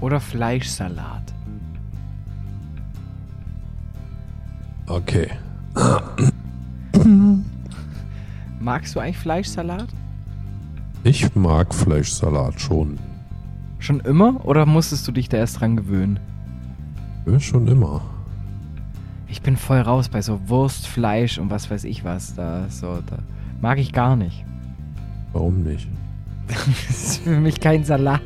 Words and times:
oder 0.00 0.20
Fleischsalat? 0.20 1.34
Okay. 4.86 5.30
Magst 8.60 8.94
du 8.94 9.00
eigentlich 9.00 9.18
Fleischsalat? 9.18 9.88
Ich 11.04 11.34
mag 11.34 11.74
Fleischsalat 11.74 12.60
schon. 12.60 12.98
Schon 13.78 14.00
immer 14.00 14.44
oder 14.44 14.66
musstest 14.66 15.06
du 15.08 15.12
dich 15.12 15.28
da 15.28 15.38
erst 15.38 15.60
dran 15.60 15.76
gewöhnen? 15.76 16.18
Ja, 17.26 17.38
schon 17.40 17.68
immer. 17.68 18.02
Ich 19.28 19.42
bin 19.42 19.56
voll 19.56 19.80
raus 19.80 20.08
bei 20.08 20.20
so 20.20 20.40
Wurst, 20.48 20.88
Fleisch 20.88 21.38
und 21.38 21.50
was 21.50 21.70
weiß 21.70 21.84
ich 21.84 22.04
was. 22.04 22.34
Da, 22.34 22.68
so, 22.68 22.98
da 23.06 23.18
mag 23.60 23.78
ich 23.78 23.92
gar 23.92 24.16
nicht. 24.16 24.44
Warum 25.32 25.62
nicht? 25.62 25.88
das 26.48 26.66
ist 26.88 27.18
für 27.18 27.38
mich 27.40 27.60
kein 27.60 27.84
Salat. 27.84 28.20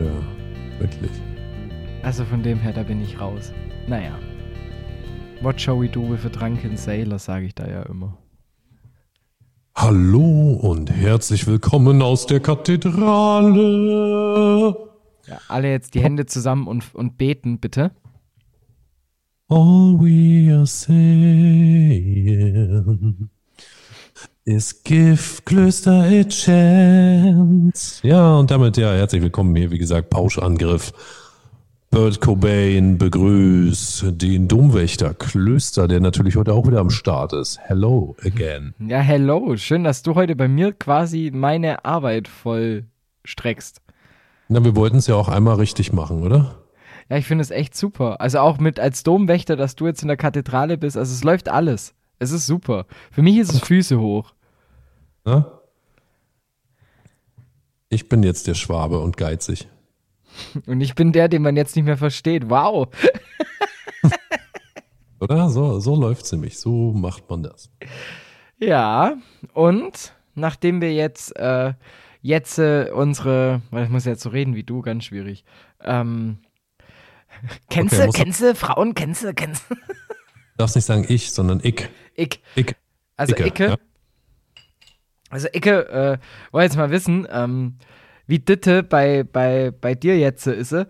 Ja, 0.00 0.80
wirklich. 0.80 1.10
Also 2.02 2.24
von 2.24 2.42
dem 2.42 2.58
her, 2.58 2.72
da 2.72 2.82
bin 2.82 3.02
ich 3.02 3.20
raus. 3.20 3.52
Naja. 3.86 4.18
What 5.42 5.60
shall 5.60 5.80
we 5.80 5.88
do 5.88 6.02
with 6.10 6.24
a 6.26 6.28
drunken 6.28 6.76
sailor, 6.76 7.18
sage 7.18 7.46
ich 7.46 7.54
da 7.54 7.68
ja 7.68 7.82
immer. 7.82 8.18
Hallo 9.74 10.58
und 10.60 10.90
herzlich 10.90 11.46
willkommen 11.46 12.02
aus 12.02 12.26
der 12.26 12.40
Kathedrale. 12.40 13.56
Ja, 15.26 15.38
alle 15.48 15.70
jetzt 15.70 15.94
die 15.94 16.00
Hände 16.00 16.26
zusammen 16.26 16.66
und, 16.66 16.94
und 16.94 17.16
beten, 17.16 17.60
bitte. 17.60 17.92
All 19.48 19.96
we 19.98 20.54
are 20.54 20.66
saying 20.66 22.10
is 24.44 24.82
give 24.82 25.42
Klöster 25.44 26.02
a 26.02 26.24
chance. 26.24 28.06
Ja, 28.06 28.36
und 28.36 28.50
damit 28.50 28.76
ja, 28.76 28.92
herzlich 28.92 29.22
willkommen 29.22 29.54
hier, 29.54 29.70
wie 29.70 29.78
gesagt, 29.78 30.10
Pauschangriff. 30.10 30.92
Bert 31.90 32.20
Cobain 32.20 32.98
begrüßt 32.98 34.20
den 34.22 34.46
Domwächter 34.46 35.12
Klöster, 35.12 35.88
der 35.88 35.98
natürlich 35.98 36.36
heute 36.36 36.52
auch 36.52 36.66
wieder 36.66 36.78
am 36.78 36.90
Start 36.90 37.32
ist. 37.32 37.58
Hello 37.64 38.14
again. 38.24 38.74
Ja, 38.78 39.00
hello. 39.00 39.56
Schön, 39.56 39.82
dass 39.82 40.02
du 40.02 40.14
heute 40.14 40.36
bei 40.36 40.46
mir 40.46 40.72
quasi 40.72 41.32
meine 41.34 41.84
Arbeit 41.84 42.28
vollstreckst. 42.28 43.82
Na, 44.48 44.64
wir 44.64 44.76
wollten 44.76 44.98
es 44.98 45.08
ja 45.08 45.16
auch 45.16 45.28
einmal 45.28 45.56
richtig 45.56 45.92
machen, 45.92 46.22
oder? 46.22 46.54
Ja, 47.08 47.16
ich 47.16 47.26
finde 47.26 47.42
es 47.42 47.50
echt 47.50 47.76
super. 47.76 48.20
Also 48.20 48.38
auch 48.38 48.58
mit 48.58 48.78
als 48.78 49.02
Domwächter, 49.02 49.56
dass 49.56 49.74
du 49.74 49.86
jetzt 49.86 50.02
in 50.02 50.08
der 50.08 50.16
Kathedrale 50.16 50.78
bist. 50.78 50.96
Also 50.96 51.12
es 51.12 51.24
läuft 51.24 51.48
alles. 51.48 51.94
Es 52.20 52.32
ist 52.32 52.46
super. 52.46 52.86
Für 53.10 53.22
mich 53.22 53.38
ist 53.38 53.52
es 53.52 53.60
Füße 53.60 53.98
hoch. 53.98 54.34
Na? 55.24 55.60
Ich 57.88 58.08
bin 58.08 58.22
jetzt 58.22 58.46
der 58.46 58.54
Schwabe 58.54 59.00
und 59.00 59.16
geizig. 59.16 59.66
Und 60.66 60.80
ich 60.80 60.94
bin 60.94 61.10
der, 61.10 61.26
den 61.28 61.42
man 61.42 61.56
jetzt 61.56 61.74
nicht 61.74 61.86
mehr 61.86 61.96
versteht. 61.96 62.48
Wow. 62.48 62.88
Oder? 65.20 65.48
So, 65.50 65.80
so 65.80 65.96
läuft 65.96 66.24
es 66.24 66.32
nämlich. 66.32 66.60
So 66.60 66.92
macht 66.92 67.28
man 67.28 67.42
das. 67.42 67.68
Ja, 68.58 69.16
und 69.54 70.14
nachdem 70.34 70.80
wir 70.80 70.94
jetzt, 70.94 71.34
äh, 71.36 71.74
jetzt 72.22 72.58
äh, 72.58 72.90
unsere, 72.94 73.60
weil 73.70 73.84
ich 73.84 73.90
muss 73.90 74.04
jetzt 74.04 74.22
so 74.22 74.28
reden 74.28 74.54
wie 74.54 74.62
du, 74.62 74.82
ganz 74.82 75.04
schwierig. 75.04 75.44
Ähm, 75.82 76.38
kennst 77.70 77.94
Okay, 77.94 78.06
du, 78.06 78.12
kennst 78.12 78.40
du, 78.40 78.54
Frauen, 78.54 78.94
kennst 78.94 79.24
du, 79.24 79.34
kennst 79.34 79.64
du? 79.68 79.74
Du 80.60 80.64
darfst 80.64 80.76
nicht 80.76 80.84
sagen 80.84 81.06
ich, 81.08 81.32
sondern 81.32 81.60
ich. 81.62 81.88
Ich. 82.14 82.42
Ich. 82.54 82.76
Also 83.16 83.32
Icke, 83.32 83.46
Icke, 83.46 83.66
ja. 83.66 83.76
also 85.30 85.48
Icke, 85.54 85.88
äh, 85.88 86.18
wollte 86.52 86.64
jetzt 86.64 86.76
mal 86.76 86.90
wissen, 86.90 87.26
ähm, 87.30 87.78
wie 88.26 88.40
Ditte 88.40 88.82
bei, 88.82 89.22
bei, 89.22 89.70
bei 89.70 89.94
dir 89.94 90.18
jetzt 90.18 90.44
so 90.44 90.50
ist. 90.50 90.68
sie. 90.68 90.86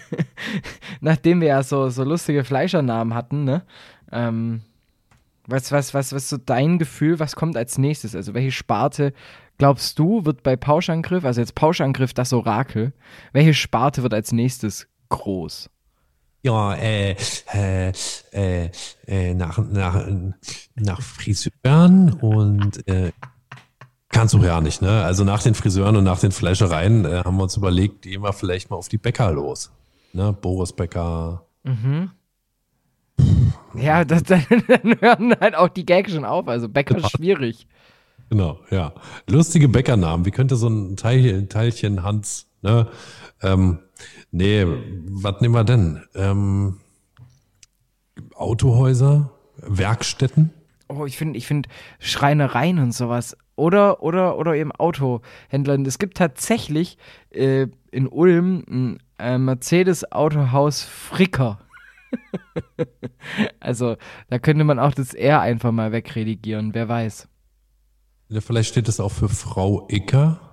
Nachdem 1.02 1.42
wir 1.42 1.48
ja 1.48 1.62
so, 1.62 1.90
so 1.90 2.04
lustige 2.04 2.42
Fleischernamen 2.42 3.12
hatten, 3.12 3.44
ne? 3.44 3.66
Ähm, 4.12 4.62
was, 5.46 5.70
was, 5.72 5.92
was, 5.92 6.14
was 6.14 6.22
ist 6.22 6.30
so 6.30 6.38
dein 6.38 6.78
Gefühl, 6.78 7.18
was 7.18 7.36
kommt 7.36 7.58
als 7.58 7.76
nächstes? 7.76 8.16
Also 8.16 8.32
welche 8.32 8.50
Sparte 8.50 9.12
glaubst 9.58 9.98
du 9.98 10.24
wird 10.24 10.42
bei 10.42 10.56
Pauschangriff, 10.56 11.26
also 11.26 11.42
jetzt 11.42 11.54
Pauschangriff 11.54 12.14
das 12.14 12.32
Orakel, 12.32 12.94
welche 13.34 13.52
Sparte 13.52 14.02
wird 14.02 14.14
als 14.14 14.32
nächstes 14.32 14.88
groß? 15.10 15.68
Ja, 16.42 16.74
äh, 16.74 17.16
äh, 17.52 17.92
äh, 18.32 18.70
äh, 19.06 19.34
nach, 19.34 19.58
nach, 19.58 20.06
nach 20.74 21.02
Friseuren 21.02 22.14
und 22.14 22.86
äh, 22.88 23.12
kannst 24.08 24.34
du 24.34 24.42
ja 24.42 24.60
nicht, 24.60 24.80
ne? 24.80 25.04
Also 25.04 25.24
nach 25.24 25.42
den 25.42 25.54
Friseuren 25.54 25.96
und 25.96 26.04
nach 26.04 26.20
den 26.20 26.32
Fleischereien 26.32 27.04
äh, 27.04 27.22
haben 27.24 27.36
wir 27.36 27.42
uns 27.42 27.56
überlegt, 27.56 28.02
gehen 28.02 28.22
wir 28.22 28.32
vielleicht 28.32 28.70
mal 28.70 28.76
auf 28.76 28.88
die 28.88 28.98
Bäcker 28.98 29.30
los. 29.32 29.70
Ne? 30.12 30.32
Boris 30.32 30.72
Bäcker. 30.72 31.44
Ja, 33.74 34.04
das, 34.04 34.22
dann, 34.24 34.44
dann 34.68 35.00
hören 35.00 35.34
halt 35.40 35.54
auch 35.54 35.68
die 35.68 35.86
Gags 35.86 36.12
schon 36.12 36.24
auf. 36.24 36.48
Also 36.48 36.68
Bäcker 36.68 36.96
ist 36.96 37.10
schwierig. 37.10 37.66
Genau, 38.30 38.60
ja. 38.70 38.92
Lustige 39.28 39.68
Bäckernamen. 39.68 40.24
Wie 40.24 40.30
könnte 40.30 40.56
so 40.56 40.68
ein 40.68 40.96
Teilchen, 40.96 41.48
Teilchen 41.48 42.02
Hans, 42.02 42.46
ne? 42.62 42.86
Ähm, 43.42 43.80
nee, 44.30 44.66
was 44.66 45.40
nehmen 45.40 45.54
wir 45.54 45.64
denn? 45.64 46.02
Ähm, 46.14 46.78
Autohäuser, 48.34 49.30
Werkstätten? 49.56 50.50
Oh, 50.88 51.06
ich 51.06 51.16
finde, 51.16 51.38
ich 51.38 51.46
finde 51.46 51.68
Schreinereien 51.98 52.78
und 52.78 52.92
sowas. 52.92 53.36
Oder, 53.54 54.02
oder, 54.02 54.38
oder 54.38 54.54
eben 54.56 54.72
Autohändlern. 54.72 55.84
Es 55.86 55.98
gibt 55.98 56.16
tatsächlich 56.16 56.98
äh, 57.30 57.68
in 57.90 58.08
Ulm 58.08 58.64
ein 58.68 58.98
äh, 59.18 59.38
Mercedes-Autohaus 59.38 60.82
Fricker. 60.82 61.60
also, 63.60 63.96
da 64.28 64.38
könnte 64.38 64.64
man 64.64 64.78
auch 64.78 64.94
das 64.94 65.14
R 65.14 65.40
einfach 65.40 65.70
mal 65.72 65.92
wegredigieren, 65.92 66.74
wer 66.74 66.88
weiß. 66.88 67.28
Ja, 68.30 68.40
vielleicht 68.40 68.70
steht 68.70 68.88
es 68.88 68.98
auch 68.98 69.12
für 69.12 69.28
Frau 69.28 69.86
Icker. 69.90 70.49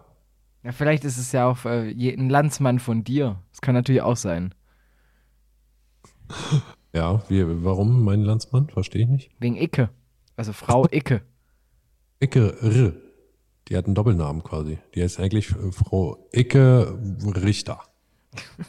Ja, 0.67 0.73
vielleicht 0.73 1.05
ist 1.05 1.17
es 1.17 1.31
ja 1.31 1.47
auch 1.47 1.63
äh, 1.63 1.91
ein 1.91 2.29
Landsmann 2.29 2.79
von 2.79 3.05
dir. 3.05 3.41
Das 3.51 3.61
kann 3.61 3.73
natürlich 3.73 4.01
auch 4.01 4.17
sein. 4.17 4.53
Ja, 6.91 7.23
wie, 7.29 7.63
warum 7.63 8.03
mein 8.03 8.19
Landsmann? 8.23 8.67
Verstehe 8.67 9.03
ich 9.03 9.07
nicht. 9.07 9.31
Wegen 9.39 9.55
Icke. 9.55 9.89
Also 10.35 10.51
Frau 10.51 10.85
Icke. 10.91 11.22
Icke 12.19 12.57
R. 12.61 12.91
Die 13.69 13.78
hat 13.78 13.85
einen 13.85 13.95
Doppelnamen 13.95 14.44
quasi. 14.44 14.78
Die 14.94 15.01
heißt 15.01 15.22
eigentlich 15.22 15.47
Frau 15.47 16.28
Icke 16.33 16.99
Richter. 17.23 17.81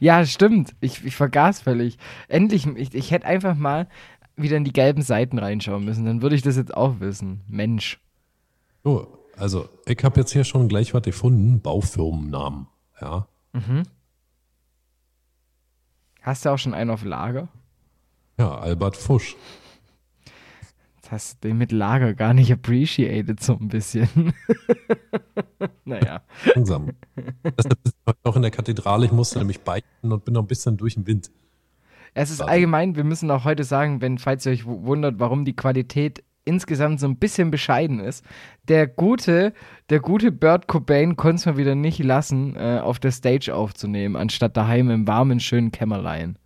Ja, 0.00 0.26
stimmt. 0.26 0.74
Ich, 0.80 1.02
ich 1.02 1.16
vergaß 1.16 1.62
völlig. 1.62 1.96
Endlich, 2.28 2.66
ich, 2.66 2.94
ich 2.94 3.10
hätte 3.10 3.26
einfach 3.26 3.54
mal 3.56 3.88
wieder 4.36 4.58
in 4.58 4.64
die 4.64 4.72
gelben 4.72 5.00
Seiten 5.00 5.38
reinschauen 5.38 5.82
müssen. 5.86 6.04
Dann 6.04 6.20
würde 6.20 6.36
ich 6.36 6.42
das 6.42 6.58
jetzt 6.58 6.76
auch 6.76 7.00
wissen. 7.00 7.40
Mensch. 7.48 7.98
So, 8.84 9.21
also 9.36 9.68
ich 9.86 10.02
habe 10.04 10.20
jetzt 10.20 10.32
hier 10.32 10.44
schon 10.44 10.68
gleich 10.68 10.94
was 10.94 11.02
gefunden. 11.02 11.60
Baufirmennamen. 11.60 12.66
Ja. 13.00 13.26
Hast 16.22 16.44
du 16.44 16.50
auch 16.50 16.58
schon 16.58 16.74
einen 16.74 16.90
auf 16.90 17.04
Lager? 17.04 17.48
Ja, 18.38 18.56
Albert 18.58 18.96
Fusch. 18.96 19.36
Jetzt 20.96 21.10
hast 21.12 21.44
du 21.44 21.48
den 21.48 21.58
mit 21.58 21.72
Lager 21.72 22.14
gar 22.14 22.32
nicht 22.32 22.52
appreciated, 22.52 23.42
so 23.42 23.54
ein 23.60 23.68
bisschen. 23.68 24.32
naja. 25.84 26.22
Langsam. 26.54 26.90
Deshalb 27.44 27.78
ist 27.84 27.94
heute 28.06 28.18
noch 28.24 28.36
in 28.36 28.42
der 28.42 28.50
Kathedrale. 28.50 29.06
Ich 29.06 29.12
musste 29.12 29.38
nämlich 29.38 29.60
beichten 29.60 30.12
und 30.12 30.24
bin 30.24 30.34
noch 30.34 30.42
ein 30.42 30.46
bisschen 30.46 30.76
durch 30.76 30.94
den 30.94 31.06
Wind. 31.06 31.30
Es 32.14 32.30
ist 32.30 32.40
allgemein, 32.42 32.94
wir 32.94 33.04
müssen 33.04 33.30
auch 33.30 33.44
heute 33.44 33.64
sagen, 33.64 34.00
wenn, 34.02 34.18
falls 34.18 34.44
ihr 34.46 34.52
euch 34.52 34.66
wu- 34.66 34.82
wundert, 34.84 35.18
warum 35.18 35.44
die 35.44 35.56
Qualität 35.56 36.22
insgesamt 36.44 37.00
so 37.00 37.06
ein 37.06 37.16
bisschen 37.16 37.50
bescheiden 37.50 38.00
ist. 38.00 38.24
Der 38.68 38.86
gute, 38.86 39.52
der 39.90 40.00
gute 40.00 40.32
Bert 40.32 40.68
Cobain 40.68 41.16
konnte 41.16 41.36
es 41.36 41.46
mal 41.46 41.56
wieder 41.56 41.74
nicht 41.74 42.02
lassen, 42.02 42.56
äh, 42.56 42.80
auf 42.82 42.98
der 42.98 43.12
Stage 43.12 43.54
aufzunehmen, 43.54 44.16
anstatt 44.16 44.56
daheim 44.56 44.90
im 44.90 45.06
warmen, 45.06 45.40
schönen 45.40 45.72
Kämmerlein. 45.72 46.36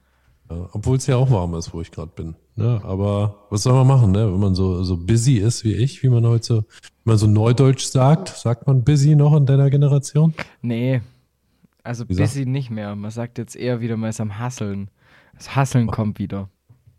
Ja, 0.51 0.69
Obwohl 0.73 0.97
es 0.97 1.07
ja 1.07 1.17
auch 1.17 1.31
warm 1.31 1.55
ist, 1.55 1.73
wo 1.75 1.81
ich 1.81 1.91
gerade 1.91 2.13
bin. 2.15 2.37
Ne? 2.55 2.81
Aber 2.85 3.47
was 3.51 3.63
soll 3.63 3.75
man 3.75 3.87
machen, 3.87 4.13
ne? 4.13 4.33
wenn 4.33 4.41
man 4.41 4.55
so, 4.55 4.83
so 4.83 4.97
busy 4.97 5.39
ist 5.39 5.65
wie 5.65 5.75
ich, 5.75 6.03
wie 6.03 6.09
man 6.09 6.27
heute 6.27 6.45
so, 6.45 6.65
man 7.05 7.19
so 7.19 7.27
neudeutsch 7.27 7.85
sagt, 7.85 8.29
sagt 8.29 8.67
man 8.67 8.85
busy 8.85 9.15
noch 9.15 9.37
in 9.37 9.47
deiner 9.47 9.71
Generation? 9.71 10.35
Nee, 10.63 11.03
also 11.83 12.07
busy 12.07 12.47
nicht 12.47 12.71
mehr. 12.71 12.97
Man 12.97 13.11
sagt 13.11 13.39
jetzt 13.39 13.57
eher 13.57 13.81
wieder, 13.81 13.97
man 13.97 14.11
ist 14.11 14.21
am 14.21 14.39
Hasseln. 14.39 14.91
Das 15.35 15.55
Hasseln 15.55 15.89
kommt 15.89 16.19
wieder. 16.19 16.49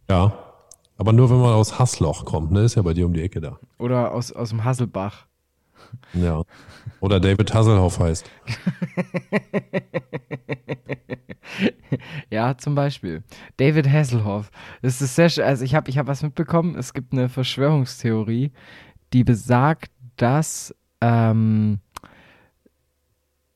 Ja. 0.09 0.46
Aber 0.97 1.13
nur 1.13 1.29
wenn 1.29 1.39
man 1.39 1.53
aus 1.53 1.77
Hassloch 1.79 2.25
kommt, 2.25 2.51
ne? 2.51 2.61
Ist 2.61 2.75
ja 2.75 2.81
bei 2.81 2.93
dir 2.93 3.05
um 3.05 3.13
die 3.13 3.21
Ecke 3.21 3.39
da. 3.39 3.59
Oder 3.77 4.11
aus, 4.13 4.31
aus 4.31 4.49
dem 4.49 4.63
Hasselbach. 4.63 5.27
Ja. 6.13 6.41
Oder 6.99 7.19
David 7.19 7.53
Hasselhoff 7.53 7.99
heißt. 7.99 8.29
Ja, 12.29 12.57
zum 12.57 12.75
Beispiel. 12.75 13.23
David 13.57 13.89
Hasselhoff. 13.89 14.51
Das 14.81 15.01
ist 15.01 15.15
sehr, 15.15 15.29
sch- 15.29 15.41
also 15.41 15.63
ich 15.63 15.73
habe 15.75 15.89
ich 15.89 15.97
hab 15.97 16.07
was 16.07 16.21
mitbekommen. 16.21 16.75
Es 16.75 16.93
gibt 16.93 17.13
eine 17.13 17.29
Verschwörungstheorie, 17.29 18.51
die 19.13 19.23
besagt, 19.23 19.91
dass 20.17 20.75
ähm, 21.01 21.79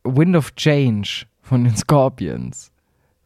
Wind 0.03 0.35
of 0.35 0.55
Change 0.55 1.25
von 1.41 1.63
den 1.65 1.75
Scorpions 1.75 2.70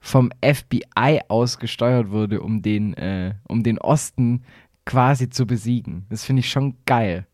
vom 0.06 0.30
FBI 0.40 1.22
aus 1.30 1.58
gesteuert 1.58 2.12
wurde, 2.12 2.42
um 2.42 2.62
den, 2.62 2.94
äh, 2.94 3.34
um 3.48 3.64
den 3.64 3.80
Osten 3.80 4.44
quasi 4.86 5.32
zu 5.32 5.48
besiegen. 5.48 6.06
Das 6.12 6.24
finde 6.24 6.42
ich 6.42 6.50
schon 6.52 6.78
geil. 6.86 7.26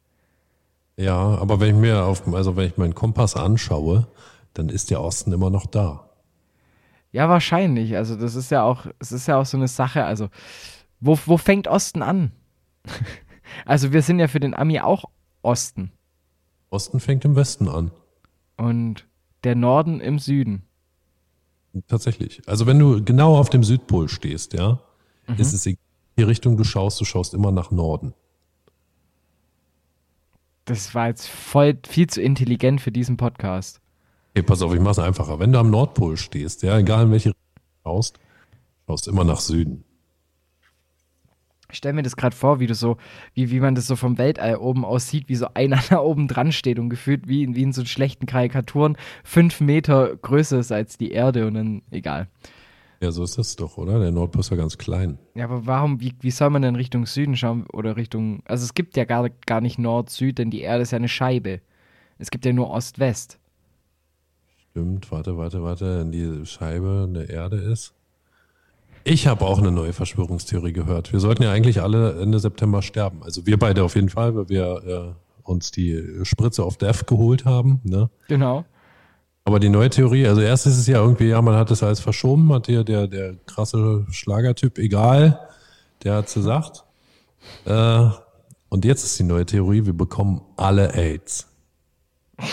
Ja, 0.96 1.18
aber 1.18 1.60
wenn 1.60 1.76
ich 1.76 1.82
mir 1.82 2.06
auf, 2.06 2.26
also 2.34 2.56
wenn 2.56 2.68
ich 2.68 2.78
meinen 2.78 2.96
Kompass 2.96 3.36
anschaue, 3.36 4.08
dann 4.54 4.70
ist 4.70 4.90
der 4.90 5.02
Osten 5.02 5.34
immer 5.34 5.50
noch 5.50 5.66
da. 5.66 6.10
Ja, 7.12 7.28
wahrscheinlich. 7.28 7.98
Also 7.98 8.16
das 8.16 8.36
ist 8.36 8.52
ja 8.52 8.64
auch, 8.64 8.86
es 9.00 9.12
ist 9.12 9.28
ja 9.28 9.38
auch 9.38 9.46
so 9.46 9.58
eine 9.58 9.68
Sache. 9.68 10.06
Also 10.06 10.30
wo, 11.02 11.20
wo 11.26 11.36
fängt 11.36 11.68
Osten 11.68 12.02
an? 12.02 12.32
also 13.66 13.92
wir 13.92 14.02
sind 14.02 14.20
ja 14.20 14.30
für 14.30 14.40
den 14.40 14.54
Ami 14.54 14.80
auch 14.80 15.04
Osten. 15.42 15.92
Osten 16.70 17.02
fängt 17.02 17.26
im 17.26 17.36
Westen 17.36 17.68
an. 17.68 17.92
Und 18.56 19.08
der 19.44 19.56
Norden 19.56 20.00
im 20.00 20.20
Süden. 20.20 20.64
Tatsächlich. 21.88 22.42
Also 22.48 22.66
wenn 22.66 22.80
du 22.80 23.04
genau 23.04 23.38
auf 23.38 23.50
dem 23.50 23.64
Südpol 23.64 24.10
stehst, 24.10 24.54
ja, 24.54 24.80
mhm. 25.28 25.36
ist 25.36 25.54
es 25.54 25.66
egal, 25.66 25.80
die 26.18 26.24
Richtung 26.24 26.58
du 26.58 26.64
schaust, 26.64 27.00
du 27.00 27.06
schaust 27.06 27.34
immer 27.34 27.52
nach 27.52 27.72
Norden. 27.72 28.14
Das 30.66 30.94
war 30.94 31.08
jetzt 31.08 31.28
voll 31.28 31.78
viel 31.88 32.08
zu 32.08 32.22
intelligent 32.22 32.82
für 32.82 32.92
diesen 32.92 33.18
Podcast. 33.18 33.82
Okay, 34.34 34.44
pass 34.44 34.62
auf, 34.62 34.74
ich 34.74 34.80
mach's 34.80 35.00
einfacher. 35.00 35.40
Wenn 35.40 35.52
du 35.52 35.60
am 35.60 35.70
Nordpol 35.70 36.18
stehst, 36.18 36.64
ja, 36.64 36.78
egal 36.78 37.06
in 37.06 37.12
welche 37.12 37.30
Richtung 37.30 37.44
du 37.56 37.90
schaust, 37.90 38.20
schaust 38.88 39.08
immer 39.08 39.24
nach 39.24 39.40
Süden. 39.40 39.84
Ich 41.72 41.78
stelle 41.78 41.94
mir 41.94 42.04
das 42.04 42.16
gerade 42.16 42.36
vor, 42.36 42.60
wie 42.60 42.68
du 42.68 42.76
so, 42.76 42.98
wie, 43.34 43.52
wie 43.52 43.60
man 43.60 43.76
das 43.76 43.88
so 43.88 43.96
vom 43.96 44.18
Weltall 44.18 44.58
oben 44.58 44.86
aussieht, 44.86 45.30
wie 45.30 45.36
so 45.36 45.48
einer 45.54 45.80
da 45.90 46.00
oben 46.00 46.28
dran 46.28 46.52
steht 46.52 46.80
und 46.80 46.90
gefühlt 46.90 47.28
wie 47.28 47.44
in, 47.44 47.56
wie 47.56 47.64
in 47.64 47.74
so 47.74 47.86
schlechten 47.86 48.26
Karikaturen 48.26 48.98
fünf 49.24 49.62
Meter 49.62 50.16
größer 50.16 50.60
ist 50.60 50.72
als 50.72 50.98
die 50.98 51.12
Erde 51.12 51.48
und 51.48 51.54
dann 51.56 51.82
egal. 51.92 52.28
Ja, 53.02 53.12
so 53.12 53.24
ist 53.24 53.38
das 53.38 53.56
doch, 53.56 53.78
oder? 53.78 54.00
Der 54.00 54.12
Nordpol 54.12 54.42
ist 54.42 54.52
ja 54.52 54.58
ganz 54.58 54.78
klein. 54.78 55.18
Ja, 55.34 55.46
aber 55.46 55.66
warum, 55.66 56.02
wie, 56.02 56.14
wie 56.20 56.30
soll 56.30 56.52
man 56.52 56.62
denn 56.62 56.76
Richtung 56.76 57.08
Süden 57.08 57.36
schauen 57.36 57.66
oder 57.74 57.98
Richtung, 57.98 58.44
also 58.46 58.64
es 58.64 58.76
gibt 58.76 58.96
ja 58.96 59.06
gar, 59.06 59.28
gar 59.48 59.60
nicht 59.60 59.80
Nord-Süd, 59.80 60.38
denn 60.38 60.52
die 60.52 60.62
Erde 60.62 60.84
ist 60.84 60.92
ja 60.92 60.98
eine 60.98 61.10
Scheibe. 61.10 61.62
Es 62.20 62.30
gibt 62.30 62.46
ja 62.46 62.54
nur 62.54 62.70
Ost-West. 62.70 63.40
Stimmt, 64.70 65.12
warte, 65.12 65.36
warte, 65.36 65.64
warte, 65.64 66.00
wenn 66.00 66.12
die 66.12 66.46
Scheibe 66.46 67.08
eine 67.10 67.24
Erde 67.24 67.58
ist. 67.58 67.96
Ich 69.04 69.28
habe 69.28 69.46
auch 69.46 69.58
eine 69.58 69.72
neue 69.72 69.94
Verschwörungstheorie 69.94 70.74
gehört. 70.74 71.12
Wir 71.12 71.20
sollten 71.20 71.44
ja 71.44 71.52
eigentlich 71.52 71.82
alle 71.82 72.22
Ende 72.22 72.40
September 72.40 72.82
sterben. 72.82 73.24
Also 73.24 73.46
wir 73.46 73.58
beide 73.58 73.84
auf 73.84 73.96
jeden 73.96 74.10
Fall, 74.10 74.36
weil 74.36 74.50
wir 74.50 75.16
äh, 75.16 75.50
uns 75.50 75.72
die 75.72 76.20
Spritze 76.24 76.64
auf 76.64 76.78
Death 76.78 77.08
geholt 77.08 77.46
haben. 77.46 77.82
Ne? 77.84 78.10
Genau. 78.28 78.66
Aber 79.44 79.60
die 79.60 79.70
neue 79.70 79.90
Theorie, 79.90 80.28
also 80.28 80.42
erst 80.42 80.68
ist 80.68 80.78
es 80.78 80.86
ja 80.86 81.02
irgendwie, 81.02 81.30
ja, 81.30 81.42
man 81.42 81.56
hat 81.56 81.72
es 81.72 81.82
alles 81.82 82.00
verschoben, 82.00 82.54
hat 82.54 82.68
hier 82.68 82.84
der, 82.84 83.08
der 83.08 83.36
krasse 83.48 84.06
Schlagertyp, 84.12 84.78
egal, 84.78 85.40
der 86.04 86.18
hat 86.18 86.28
es 86.28 86.36
gesagt. 86.36 86.84
Äh, 87.66 88.10
und 88.70 88.86
jetzt 88.86 89.04
ist 89.04 89.18
die 89.18 89.24
neue 89.24 89.46
Theorie, 89.46 89.86
wir 89.86 89.94
bekommen 89.94 90.42
alle 90.58 90.94
AIDS. 90.94 91.48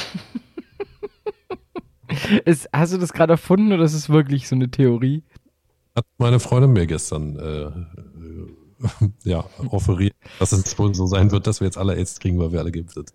ist, 2.46 2.68
hast 2.72 2.94
du 2.94 2.98
das 2.98 3.12
gerade 3.12 3.34
erfunden 3.34 3.72
oder 3.72 3.84
ist 3.84 3.94
es 3.94 4.08
wirklich 4.08 4.48
so 4.48 4.56
eine 4.56 4.70
Theorie? 4.70 5.22
Hat 5.98 6.06
meine 6.18 6.40
Freundin 6.40 6.72
mir 6.72 6.86
gestern 6.86 7.36
äh, 7.36 7.62
äh, 7.64 9.10
ja, 9.24 9.44
offeriert, 9.70 10.14
dass 10.38 10.52
es 10.52 10.78
wohl 10.78 10.94
so 10.94 11.06
sein 11.06 11.30
wird, 11.30 11.46
dass 11.46 11.60
wir 11.60 11.66
jetzt 11.66 11.78
alle 11.78 11.94
AIDS 11.94 12.20
kriegen, 12.20 12.38
weil 12.38 12.52
wir 12.52 12.60
alle 12.60 12.72
geimpft 12.72 12.94
sind. 12.94 13.12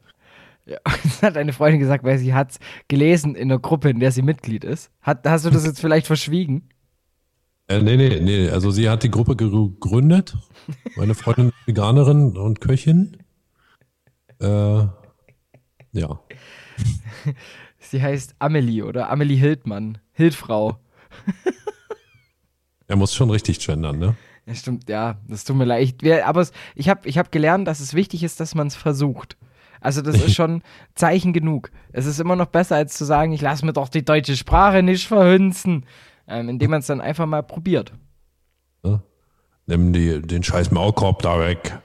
Ja, 0.66 0.78
hat 1.22 1.38
eine 1.38 1.54
Freundin 1.54 1.80
gesagt, 1.80 2.04
weil 2.04 2.18
sie 2.18 2.34
hat 2.34 2.52
es 2.52 2.60
gelesen 2.88 3.36
in 3.36 3.50
der 3.50 3.60
Gruppe, 3.60 3.90
in 3.90 4.00
der 4.00 4.12
sie 4.12 4.22
Mitglied 4.22 4.64
ist. 4.64 4.92
Hat, 5.02 5.28
hast 5.28 5.46
du 5.46 5.50
das 5.50 5.66
jetzt 5.66 5.80
vielleicht 5.80 6.08
verschwiegen? 6.08 6.70
Äh, 7.68 7.82
nee, 7.82 7.96
nee, 7.96 8.20
nee. 8.20 8.50
Also 8.50 8.72
sie 8.72 8.90
hat 8.90 9.04
die 9.04 9.12
Gruppe 9.12 9.36
gegründet. 9.36 10.36
Meine 10.98 11.16
Freundin 11.16 11.50
ist 11.50 11.68
Veganerin 11.68 12.38
und 12.38 12.60
Köchin. 12.60 13.18
Äh, 14.40 14.86
ja. 15.94 16.20
Sie 17.80 18.02
heißt 18.02 18.36
Amelie 18.40 18.84
oder 18.84 19.10
Amelie 19.10 19.38
Hildmann. 19.38 20.00
Hildfrau. 20.12 20.80
Er 22.94 22.98
muss 22.98 23.16
schon 23.16 23.32
richtig 23.32 23.58
gendern, 23.58 23.98
ne? 23.98 24.16
Ja, 24.46 24.54
stimmt, 24.54 24.88
ja, 24.88 25.18
das 25.28 25.46
tut 25.46 25.56
mir 25.56 25.66
leid. 25.66 25.96
Ich, 26.04 26.24
aber 26.24 26.42
es, 26.42 26.52
ich 26.76 26.90
habe 26.90 27.10
ich 27.10 27.18
hab 27.18 27.32
gelernt, 27.32 27.68
dass 27.68 27.80
es 27.80 27.96
wichtig 27.96 28.22
ist, 28.22 28.40
dass 28.40 28.54
man 28.54 28.68
es 28.68 28.76
versucht. 28.76 29.36
Also 29.82 30.04
das 30.04 30.18
ist 30.18 30.36
schon 30.36 30.62
Zeichen 30.94 31.34
genug. 31.34 31.72
Es 31.92 32.06
ist 32.06 32.20
immer 32.20 32.36
noch 32.36 32.46
besser, 32.46 32.76
als 32.76 32.96
zu 32.96 33.04
sagen, 33.04 33.34
ich 33.34 33.42
lasse 33.42 33.66
mir 33.66 33.74
doch 33.74 33.90
die 33.90 34.06
deutsche 34.06 34.38
Sprache 34.38 34.84
nicht 34.84 35.08
verhunzen, 35.08 35.88
ähm, 36.28 36.50
indem 36.50 36.70
man 36.70 36.82
es 36.82 36.86
dann 36.86 37.02
einfach 37.02 37.26
mal 37.26 37.42
probiert. 37.42 37.94
Ja. 38.86 39.02
Nimm 39.66 39.92
die, 39.92 40.22
den 40.22 40.44
scheiß 40.44 40.70
Maulkorb 40.70 41.24
da 41.24 41.40
weg. 41.40 41.80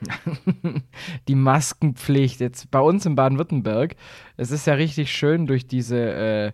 die 1.28 1.34
Maskenpflicht 1.34 2.38
jetzt 2.40 2.70
bei 2.70 2.80
uns 2.80 3.06
in 3.06 3.14
Baden-Württemberg. 3.14 3.96
Es 4.36 4.50
ist 4.50 4.66
ja 4.66 4.74
richtig 4.74 5.10
schön 5.10 5.46
durch 5.46 5.66
diese 5.66 5.96
äh, 5.96 6.52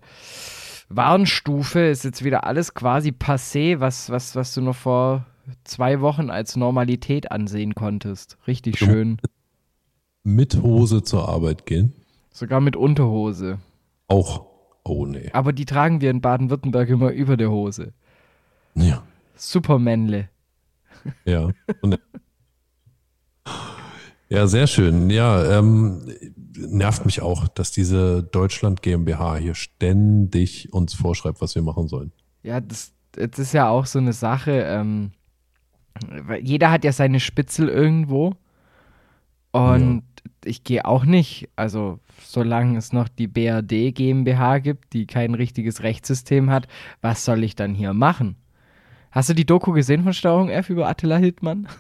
Warnstufe 0.88 1.80
ist 1.80 2.04
jetzt 2.04 2.24
wieder 2.24 2.44
alles 2.44 2.74
quasi 2.74 3.10
passé, 3.10 3.80
was, 3.80 4.10
was, 4.10 4.36
was 4.36 4.54
du 4.54 4.60
noch 4.60 4.76
vor 4.76 5.26
zwei 5.64 6.00
Wochen 6.00 6.30
als 6.30 6.56
Normalität 6.56 7.30
ansehen 7.30 7.74
konntest. 7.74 8.38
Richtig 8.46 8.78
du 8.78 8.86
schön. 8.86 9.18
Mit 10.22 10.60
Hose 10.62 11.02
zur 11.02 11.28
Arbeit 11.28 11.66
gehen? 11.66 11.92
Sogar 12.30 12.60
mit 12.60 12.76
Unterhose. 12.76 13.58
Auch. 14.08 14.46
Oh 14.84 15.06
nee. 15.06 15.30
Aber 15.32 15.52
die 15.52 15.64
tragen 15.64 16.00
wir 16.00 16.10
in 16.10 16.20
Baden-Württemberg 16.20 16.88
immer 16.88 17.10
über 17.10 17.36
der 17.36 17.50
Hose. 17.50 17.92
Ja. 18.74 19.02
Supermännle. 19.34 20.28
Ja. 21.24 21.50
ja, 24.28 24.46
sehr 24.46 24.66
schön. 24.66 25.10
Ja, 25.10 25.58
ähm, 25.58 26.06
nervt 26.56 27.04
mich 27.04 27.22
auch, 27.22 27.48
dass 27.48 27.70
diese 27.70 28.22
Deutschland 28.22 28.82
GmbH 28.82 29.36
hier 29.36 29.54
ständig 29.54 30.72
uns 30.72 30.94
vorschreibt, 30.94 31.40
was 31.40 31.54
wir 31.54 31.62
machen 31.62 31.88
sollen. 31.88 32.12
Ja, 32.42 32.60
das, 32.60 32.92
das 33.12 33.38
ist 33.38 33.52
ja 33.52 33.68
auch 33.68 33.86
so 33.86 33.98
eine 33.98 34.12
Sache. 34.12 34.64
Ähm, 34.66 35.12
jeder 36.40 36.70
hat 36.70 36.84
ja 36.84 36.92
seine 36.92 37.20
Spitzel 37.20 37.68
irgendwo. 37.68 38.34
Und 39.52 40.02
ja. 40.02 40.30
ich 40.44 40.64
gehe 40.64 40.84
auch 40.84 41.04
nicht, 41.04 41.48
also 41.54 42.00
solange 42.24 42.76
es 42.76 42.92
noch 42.92 43.08
die 43.08 43.28
BRD 43.28 43.94
GmbH 43.94 44.58
gibt, 44.58 44.92
die 44.92 45.06
kein 45.06 45.34
richtiges 45.34 45.82
Rechtssystem 45.82 46.50
hat, 46.50 46.66
was 47.00 47.24
soll 47.24 47.44
ich 47.44 47.54
dann 47.54 47.74
hier 47.74 47.92
machen? 47.92 48.36
Hast 49.12 49.28
du 49.28 49.34
die 49.34 49.46
Doku 49.46 49.70
gesehen 49.70 50.02
von 50.02 50.12
Steuerung 50.12 50.48
F 50.48 50.70
über 50.70 50.88
Attila 50.88 51.16
Hildmann? 51.16 51.68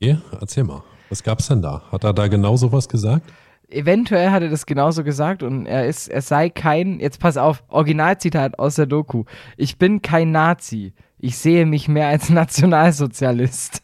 Ja, 0.00 0.20
erzähl 0.38 0.64
mal. 0.64 0.82
Was 1.08 1.22
gab's 1.22 1.46
denn 1.46 1.62
da? 1.62 1.82
Hat 1.90 2.04
er 2.04 2.12
da 2.12 2.26
genau 2.26 2.56
sowas 2.58 2.88
gesagt? 2.88 3.32
Eventuell 3.74 4.30
hat 4.30 4.42
er 4.42 4.48
das 4.48 4.66
genauso 4.66 5.04
gesagt 5.04 5.42
und 5.42 5.66
er 5.66 5.86
ist, 5.86 6.08
er 6.08 6.22
sei 6.22 6.48
kein, 6.50 7.00
jetzt 7.00 7.20
pass 7.20 7.36
auf, 7.36 7.62
Originalzitat 7.68 8.58
aus 8.58 8.76
der 8.76 8.86
Doku. 8.86 9.24
Ich 9.56 9.78
bin 9.78 10.02
kein 10.02 10.30
Nazi. 10.32 10.94
Ich 11.18 11.38
sehe 11.38 11.66
mich 11.66 11.88
mehr 11.88 12.08
als 12.08 12.28
Nationalsozialist. 12.30 13.82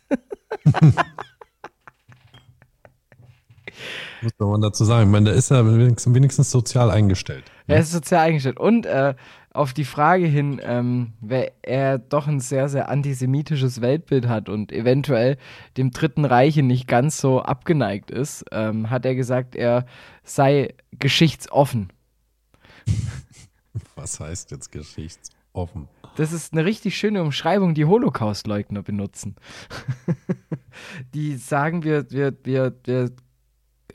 Muss 4.22 4.32
man 4.38 4.60
dazu 4.60 4.84
sagen. 4.84 5.08
Ich 5.08 5.12
meine, 5.12 5.30
der 5.30 5.34
ist 5.34 5.50
ja 5.50 5.64
wenigstens, 5.64 6.14
wenigstens 6.14 6.50
sozial 6.50 6.90
eingestellt. 6.90 7.44
Ne? 7.66 7.76
Er 7.76 7.80
ist 7.80 7.92
sozial 7.92 8.26
eingestellt. 8.26 8.60
Und 8.60 8.84
äh, 8.84 9.14
auf 9.52 9.72
die 9.72 9.84
Frage 9.84 10.26
hin, 10.26 10.60
ähm, 10.62 11.12
wer 11.20 11.52
er 11.62 11.98
doch 11.98 12.28
ein 12.28 12.40
sehr, 12.40 12.68
sehr 12.68 12.88
antisemitisches 12.88 13.80
Weltbild 13.80 14.28
hat 14.28 14.48
und 14.48 14.72
eventuell 14.72 15.38
dem 15.76 15.90
Dritten 15.90 16.24
Reiche 16.24 16.62
nicht 16.62 16.86
ganz 16.86 17.20
so 17.20 17.42
abgeneigt 17.42 18.10
ist, 18.10 18.44
ähm, 18.52 18.90
hat 18.90 19.04
er 19.04 19.14
gesagt, 19.14 19.56
er 19.56 19.86
sei 20.22 20.74
geschichtsoffen. 20.92 21.92
Was 23.96 24.20
heißt 24.20 24.52
jetzt 24.52 24.70
geschichtsoffen? 24.70 25.88
Das 26.16 26.32
ist 26.32 26.52
eine 26.52 26.64
richtig 26.64 26.96
schöne 26.96 27.22
Umschreibung, 27.22 27.74
die 27.74 27.84
Holocaust-Leugner 27.84 28.82
benutzen. 28.82 29.36
die 31.14 31.36
sagen, 31.36 31.82
wir, 31.82 32.10
wir, 32.10 32.36
wir, 32.44 32.76
wir 32.84 33.10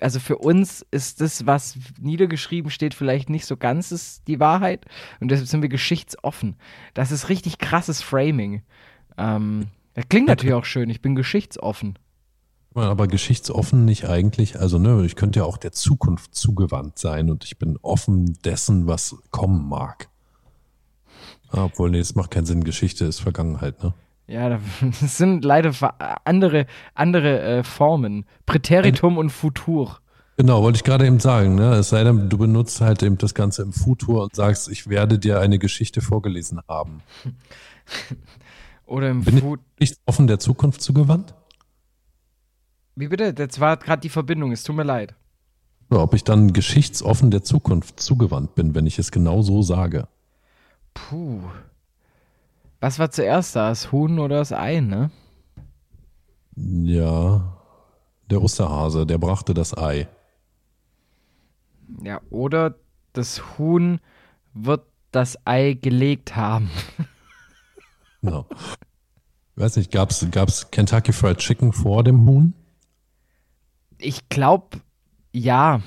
also 0.06 0.20
für 0.20 0.38
uns 0.38 0.86
ist 0.92 1.20
das, 1.20 1.48
was 1.48 1.80
niedergeschrieben 2.00 2.70
steht, 2.70 2.94
vielleicht 2.94 3.28
nicht 3.28 3.48
so 3.48 3.58
ganz 3.58 3.92
ist 3.92 4.28
die 4.28 4.40
Wahrheit. 4.40 4.86
Und 5.20 5.32
deshalb 5.32 5.48
sind 5.48 5.64
wir 5.64 5.70
geschichtsoffen. 5.70 6.58
Das 6.94 7.12
ist 7.12 7.28
richtig 7.28 7.58
krasses 7.58 8.04
Framing. 8.04 8.62
Ähm, 9.18 9.66
das 9.96 10.08
klingt 10.08 10.28
natürlich 10.28 10.54
auch 10.54 10.64
schön. 10.64 10.92
Ich 10.92 11.02
bin 11.02 11.16
geschichtsoffen. 11.16 11.98
Aber 12.76 13.08
geschichtsoffen 13.08 13.84
nicht 13.84 14.08
eigentlich. 14.08 14.60
Also, 14.60 14.78
ne, 14.78 15.04
ich 15.08 15.16
könnte 15.16 15.40
ja 15.40 15.46
auch 15.46 15.58
der 15.58 15.72
Zukunft 15.72 16.36
zugewandt 16.36 17.00
sein 17.00 17.32
und 17.32 17.44
ich 17.44 17.58
bin 17.58 17.80
offen 17.82 18.38
dessen, 18.46 18.86
was 18.86 19.16
kommen 19.32 19.68
mag. 19.68 20.10
obwohl, 21.52 21.90
nee, 21.90 21.98
es 21.98 22.14
macht 22.14 22.30
keinen 22.30 22.46
Sinn. 22.46 22.64
Geschichte 22.64 23.06
ist 23.06 23.22
Vergangenheit, 23.22 23.82
ne? 23.82 23.96
Ja, 24.28 24.50
das 24.50 24.62
sind 25.18 25.46
leider 25.46 25.72
andere, 26.26 26.66
andere 26.94 27.42
äh, 27.42 27.64
Formen. 27.64 28.26
Präteritum 28.46 29.18
und 29.18 29.30
Futur. 29.30 30.00
Genau, 30.38 30.64
wollte 30.64 30.78
ich 30.78 30.84
gerade 30.84 31.06
eben 31.06 31.20
sagen. 31.20 31.56
Ne? 31.56 31.76
Es 31.76 31.90
sei 31.90 32.04
denn, 32.04 32.30
du 32.30 32.38
benutzt 32.38 32.82
halt 32.82 33.02
eben 33.04 33.18
das 33.18 33.34
Ganze 33.34 33.62
im 33.62 33.72
Futur 33.72 34.24
und 34.24 34.36
sagst, 34.36 34.68
ich 34.68 34.90
werde 34.90 35.18
dir 35.18 35.40
eine 35.40 35.60
Geschichte 35.60 36.02
vorgelesen 36.02 36.60
haben. 36.68 37.02
Oder 38.86 39.10
im 39.10 39.24
Bin 39.24 39.38
ich 39.38 39.44
nicht 39.80 40.00
offen 40.06 40.28
der 40.28 40.40
Zukunft 40.40 40.82
zugewandt? 40.82 41.34
Wie 42.96 43.08
bitte? 43.08 43.34
Das 43.34 43.60
war 43.60 43.78
gerade 43.78 44.02
die 44.02 44.10
Verbindung, 44.10 44.52
es 44.52 44.64
tut 44.64 44.76
mir 44.76 44.84
leid. 44.84 45.16
Ob 45.90 46.14
ich 46.14 46.24
dann 46.24 46.52
geschichtsoffen 46.52 47.32
der 47.32 47.44
Zukunft 47.44 48.00
zugewandt 48.00 48.56
bin, 48.56 48.76
wenn 48.76 48.88
ich 48.88 49.00
es 49.00 49.12
genau 49.12 49.42
so 49.42 49.62
sage. 49.62 50.08
Puh. 50.94 51.42
Was 52.86 53.00
war 53.00 53.10
zuerst 53.10 53.56
da? 53.56 53.70
Das 53.70 53.92
Huhn 53.92 54.20
oder 54.20 54.38
das 54.38 54.52
Ei, 54.52 54.80
ne? 54.80 55.10
Ja, 56.56 57.58
der 58.30 58.44
Osterhase, 58.44 59.08
der 59.08 59.18
brachte 59.18 59.56
das 59.56 59.76
Ei. 59.76 60.08
Ja, 62.04 62.22
oder 62.30 62.76
das 63.14 63.58
Huhn 63.58 64.00
wird 64.54 64.84
das 65.12 65.36
Ei 65.48 65.74
gelegt 65.74 66.36
haben. 66.36 66.70
Genau. 68.22 68.46
Ich 69.56 69.62
weiß 69.62 69.78
nicht, 69.78 69.92
gab 69.92 70.10
es 70.12 70.72
Kentucky 70.72 71.12
Fried 71.12 71.38
Chicken 71.38 71.74
vor 71.74 72.04
dem 72.04 72.28
Huhn? 72.28 72.54
Ich 74.00 74.30
glaube, 74.30 74.78
ja. 75.32 75.82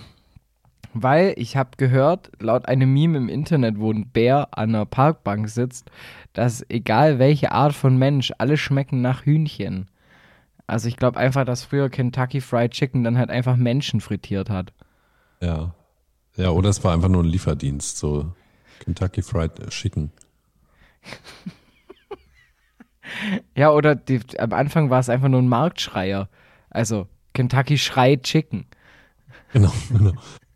Weil 0.95 1.35
ich 1.37 1.57
habe 1.57 1.71
gehört, 1.77 2.31
laut 2.41 2.67
einem 2.67 2.93
Meme 2.93 3.19
im 3.19 3.29
Internet, 3.29 3.79
wo 3.79 3.93
ein 3.93 4.09
Bär 4.09 4.49
an 4.53 4.71
einer 4.71 4.87
Parkbank 4.87 5.49
sitzt, 5.49 5.91
dass 6.39 6.65
egal 6.69 7.19
welche 7.19 7.51
Art 7.51 7.75
von 7.75 7.99
Mensch, 7.99 8.33
alle 8.39 8.57
schmecken 8.57 9.01
nach 9.01 9.25
Hühnchen. 9.25 9.89
Also 10.69 10.87
ich 10.87 10.97
glaube 10.97 11.19
einfach, 11.19 11.45
dass 11.45 11.65
früher 11.65 11.91
Kentucky 11.91 12.41
Fried 12.41 12.71
Chicken 12.71 13.03
dann 13.03 13.19
halt 13.19 13.29
einfach 13.29 13.57
Menschen 13.57 14.01
frittiert 14.01 14.49
hat. 14.49 14.73
Ja. 15.41 15.75
Ja, 16.37 16.51
oder 16.51 16.69
es 16.69 16.85
war 16.85 16.95
einfach 16.95 17.09
nur 17.09 17.25
ein 17.25 17.29
Lieferdienst, 17.29 17.99
so 17.99 18.31
Kentucky 18.79 19.23
Fried 19.23 19.69
Chicken. 19.71 20.13
Ja, 23.57 23.71
oder 23.71 23.95
die, 23.95 24.21
am 24.37 24.53
Anfang 24.53 24.91
war 24.91 25.01
es 25.01 25.09
einfach 25.09 25.29
nur 25.29 25.41
ein 25.41 25.49
Marktschreier. 25.49 26.29
Also 26.69 27.09
Kentucky 27.33 27.79
Schreit 27.79 28.25
Chicken. 28.25 28.67
Genau, 29.55 29.73
genau. 29.89 30.13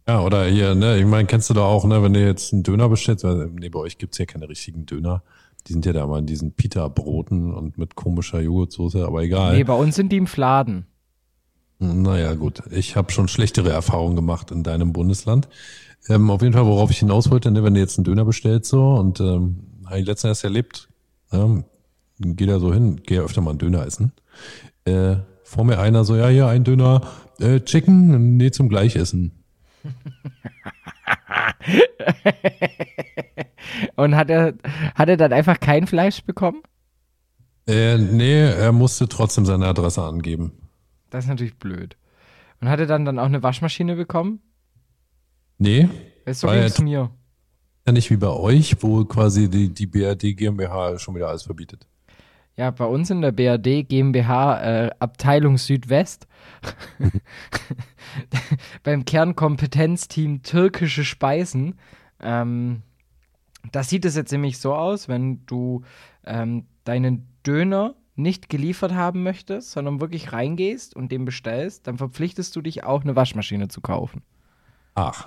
Ja, 0.06 0.20
oder 0.20 0.44
hier, 0.44 0.74
ne, 0.74 0.98
ich 0.98 1.06
meine, 1.06 1.26
kennst 1.26 1.48
du 1.48 1.54
da 1.54 1.62
auch, 1.62 1.86
ne, 1.86 2.02
wenn 2.02 2.12
du 2.12 2.22
jetzt 2.22 2.52
einen 2.52 2.62
Döner 2.62 2.90
bestellst, 2.90 3.24
weil, 3.24 3.46
nee, 3.46 3.70
bei 3.70 3.78
euch 3.78 3.96
gibt's 3.96 4.18
ja 4.18 4.26
keine 4.26 4.50
richtigen 4.50 4.84
Döner. 4.84 5.22
Die 5.66 5.72
sind 5.72 5.86
ja 5.86 5.92
da 5.92 6.06
mal 6.06 6.18
in 6.18 6.26
diesen 6.26 6.52
Pita-Broten 6.52 7.52
und 7.52 7.78
mit 7.78 7.94
komischer 7.94 8.40
Joghurtsoße, 8.40 9.06
aber 9.06 9.22
egal. 9.22 9.56
Nee, 9.56 9.64
bei 9.64 9.74
uns 9.74 9.94
sind 9.94 10.10
die 10.10 10.16
im 10.16 10.26
Fladen. 10.26 10.86
Naja, 11.78 12.34
gut. 12.34 12.62
Ich 12.70 12.96
habe 12.96 13.12
schon 13.12 13.28
schlechtere 13.28 13.70
Erfahrungen 13.70 14.16
gemacht 14.16 14.50
in 14.50 14.62
deinem 14.62 14.92
Bundesland. 14.92 15.48
Ähm, 16.08 16.30
auf 16.30 16.42
jeden 16.42 16.54
Fall, 16.54 16.66
worauf 16.66 16.90
ich 16.90 16.98
hinaus 16.98 17.30
wollte, 17.30 17.50
ne, 17.50 17.62
wenn 17.64 17.74
du 17.74 17.80
jetzt 17.80 17.98
einen 17.98 18.04
Döner 18.04 18.24
bestellst 18.24 18.70
so 18.70 18.94
und 18.94 19.20
ähm, 19.20 19.58
habe 19.86 20.00
ich 20.00 20.06
letztens 20.06 20.30
erst 20.30 20.44
erlebt, 20.44 20.88
ähm, 21.32 21.64
geh 22.18 22.46
da 22.46 22.58
so 22.58 22.72
hin, 22.72 23.00
geh 23.04 23.18
öfter 23.18 23.40
mal 23.40 23.50
einen 23.50 23.58
Döner 23.58 23.86
essen. 23.86 24.12
Äh, 24.84 25.16
vor 25.44 25.64
mir 25.64 25.78
einer 25.78 26.04
so, 26.04 26.16
ja, 26.16 26.28
hier 26.28 26.46
ein 26.46 26.64
Döner, 26.64 27.02
äh, 27.38 27.60
Chicken, 27.60 28.36
nee, 28.36 28.50
zum 28.50 28.68
Gleichessen. 28.68 29.32
Und 33.96 34.16
hat 34.16 34.30
er, 34.30 34.54
hat 34.94 35.08
er 35.08 35.16
dann 35.16 35.32
einfach 35.32 35.60
kein 35.60 35.86
Fleisch 35.86 36.22
bekommen? 36.24 36.62
Äh, 37.66 37.96
nee, 37.98 38.40
er 38.50 38.72
musste 38.72 39.08
trotzdem 39.08 39.46
seine 39.46 39.66
Adresse 39.66 40.02
angeben. 40.02 40.52
Das 41.10 41.24
ist 41.24 41.28
natürlich 41.28 41.56
blöd. 41.56 41.96
Und 42.60 42.68
hat 42.68 42.80
er 42.80 42.86
dann, 42.86 43.04
dann 43.04 43.18
auch 43.18 43.26
eine 43.26 43.42
Waschmaschine 43.42 43.96
bekommen? 43.96 44.40
Nee, 45.58 45.88
so 46.30 46.48
ging's 46.48 46.78
er- 46.78 46.84
mir. 46.84 47.10
ja 47.86 47.92
nicht 47.92 48.10
wie 48.10 48.16
bei 48.16 48.28
euch, 48.30 48.76
wo 48.82 49.04
quasi 49.04 49.48
die, 49.48 49.68
die 49.72 49.86
BRD 49.86 50.34
GmbH 50.36 50.98
schon 50.98 51.14
wieder 51.14 51.28
alles 51.28 51.44
verbietet. 51.44 51.86
Ja, 52.56 52.70
bei 52.70 52.84
uns 52.84 53.08
in 53.10 53.22
der 53.22 53.32
BRD 53.32 53.88
GmbH 53.88 54.60
äh, 54.86 54.90
Abteilung 54.98 55.56
Südwest 55.56 56.26
beim 58.82 59.04
Kernkompetenzteam 59.04 60.42
türkische 60.42 61.04
Speisen. 61.04 61.78
Ähm, 62.20 62.82
da 63.70 63.82
sieht 63.82 64.04
es 64.04 64.16
jetzt 64.16 64.32
nämlich 64.32 64.58
so 64.58 64.74
aus, 64.74 65.08
wenn 65.08 65.44
du 65.46 65.82
ähm, 66.24 66.66
deinen 66.84 67.28
Döner 67.46 67.94
nicht 68.16 68.48
geliefert 68.48 68.92
haben 68.92 69.22
möchtest, 69.22 69.70
sondern 69.72 70.00
wirklich 70.00 70.32
reingehst 70.32 70.94
und 70.96 71.12
den 71.12 71.24
bestellst, 71.24 71.86
dann 71.86 71.96
verpflichtest 71.98 72.54
du 72.56 72.60
dich 72.60 72.84
auch 72.84 73.02
eine 73.02 73.16
Waschmaschine 73.16 73.68
zu 73.68 73.80
kaufen. 73.80 74.22
Ach, 74.94 75.26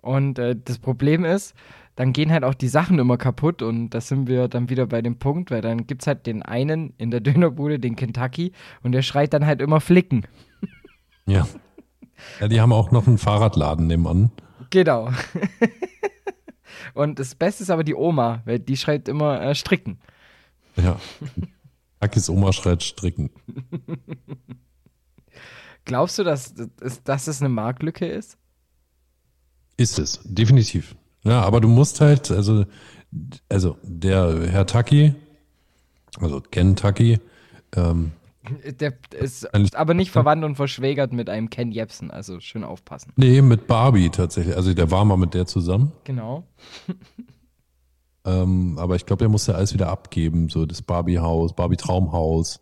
Und 0.00 0.38
äh, 0.38 0.56
das 0.56 0.78
Problem 0.80 1.24
ist, 1.24 1.54
dann 1.94 2.12
gehen 2.12 2.32
halt 2.32 2.42
auch 2.42 2.54
die 2.54 2.68
Sachen 2.68 2.98
immer 2.98 3.18
kaputt 3.18 3.62
und 3.62 3.90
da 3.90 4.00
sind 4.00 4.26
wir 4.26 4.48
dann 4.48 4.68
wieder 4.70 4.86
bei 4.86 5.02
dem 5.02 5.18
Punkt, 5.18 5.50
weil 5.50 5.60
dann 5.60 5.86
gibt 5.86 6.02
es 6.02 6.06
halt 6.06 6.26
den 6.26 6.42
einen 6.42 6.94
in 6.98 7.10
der 7.10 7.20
Dönerbude, 7.28 7.78
den 7.78 7.94
Kentucky, 7.94 8.52
und 8.82 8.92
der 8.92 9.02
schreit 9.02 9.32
dann 9.32 9.46
halt 9.46 9.60
immer 9.60 9.80
Flicken. 9.80 10.26
ja. 11.26 11.46
Ja, 12.40 12.48
die 12.48 12.60
haben 12.60 12.72
auch 12.72 12.90
noch 12.92 13.06
einen 13.06 13.18
Fahrradladen 13.18 13.86
nebenan. 13.88 14.30
Genau. 14.70 15.10
und 16.94 17.18
das 17.18 17.34
Beste 17.34 17.62
ist 17.62 17.70
aber 17.70 17.84
die 17.84 17.94
Oma, 17.94 18.42
weil 18.44 18.58
die 18.58 18.76
schreit 18.76 19.08
immer 19.08 19.40
äh, 19.40 19.54
Stricken. 19.54 19.98
Ja. 20.76 20.98
Akis 22.00 22.28
Oma 22.28 22.52
schreit 22.52 22.82
stricken. 22.82 23.30
Glaubst 25.84 26.18
du, 26.18 26.24
dass, 26.24 26.54
dass, 27.04 27.24
das 27.24 27.40
eine 27.40 27.48
Marktlücke 27.48 28.06
ist? 28.06 28.36
Ist 29.76 29.98
es, 29.98 30.20
definitiv. 30.24 30.94
Ja, 31.22 31.42
aber 31.42 31.60
du 31.60 31.68
musst 31.68 32.00
halt, 32.00 32.30
also, 32.30 32.66
also 33.48 33.76
der 33.82 34.48
Herr 34.50 34.66
Taki, 34.66 35.14
also 36.20 36.40
Ken 36.40 36.76
Taki, 36.76 37.20
ähm, 37.76 38.12
Der 38.80 38.94
ist 39.12 39.46
aber 39.76 39.94
nicht 39.94 40.10
verwandt 40.10 40.44
und 40.44 40.56
verschwägert 40.56 41.12
mit 41.12 41.30
einem 41.30 41.48
Ken 41.48 41.70
Jebsen, 41.70 42.10
also 42.10 42.40
schön 42.40 42.64
aufpassen. 42.64 43.12
nee, 43.16 43.40
mit 43.40 43.68
Barbie 43.68 44.10
tatsächlich, 44.10 44.56
also 44.56 44.74
der 44.74 44.90
war 44.90 45.04
mal 45.04 45.16
mit 45.16 45.34
der 45.34 45.46
zusammen, 45.46 45.92
Genau. 46.04 46.42
ähm, 48.24 48.78
aber 48.78 48.96
ich 48.96 49.06
glaube, 49.06 49.24
er 49.24 49.28
musste 49.28 49.54
alles 49.54 49.74
wieder 49.74 49.88
abgeben, 49.90 50.48
so 50.48 50.66
das 50.66 50.82
Barbie-Haus, 50.82 51.54
Barbie-Traumhaus, 51.54 52.60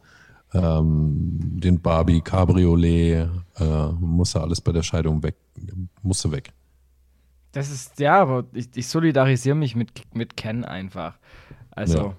ähm, 0.53 1.39
den 1.61 1.81
Barbie 1.81 2.21
Cabriolet, 2.21 3.29
äh, 3.57 3.87
musste 4.01 4.41
alles 4.41 4.61
bei 4.61 4.73
der 4.73 4.83
Scheidung 4.83 5.23
weg, 5.23 5.37
musste 6.03 6.31
weg. 6.33 6.53
Das 7.53 7.71
ist, 7.71 7.99
ja, 8.01 8.21
aber 8.21 8.45
ich, 8.53 8.69
ich 8.75 8.87
solidarisiere 8.87 9.57
mich 9.57 9.75
mit, 9.77 9.91
mit 10.15 10.37
Ken 10.37 10.65
einfach. 10.65 11.19
Also. 11.71 11.99
Ja. 11.99 12.17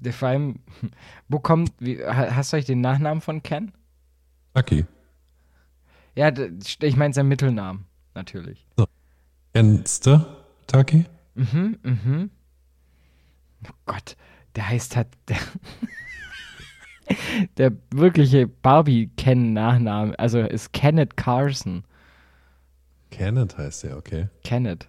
Der 0.00 0.12
vor 0.12 0.28
allem, 0.28 0.56
wo 1.28 1.38
kommt, 1.38 1.72
wie, 1.78 2.02
ha- 2.04 2.34
hast 2.34 2.52
du 2.52 2.56
euch 2.56 2.64
den 2.64 2.80
Nachnamen 2.80 3.20
von 3.20 3.42
Ken? 3.42 3.72
Taki. 4.54 4.84
Ja, 6.16 6.32
ich 6.82 6.96
meine 6.96 7.14
seinen 7.14 7.28
Mittelnamen, 7.28 7.86
natürlich. 8.14 8.66
Kennst 9.52 10.06
du 10.06 10.24
Taki? 10.66 11.04
Mhm, 11.34 11.78
mhm. 11.82 12.30
Oh 13.68 13.72
Gott, 13.86 14.16
der 14.56 14.68
heißt 14.68 14.96
halt, 14.96 15.08
der, 15.28 15.36
der 17.58 17.72
wirkliche 17.92 18.46
Barbie-Ken-Nachname, 18.46 20.18
also 20.18 20.40
ist 20.40 20.72
Kenneth 20.72 21.16
Carson. 21.16 21.84
Kenneth 23.10 23.58
heißt 23.58 23.84
der, 23.84 23.96
okay. 23.96 24.28
Kenneth. 24.44 24.88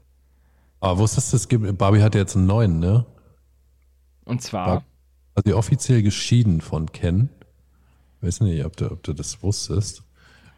Aber 0.80 1.00
wusstest 1.00 1.34
du, 1.34 1.38
es 1.38 1.48
gibt, 1.48 1.78
Barbie 1.78 2.02
hat 2.02 2.16
jetzt 2.16 2.36
einen 2.36 2.48
neuen, 2.48 2.80
ne? 2.80 3.06
Und 4.26 4.42
zwar, 4.42 4.66
Bar- 4.66 4.86
Die 5.46 5.54
offiziell 5.54 6.04
geschieden 6.04 6.62
von 6.62 6.92
Ken. 6.92 7.30
Weiß 8.22 8.42
nicht, 8.42 8.64
ob 8.66 8.78
du, 8.78 8.92
ob 8.92 9.04
du 9.04 9.14
das 9.14 9.42
wusstest. 9.42 10.04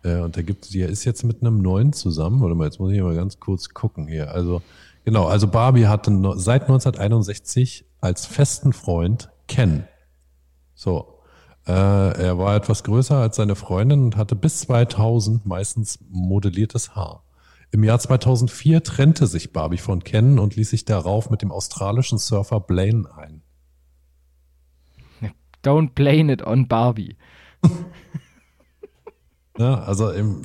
Äh, 0.03 0.17
und 0.17 0.35
da 0.35 0.41
gibt 0.41 0.73
die 0.73 0.81
ist 0.81 1.05
jetzt 1.05 1.23
mit 1.23 1.41
einem 1.41 1.61
neuen 1.61 1.93
zusammen. 1.93 2.41
Warte 2.41 2.55
mal, 2.55 2.65
jetzt 2.65 2.79
muss 2.79 2.91
ich 2.91 3.01
mal 3.01 3.15
ganz 3.15 3.39
kurz 3.39 3.69
gucken 3.69 4.07
hier. 4.07 4.31
Also, 4.31 4.61
genau, 5.05 5.27
also 5.27 5.47
Barbie 5.47 5.87
hatte 5.87 6.11
seit 6.35 6.63
1961 6.63 7.85
als 8.01 8.25
festen 8.25 8.73
Freund 8.73 9.29
Ken. 9.47 9.85
So. 10.75 11.09
Äh, 11.65 11.71
er 11.71 12.37
war 12.37 12.57
etwas 12.57 12.83
größer 12.83 13.15
als 13.15 13.37
seine 13.37 13.55
Freundin 13.55 14.03
und 14.03 14.17
hatte 14.17 14.35
bis 14.35 14.59
2000 14.59 15.45
meistens 15.45 15.99
modelliertes 16.09 16.93
Haar. 16.93 17.23
Im 17.71 17.85
Jahr 17.85 17.99
2004 17.99 18.83
trennte 18.83 19.27
sich 19.27 19.53
Barbie 19.53 19.77
von 19.77 20.03
Ken 20.03 20.39
und 20.39 20.57
ließ 20.57 20.71
sich 20.71 20.83
darauf 20.83 21.29
mit 21.29 21.41
dem 21.41 21.51
australischen 21.51 22.17
Surfer 22.17 22.59
Blaine 22.59 23.07
ein. 23.15 23.42
Don't 25.63 25.95
blame 25.95 26.31
it 26.31 26.45
on 26.45 26.67
Barbie. 26.67 27.15
Ja, 29.57 29.75
also 29.83 30.09
im, 30.09 30.41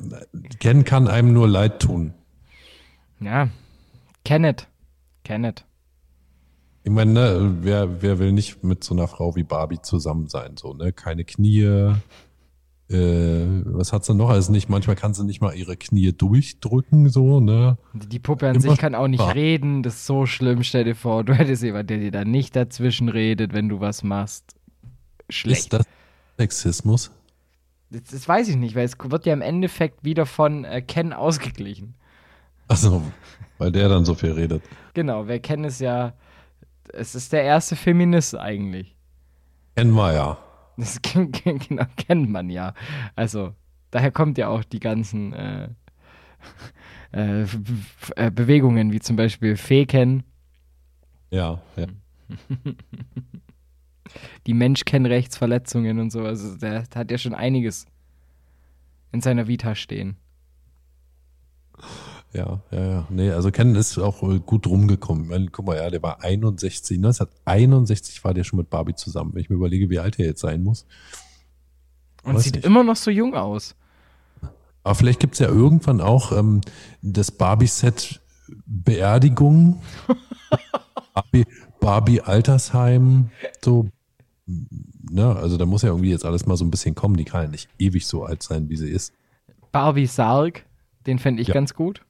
Ken 0.59 0.83
kann 0.83 1.07
einem 1.07 1.33
nur 1.33 1.47
leid 1.47 1.81
tun. 1.81 2.13
Ja, 3.19 3.49
Kenneth. 4.23 4.67
Kenneth. 5.23 5.65
Ich 6.83 6.91
meine, 6.91 7.11
ne, 7.11 7.57
wer, 7.61 8.01
wer 8.01 8.19
will 8.19 8.31
nicht 8.31 8.63
mit 8.63 8.83
so 8.83 8.93
einer 8.93 9.07
Frau 9.07 9.35
wie 9.35 9.43
Barbie 9.43 9.81
zusammen 9.81 10.27
sein? 10.27 10.57
So, 10.57 10.73
ne? 10.73 10.93
Keine 10.93 11.25
Knie. 11.25 11.93
Äh, 12.89 13.45
was 13.65 13.93
hat 13.93 14.05
sie 14.05 14.15
noch? 14.15 14.29
Also 14.29 14.51
nicht, 14.51 14.69
manchmal 14.69 14.95
kann 14.95 15.13
sie 15.13 15.23
nicht 15.25 15.41
mal 15.41 15.53
ihre 15.53 15.75
Knie 15.75 16.11
durchdrücken, 16.13 17.09
so, 17.09 17.39
ne? 17.39 17.77
Die 17.93 18.19
Puppe 18.19 18.47
an 18.47 18.55
Immer 18.55 18.71
sich 18.71 18.79
kann 18.79 18.95
auch 18.95 19.07
nicht 19.07 19.35
reden. 19.35 19.83
Das 19.83 19.95
ist 19.95 20.05
so 20.05 20.25
schlimm. 20.25 20.63
Stell 20.63 20.85
dir 20.85 20.95
vor, 20.95 21.23
du 21.23 21.33
hättest 21.33 21.61
jemanden, 21.61 21.87
der 21.87 21.97
dir 21.97 22.11
da 22.11 22.25
nicht 22.25 22.55
dazwischen 22.55 23.09
redet, 23.09 23.53
wenn 23.53 23.69
du 23.69 23.79
was 23.79 24.03
machst. 24.03 24.55
Schlecht. 25.29 25.59
Ist 25.65 25.73
das 25.73 25.85
Sexismus? 26.37 27.11
Das, 27.91 28.03
das 28.03 28.27
weiß 28.27 28.49
ich 28.49 28.55
nicht, 28.55 28.75
weil 28.75 28.85
es 28.85 28.95
wird 29.01 29.25
ja 29.25 29.33
im 29.33 29.41
Endeffekt 29.41 30.03
wieder 30.03 30.25
von 30.25 30.63
äh, 30.65 30.81
Ken 30.81 31.13
ausgeglichen. 31.13 31.95
Also, 32.67 33.01
weil 33.57 33.71
der 33.71 33.89
dann 33.89 34.05
so 34.05 34.13
viel 34.15 34.31
redet. 34.33 34.63
Genau, 34.93 35.27
wer 35.27 35.39
Ken 35.39 35.63
ist 35.63 35.79
ja, 35.81 36.13
es 36.93 37.15
ist 37.15 37.33
der 37.33 37.43
erste 37.43 37.75
Feminist 37.75 38.35
eigentlich. 38.35 38.95
Kennen 39.75 39.93
wir 39.93 40.13
ja. 40.13 40.37
Das 40.77 41.01
ken- 41.01 41.31
ken- 41.31 41.59
genau, 41.59 41.85
kennt 41.97 42.29
man 42.29 42.49
ja. 42.49 42.73
Also, 43.15 43.53
daher 43.91 44.11
kommt 44.11 44.37
ja 44.37 44.49
auch 44.49 44.63
die 44.63 44.79
ganzen 44.79 45.33
äh, 45.33 45.69
äh, 47.11 47.45
äh, 48.15 48.31
Bewegungen, 48.31 48.91
wie 48.91 48.99
zum 48.99 49.15
Beispiel 49.15 49.57
Feken, 49.57 50.23
Ja, 51.31 51.61
ja. 51.75 51.87
die 54.47 54.53
Menschkennrechtsverletzungen 54.53 55.99
und 55.99 56.11
so. 56.11 56.21
Also, 56.21 56.55
der 56.55 56.85
hat 56.93 57.11
ja 57.11 57.17
schon 57.17 57.33
einiges 57.33 57.85
in 59.11 59.21
seiner 59.21 59.47
Vita 59.47 59.75
stehen. 59.75 60.17
Ja, 62.33 62.61
ja, 62.71 62.87
ja. 62.87 63.07
Nee, 63.09 63.31
also 63.31 63.49
Ken 63.51 63.75
ist 63.75 63.97
auch 63.97 64.21
äh, 64.21 64.39
gut 64.39 64.67
rumgekommen. 64.67 65.23
Ich 65.23 65.29
meine, 65.29 65.47
guck 65.47 65.65
mal, 65.65 65.77
ja, 65.77 65.89
der 65.89 66.03
war 66.03 66.23
61, 66.23 66.97
1961 66.97 68.23
war 68.23 68.33
der 68.33 68.43
schon 68.43 68.57
mit 68.57 68.69
Barbie 68.69 68.93
zusammen. 68.93 69.33
Wenn 69.33 69.41
ich 69.41 69.49
mir 69.49 69.55
überlege, 69.55 69.89
wie 69.89 69.99
alt 69.99 70.19
er 70.19 70.27
jetzt 70.27 70.41
sein 70.41 70.63
muss. 70.63 70.85
Und 72.23 72.35
Weiß 72.35 72.43
sieht 72.43 72.55
nicht. 72.55 72.65
immer 72.65 72.83
noch 72.83 72.97
so 72.97 73.09
jung 73.09 73.33
aus. 73.33 73.75
Aber 74.83 74.95
vielleicht 74.95 75.19
gibt's 75.19 75.39
ja 75.39 75.47
irgendwann 75.47 76.01
auch 76.01 76.31
ähm, 76.31 76.61
das 77.01 77.31
Barbie-Set 77.31 78.21
Beerdigung, 78.65 79.81
Barbie, 81.13 81.45
Barbie 81.79 82.21
Altersheim, 82.21 83.29
so. 83.63 83.89
Ne, 85.11 85.35
also 85.35 85.57
da 85.57 85.65
muss 85.65 85.83
ja 85.83 85.89
irgendwie 85.89 86.09
jetzt 86.09 86.25
alles 86.25 86.45
mal 86.47 86.57
so 86.57 86.65
ein 86.65 86.71
bisschen 86.71 86.95
kommen. 86.95 87.15
Die 87.17 87.25
kann 87.25 87.43
ja 87.43 87.49
nicht 87.49 87.69
ewig 87.77 88.07
so 88.07 88.23
alt 88.23 88.41
sein, 88.41 88.67
wie 88.69 88.77
sie 88.77 88.89
ist. 88.89 89.13
Barbie 89.71 90.07
Sarg, 90.07 90.65
den 91.05 91.19
fände 91.19 91.41
ich 91.41 91.49
Ja. 91.49 91.53
ganz 91.53 91.73
gut. 91.75 92.03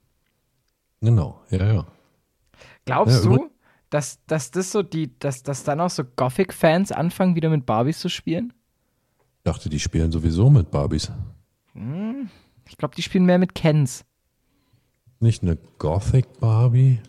Genau, 1.01 1.41
ja, 1.49 1.73
ja. 1.73 1.87
Glaubst 2.85 3.23
Ja, 3.25 3.29
du, 3.29 3.49
dass, 3.89 4.19
dass 4.27 4.51
das 4.51 4.71
so 4.71 4.83
die, 4.83 5.17
dass, 5.19 5.43
dass 5.43 5.63
dann 5.63 5.81
auch 5.81 5.89
so 5.89 6.03
Gothic-Fans 6.03 6.91
anfangen, 6.91 7.35
wieder 7.35 7.49
mit 7.49 7.65
Barbies 7.65 7.99
zu 7.99 8.09
spielen? 8.09 8.53
Ich 9.37 9.43
dachte, 9.43 9.69
die 9.69 9.79
spielen 9.79 10.11
sowieso 10.11 10.49
mit 10.49 10.71
Barbies. 10.71 11.11
Ich 12.67 12.77
glaube, 12.77 12.95
die 12.95 13.01
spielen 13.01 13.25
mehr 13.25 13.37
mit 13.39 13.55
Kens. 13.55 14.05
Nicht 15.19 15.41
eine 15.43 15.57
Gothic 15.77 16.39
Barbie? 16.39 16.99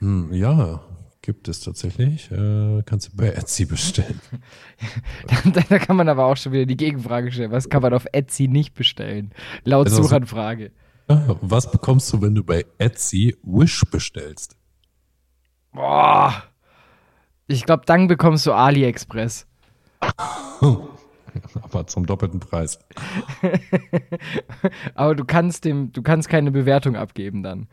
Hm, 0.00 0.32
ja, 0.32 0.80
gibt 1.26 1.48
es 1.48 1.60
tatsächlich. 1.60 2.30
Äh, 2.30 2.82
kannst 2.86 3.12
du 3.12 3.16
bei 3.16 3.28
Etsy 3.28 3.66
bestellen. 3.66 4.20
da, 5.52 5.60
da 5.68 5.78
kann 5.78 5.96
man 5.96 6.08
aber 6.08 6.24
auch 6.26 6.36
schon 6.36 6.52
wieder 6.52 6.64
die 6.66 6.76
Gegenfrage 6.76 7.30
stellen. 7.32 7.50
Was 7.50 7.68
kann 7.68 7.82
man 7.82 7.92
auf 7.92 8.06
Etsy 8.12 8.48
nicht 8.48 8.72
bestellen? 8.74 9.32
Laut 9.64 9.86
Also 9.86 9.98
so- 9.98 10.02
Suchanfrage. 10.04 10.70
Ja, 11.08 11.36
Was 11.40 11.70
bekommst 11.70 12.12
du, 12.12 12.22
wenn 12.22 12.34
du 12.34 12.42
bei 12.42 12.64
Etsy 12.78 13.36
Wish 13.42 13.84
bestellst? 13.90 14.56
Boah. 15.72 16.42
Ich 17.48 17.64
glaube, 17.64 17.82
dann 17.86 18.08
bekommst 18.08 18.46
du 18.46 18.52
AliExpress. 18.52 19.46
Aber 21.62 21.86
zum 21.86 22.06
doppelten 22.06 22.40
Preis. 22.40 22.78
Aber 24.94 25.14
du 25.14 25.24
kannst 25.24 25.64
dem, 25.64 25.92
du 25.92 26.02
kannst 26.02 26.28
keine 26.28 26.50
Bewertung 26.50 26.96
abgeben 26.96 27.42
dann. 27.42 27.68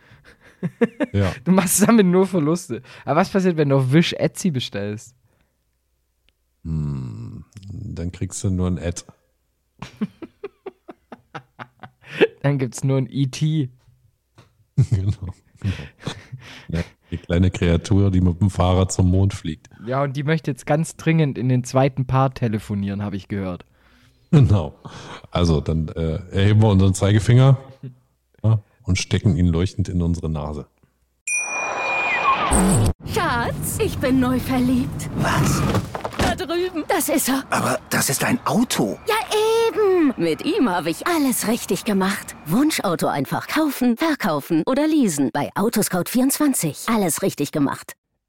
Ja. 1.14 1.32
Du 1.44 1.52
machst 1.52 1.88
damit 1.88 2.08
nur 2.08 2.26
Verluste. 2.26 2.82
Aber 3.06 3.20
was 3.22 3.30
passiert, 3.30 3.56
wenn 3.56 3.70
du 3.70 3.78
auf 3.78 3.94
Wish 3.94 4.14
Etsy 4.14 4.50
bestellst? 4.50 5.16
Hm, 6.64 7.46
dann 7.72 8.12
kriegst 8.12 8.44
du 8.44 8.50
nur 8.50 8.68
ein 8.68 8.80
Ad. 8.80 9.04
Dann 12.42 12.58
gibt's 12.58 12.84
nur 12.84 12.98
ein 12.98 13.08
ET. 13.10 13.40
genau. 13.40 13.70
genau. 14.76 15.74
Ja, 16.68 16.82
die 17.10 17.18
kleine 17.18 17.52
Kreatur, 17.52 18.12
die 18.12 18.22
mit 18.22 18.42
dem 18.42 18.50
Fahrrad 18.50 18.92
zum 18.92 19.10
Mond 19.10 19.34
fliegt. 19.34 19.70
Ja, 19.88 20.04
und 20.04 20.18
die 20.18 20.24
möchte 20.24 20.52
jetzt 20.52 20.66
ganz 20.66 20.98
dringend 20.98 21.38
in 21.38 21.48
den 21.48 21.64
zweiten 21.64 22.06
Part 22.06 22.40
telefonieren, 22.40 23.02
habe 23.02 23.16
ich 23.16 23.30
gehört. 23.30 23.66
Genau. 24.32 24.76
Also, 25.32 25.62
dann 25.62 25.88
äh, 25.90 26.20
erheben 26.32 26.62
wir 26.62 26.70
unseren 26.70 26.94
Zeigefinger 26.94 27.58
und 28.84 28.98
stecken 28.98 29.36
ihn 29.38 29.48
leuchtend 29.48 29.90
in 29.90 30.02
unsere 30.02 30.30
Nase. 30.30 30.68
Schatz, 33.14 33.80
ich 33.80 33.98
bin 33.98 34.20
neu 34.20 34.40
verliebt. 34.40 35.10
Was? 35.18 35.62
Da 36.18 36.36
drüben. 36.36 36.84
Das 36.88 37.10
ist 37.10 37.30
er. 37.30 37.44
Aber 37.50 37.80
das 37.90 38.10
ist 38.10 38.24
ein 38.24 38.40
Auto. 38.46 38.98
Ja, 39.08 39.16
eben. 39.68 40.14
Mit 40.18 40.46
ihm 40.46 40.70
habe 40.70 40.90
ich 40.90 41.08
alles 41.08 41.48
richtig 41.48 41.86
gemacht. 41.86 42.36
Wunschauto 42.46 43.08
einfach 43.08 43.48
kaufen, 43.48 43.98
verkaufen 43.98 44.64
oder 44.68 44.88
leasen. 44.88 45.30
Bei 45.34 45.50
Autoscout24. 45.56 46.94
Alles 46.94 47.22
richtig 47.22 47.52
gemacht. 47.52 47.94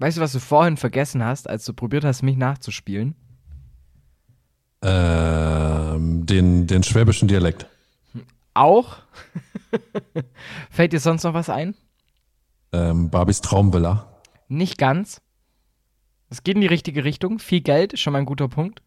Weißt 0.00 0.16
du, 0.16 0.22
was 0.22 0.32
du 0.32 0.38
vorhin 0.40 0.78
vergessen 0.78 1.22
hast, 1.22 1.46
als 1.48 1.66
du 1.66 1.74
probiert 1.74 2.04
hast, 2.04 2.22
mich 2.22 2.38
nachzuspielen? 2.38 3.14
Ähm, 4.80 6.24
den, 6.24 6.66
den 6.66 6.82
schwäbischen 6.82 7.28
Dialekt. 7.28 7.66
Auch? 8.54 8.96
Fällt 10.70 10.94
dir 10.94 11.00
sonst 11.00 11.22
noch 11.24 11.34
was 11.34 11.50
ein? 11.50 11.74
Ähm, 12.72 13.10
Barbies 13.10 13.42
Traumvilla. 13.42 14.06
Nicht 14.48 14.78
ganz. 14.78 15.20
Es 16.30 16.42
geht 16.44 16.54
in 16.54 16.62
die 16.62 16.66
richtige 16.66 17.04
Richtung. 17.04 17.38
Viel 17.38 17.60
Geld 17.60 17.92
ist 17.92 18.00
schon 18.00 18.14
mal 18.14 18.20
ein 18.20 18.26
guter 18.26 18.48
Punkt. 18.48 18.80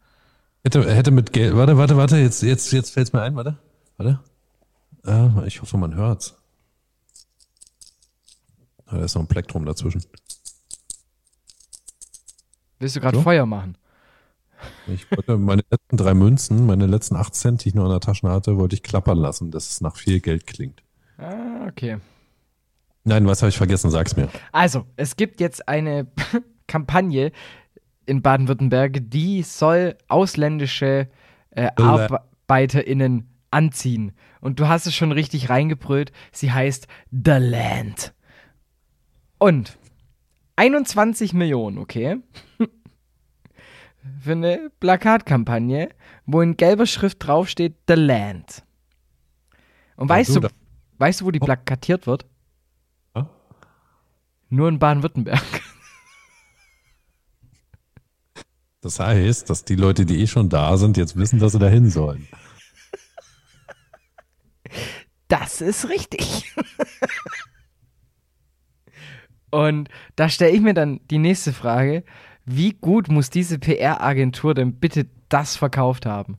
Hätte, 0.64 0.92
hätte 0.92 1.12
mit 1.12 1.32
Geld. 1.32 1.54
Warte, 1.56 1.76
warte, 1.76 1.96
warte. 1.96 2.16
Jetzt, 2.16 2.42
jetzt, 2.42 2.72
jetzt 2.72 2.90
fällt 2.90 3.06
es 3.06 3.12
mir 3.12 3.22
ein. 3.22 3.36
Warte. 3.36 3.56
Warte. 3.98 4.18
Ah, 5.04 5.44
ich 5.46 5.62
hoffe, 5.62 5.76
man 5.76 5.94
hört's. 5.94 6.34
Ah, 8.86 8.96
Da 8.96 9.04
ist 9.04 9.14
noch 9.14 9.22
ein 9.22 9.28
Plektrum 9.28 9.64
dazwischen. 9.64 10.02
Willst 12.84 12.96
du 12.96 13.00
gerade 13.00 13.16
So? 13.16 13.22
Feuer 13.22 13.46
machen? 13.46 13.78
Ich 14.86 15.10
wollte 15.10 15.38
meine 15.38 15.62
letzten 15.70 15.96
drei 15.96 16.12
Münzen, 16.12 16.66
meine 16.66 16.84
letzten 16.84 17.16
acht 17.16 17.34
Cent, 17.34 17.64
die 17.64 17.70
ich 17.70 17.74
noch 17.74 17.84
in 17.84 17.90
der 17.90 18.00
Tasche 18.00 18.28
hatte, 18.28 18.58
wollte 18.58 18.74
ich 18.74 18.82
klappern 18.82 19.16
lassen, 19.16 19.50
dass 19.50 19.70
es 19.70 19.80
nach 19.80 19.96
viel 19.96 20.20
Geld 20.20 20.46
klingt. 20.46 20.82
Ah, 21.16 21.66
okay. 21.66 21.96
Nein, 23.04 23.26
was 23.26 23.40
habe 23.40 23.48
ich 23.48 23.56
vergessen? 23.56 23.90
Sag's 23.90 24.16
mir. 24.16 24.28
Also, 24.52 24.84
es 24.96 25.16
gibt 25.16 25.40
jetzt 25.40 25.66
eine 25.66 26.08
Kampagne 26.66 27.32
in 28.04 28.20
Baden-Württemberg, 28.20 28.98
die 29.10 29.42
soll 29.42 29.96
ausländische 30.08 31.08
äh, 31.52 31.70
La- 31.78 32.06
ArbeiterInnen 32.06 33.28
anziehen. 33.50 34.12
Und 34.42 34.60
du 34.60 34.68
hast 34.68 34.86
es 34.86 34.94
schon 34.94 35.10
richtig 35.12 35.48
reingebrüllt. 35.48 36.12
Sie 36.32 36.52
heißt 36.52 36.86
The 37.10 37.38
Land. 37.38 38.12
Und 39.38 39.78
21 40.56 41.32
Millionen, 41.32 41.78
okay? 41.78 42.18
Für 44.20 44.32
eine 44.32 44.70
Plakatkampagne, 44.80 45.88
wo 46.26 46.40
in 46.42 46.56
gelber 46.56 46.86
Schrift 46.86 47.26
draufsteht 47.26 47.76
The 47.88 47.94
Land. 47.94 48.62
Und 49.96 50.08
weißt 50.08 50.36
du, 50.36 50.40
du, 50.40 50.48
weißt 50.98 51.20
du, 51.20 51.24
wo 51.26 51.30
die 51.30 51.40
Oh. 51.40 51.44
plakatiert 51.44 52.06
wird? 52.06 52.26
Ja? 53.14 53.30
Nur 54.50 54.68
in 54.68 54.78
Baden-Württemberg. 54.78 55.42
Das 58.80 59.00
heißt, 59.00 59.48
dass 59.48 59.64
die 59.64 59.76
Leute, 59.76 60.04
die 60.04 60.20
eh 60.20 60.26
schon 60.26 60.50
da 60.50 60.76
sind, 60.76 60.98
jetzt 60.98 61.16
wissen, 61.16 61.38
dass 61.38 61.52
sie 61.52 61.58
da 61.58 61.68
hin 61.68 61.88
sollen. 61.88 62.28
Das 65.28 65.62
ist 65.62 65.88
richtig. 65.88 66.54
Und 69.50 69.88
da 70.16 70.28
stelle 70.28 70.50
ich 70.52 70.60
mir 70.60 70.74
dann 70.74 71.00
die 71.08 71.16
nächste 71.16 71.54
Frage: 71.54 72.04
Wie 72.46 72.72
gut 72.72 73.08
muss 73.08 73.30
diese 73.30 73.58
PR-Agentur 73.58 74.54
denn 74.54 74.74
bitte 74.74 75.06
das 75.28 75.56
verkauft 75.56 76.06
haben? 76.06 76.36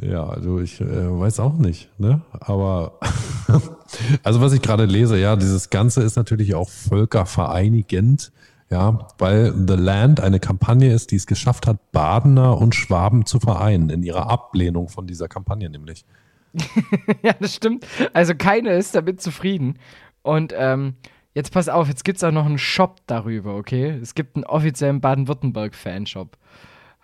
Ja, 0.00 0.26
also 0.26 0.58
ich 0.58 0.80
äh, 0.80 0.86
weiß 0.86 1.38
auch 1.40 1.58
nicht, 1.58 1.88
ne? 2.00 2.22
Aber 2.40 2.98
also 4.22 4.40
was 4.40 4.54
ich 4.54 4.62
gerade 4.62 4.86
lese, 4.86 5.18
ja, 5.18 5.36
dieses 5.36 5.68
Ganze 5.68 6.02
ist 6.02 6.16
natürlich 6.16 6.54
auch 6.54 6.70
völkervereinigend, 6.70 8.32
ja, 8.70 9.06
weil 9.18 9.52
The 9.54 9.74
Land 9.74 10.20
eine 10.20 10.40
Kampagne 10.40 10.92
ist, 10.94 11.10
die 11.10 11.16
es 11.16 11.26
geschafft 11.26 11.66
hat, 11.66 11.92
Badener 11.92 12.56
und 12.56 12.74
Schwaben 12.74 13.26
zu 13.26 13.38
vereinen 13.38 13.90
in 13.90 14.02
ihrer 14.02 14.30
Ablehnung 14.30 14.88
von 14.88 15.06
dieser 15.06 15.28
Kampagne 15.28 15.68
nämlich. 15.68 16.06
ja, 17.22 17.34
das 17.38 17.54
stimmt. 17.54 17.86
Also 18.14 18.34
keiner 18.34 18.72
ist 18.72 18.94
damit 18.94 19.20
zufrieden. 19.20 19.78
Und 20.22 20.54
ähm, 20.56 20.94
jetzt 21.34 21.52
pass 21.52 21.68
auf, 21.68 21.88
jetzt 21.88 22.04
gibt 22.04 22.18
es 22.18 22.24
auch 22.24 22.32
noch 22.32 22.46
einen 22.46 22.58
Shop 22.58 23.00
darüber, 23.06 23.56
okay? 23.56 23.98
Es 24.02 24.14
gibt 24.14 24.36
einen 24.36 24.44
offiziellen 24.44 25.00
Baden-Württemberg-Fanshop. 25.00 26.36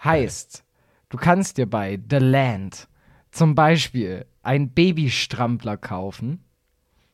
Heißt, 0.05 0.65
du 1.09 1.17
kannst 1.17 1.59
dir 1.59 1.67
bei 1.69 1.99
The 2.11 2.19
Land 2.19 2.89
zum 3.31 3.55
Beispiel 3.55 4.27
ein 4.43 4.71
Babystrampler 4.71 5.77
kaufen. 5.77 6.45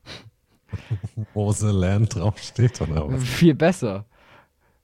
Wo 1.33 1.51
The 1.51 1.67
Land 1.67 2.15
draufsteht 2.15 2.81
oder 2.81 3.11
was? 3.11 3.23
Viel 3.23 3.55
besser. 3.55 4.05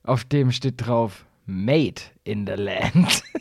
Auf 0.03 0.25
dem 0.25 0.51
steht 0.51 0.85
drauf 0.85 1.25
Made 1.45 2.01
in 2.23 2.47
the 2.47 2.53
Land. 2.53 3.23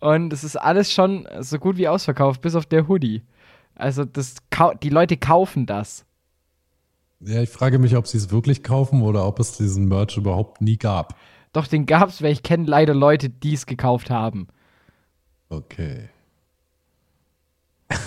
Und 0.00 0.32
es 0.34 0.44
ist 0.44 0.56
alles 0.56 0.92
schon 0.92 1.26
so 1.40 1.58
gut 1.58 1.78
wie 1.78 1.88
ausverkauft, 1.88 2.42
bis 2.42 2.54
auf 2.54 2.66
der 2.66 2.88
Hoodie. 2.88 3.22
Also 3.74 4.04
das, 4.04 4.36
die 4.82 4.88
Leute 4.88 5.16
kaufen 5.16 5.66
das. 5.66 6.04
Ja, 7.20 7.40
ich 7.40 7.50
frage 7.50 7.78
mich, 7.78 7.96
ob 7.96 8.06
sie 8.06 8.18
es 8.18 8.30
wirklich 8.30 8.62
kaufen 8.62 9.02
oder 9.02 9.26
ob 9.26 9.40
es 9.40 9.56
diesen 9.56 9.86
Merch 9.88 10.16
überhaupt 10.16 10.60
nie 10.60 10.76
gab. 10.76 11.16
Doch, 11.52 11.66
den 11.66 11.86
gab's, 11.86 12.22
weil 12.22 12.32
ich 12.32 12.42
kenne 12.42 12.66
leider 12.66 12.94
Leute, 12.94 13.30
die 13.30 13.54
es 13.54 13.66
gekauft 13.66 14.10
haben. 14.10 14.48
Okay. 15.48 16.08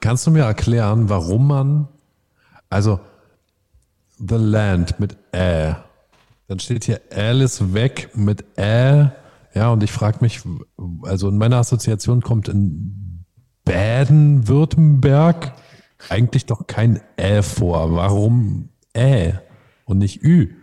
Kannst 0.00 0.26
du 0.26 0.30
mir 0.30 0.42
erklären, 0.42 1.08
warum 1.08 1.46
man, 1.46 1.88
also 2.68 3.00
The 4.18 4.36
Land 4.36 4.98
mit 4.98 5.16
Ä, 5.34 5.76
dann 6.48 6.58
steht 6.58 6.84
hier 6.84 7.00
Alice 7.12 7.72
weg 7.72 8.10
mit 8.14 8.44
Ä, 8.58 9.10
ja, 9.54 9.70
und 9.70 9.82
ich 9.82 9.90
frage 9.90 10.18
mich, 10.20 10.42
also 11.02 11.28
in 11.28 11.38
meiner 11.38 11.56
Assoziation 11.56 12.20
kommt 12.20 12.48
in 12.48 12.95
Baden-Württemberg 13.66 15.52
eigentlich 16.08 16.46
doch 16.46 16.66
kein 16.66 17.00
Ä 17.18 17.42
vor. 17.42 17.94
Warum 17.94 18.70
Ä 18.96 19.40
und 19.84 19.98
nicht 19.98 20.22
Ü? 20.22 20.54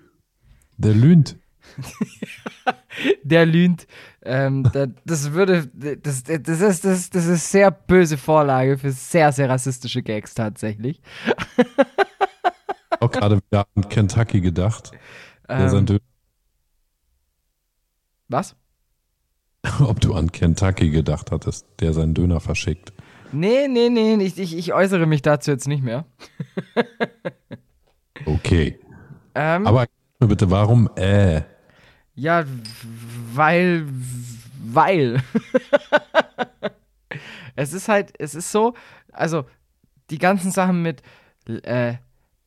Der 0.78 0.94
lühnt. 0.94 1.38
Der 3.24 3.46
lühnt. 3.46 3.88
Ähm, 4.22 4.70
da, 4.72 4.86
das 5.06 5.32
würde, 5.32 5.68
das, 5.68 6.24
das, 6.24 6.62
ist, 6.62 6.86
das, 6.86 7.10
das 7.10 7.26
ist 7.26 7.52
sehr 7.52 7.72
böse 7.72 8.18
Vorlage 8.18 8.78
für 8.78 8.92
sehr, 8.92 9.32
sehr 9.32 9.50
rassistische 9.50 10.04
Gags 10.04 10.34
tatsächlich. 10.36 11.02
Auch 13.00 13.12
gerade 13.12 13.38
wieder 13.38 13.66
an 13.76 13.90
Kentucky 13.90 14.40
gedacht. 14.42 14.92
Ähm, 15.50 16.00
was? 18.30 18.56
Ob 19.80 20.00
du 20.00 20.14
an 20.14 20.32
Kentucky 20.32 20.90
gedacht 20.90 21.32
hattest, 21.32 21.66
der 21.80 21.94
seinen 21.94 22.14
Döner 22.14 22.40
verschickt. 22.40 22.93
Nee, 23.34 23.68
nee, 23.68 23.90
nee, 23.90 24.24
ich, 24.24 24.38
ich, 24.38 24.56
ich 24.56 24.74
äußere 24.74 25.06
mich 25.08 25.22
dazu 25.22 25.52
jetzt 25.52 25.68
nicht 25.68 25.84
mehr. 25.84 26.06
okay. 28.26 28.80
Ähm, 29.34 29.66
Aber 29.66 29.88
bitte, 30.20 30.52
warum 30.52 30.90
äh? 30.96 31.42
Ja, 32.16 32.46
weil, 33.34 33.88
weil. 34.64 35.24
es 37.56 37.74
ist 37.74 37.90
halt, 37.90 38.14
es 38.20 38.36
ist 38.36 38.52
so, 38.52 38.76
also 39.12 39.46
die 40.12 40.20
ganzen 40.20 40.52
Sachen 40.52 40.84
mit 40.84 41.02
äh, 41.48 41.96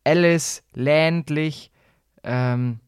Alice, 0.05 0.63
ländlich, 0.73 1.73
ähm, 2.23 2.79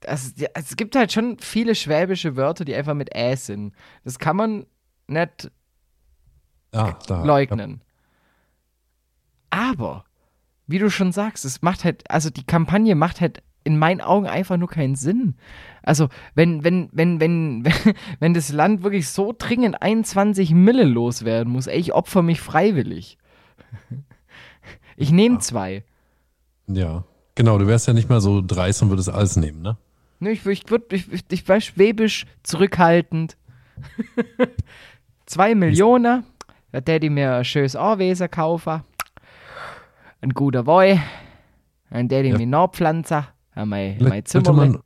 es, 0.00 0.34
es 0.54 0.76
gibt 0.76 0.94
halt 0.94 1.12
schon 1.12 1.38
viele 1.38 1.74
schwäbische 1.74 2.36
Wörter, 2.36 2.64
die 2.64 2.74
einfach 2.74 2.94
mit 2.94 3.14
Ä 3.14 3.34
sind. 3.36 3.74
Das 4.04 4.18
kann 4.18 4.36
man 4.36 4.66
nicht 5.08 5.50
ah, 6.76 6.98
da, 7.06 7.24
leugnen. 7.24 7.80
Ja. 7.80 7.86
Aber, 9.50 10.04
wie 10.66 10.78
du 10.78 10.90
schon 10.90 11.12
sagst, 11.12 11.44
es 11.44 11.62
macht 11.62 11.84
halt, 11.84 12.10
also 12.10 12.30
die 12.30 12.44
Kampagne 12.44 12.94
macht 12.94 13.20
halt 13.20 13.42
in 13.64 13.78
meinen 13.78 14.00
Augen 14.00 14.26
einfach 14.28 14.56
nur 14.56 14.68
keinen 14.68 14.94
Sinn. 14.94 15.34
Also, 15.82 16.08
wenn, 16.34 16.62
wenn, 16.62 16.88
wenn, 16.92 17.20
wenn, 17.20 17.64
wenn 18.20 18.34
das 18.34 18.52
Land 18.52 18.82
wirklich 18.82 19.08
so 19.08 19.34
dringend 19.36 19.82
21 19.82 20.52
Mille 20.52 20.84
loswerden 20.84 21.52
muss, 21.52 21.66
ey, 21.66 21.78
ich 21.78 21.92
opfer 21.92 22.22
mich 22.22 22.40
freiwillig. 22.40 23.18
Ich 24.98 25.10
nehme 25.12 25.40
zwei. 25.40 25.84
Ja, 26.68 27.04
genau, 27.34 27.58
du 27.58 27.66
wärst 27.66 27.86
ja 27.86 27.92
nicht 27.92 28.08
mal 28.08 28.22
so 28.22 28.40
dreist 28.40 28.82
und 28.82 28.88
würdest 28.88 29.10
alles 29.10 29.36
nehmen, 29.36 29.60
ne? 29.60 29.76
Ne, 30.20 30.30
ich, 30.30 30.46
ich, 30.46 30.70
würd, 30.70 30.90
ich, 30.94 31.12
ich, 31.12 31.24
ich 31.30 31.48
war 31.48 31.60
schwäbisch 31.60 32.24
zurückhaltend. 32.42 33.36
zwei 35.26 35.54
Millionen, 35.54 36.24
da 36.72 36.92
hätte 36.92 37.06
ich 37.06 37.12
mir 37.12 37.36
ein 37.36 37.44
schönes 37.44 37.76
Anwesen 37.76 38.30
kaufen. 38.30 38.82
Ein 40.20 40.30
guter 40.30 40.66
Woi. 40.66 41.00
Dann 41.90 42.08
hätte 42.08 42.22
ich 42.22 42.32
ja. 42.32 42.38
mir 42.38 42.46
nachpflanzen 42.46 43.26
mein, 43.64 43.96
mein 44.00 44.24
Zimmer. 44.24 44.46
Wollte 44.46 44.70
man, 44.72 44.82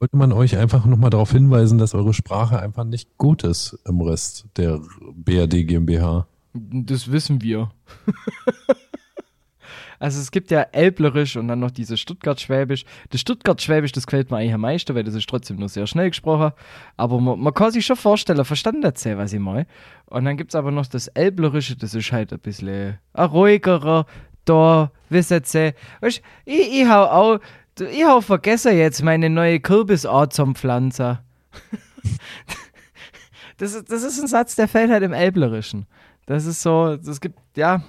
wollte 0.00 0.16
man 0.16 0.32
euch 0.32 0.56
einfach 0.56 0.84
nochmal 0.84 1.10
darauf 1.10 1.30
hinweisen, 1.30 1.78
dass 1.78 1.94
eure 1.94 2.14
Sprache 2.14 2.58
einfach 2.58 2.84
nicht 2.84 3.16
gut 3.16 3.44
ist 3.44 3.78
im 3.86 4.00
Rest 4.00 4.46
der 4.56 4.80
BRD 5.14 5.66
GmbH? 5.66 6.26
Das 6.54 7.12
wissen 7.12 7.42
wir. 7.42 7.70
also 9.98 10.20
es 10.20 10.30
gibt 10.30 10.50
ja 10.50 10.62
Elblerisch 10.72 11.36
und 11.36 11.48
dann 11.48 11.60
noch 11.60 11.70
dieses 11.70 12.00
Stuttgart-Schwäbisch. 12.00 12.84
Das 13.10 13.20
Stuttgart-Schwäbisch, 13.20 13.92
das 13.92 14.06
gefällt 14.06 14.30
mir 14.30 14.38
eigentlich 14.38 14.54
am 14.54 14.60
meisten, 14.60 14.94
weil 14.94 15.04
das 15.04 15.14
ist 15.14 15.28
trotzdem 15.28 15.56
nur 15.56 15.68
sehr 15.68 15.86
schnell 15.86 16.10
gesprochen. 16.10 16.52
Aber 16.96 17.20
man, 17.20 17.40
man 17.40 17.54
kann 17.54 17.72
sich 17.72 17.84
schon 17.84 17.96
vorstellen, 17.96 18.44
verstanden 18.44 18.84
erzählen, 18.84 19.18
was 19.18 19.32
ich 19.32 19.40
mal. 19.40 19.66
Und 20.06 20.24
dann 20.24 20.36
gibt 20.36 20.52
es 20.52 20.54
aber 20.54 20.70
noch 20.70 20.86
das 20.86 21.08
Elblerische, 21.08 21.76
das 21.76 21.94
ist 21.94 22.12
halt 22.12 22.32
ein 22.32 22.38
bisschen 22.38 22.98
ein 23.12 23.24
ruhigerer, 23.24 24.06
da, 24.44 24.90
wisst 25.10 25.30
ihr, 25.30 25.74
weißt, 26.00 26.22
ich, 26.44 26.72
ich 26.72 26.88
hau 26.88 27.04
auch 27.04 27.40
ich 27.80 28.04
habe 28.04 28.22
vergessen 28.22 28.76
jetzt 28.76 29.02
meine 29.02 29.30
neue 29.30 29.60
Kürbisart 29.60 30.32
zum 30.32 30.54
Pflanzer. 30.54 31.22
das, 33.58 33.74
ist, 33.74 33.90
das 33.90 34.02
ist 34.02 34.20
ein 34.20 34.26
Satz, 34.26 34.56
der 34.56 34.68
fällt 34.68 34.90
halt 34.90 35.02
im 35.02 35.12
Elblerischen. 35.12 35.86
Das 36.26 36.44
ist 36.44 36.62
so, 36.62 36.92
es 36.92 37.20
gibt, 37.20 37.38
ja, 37.56 37.82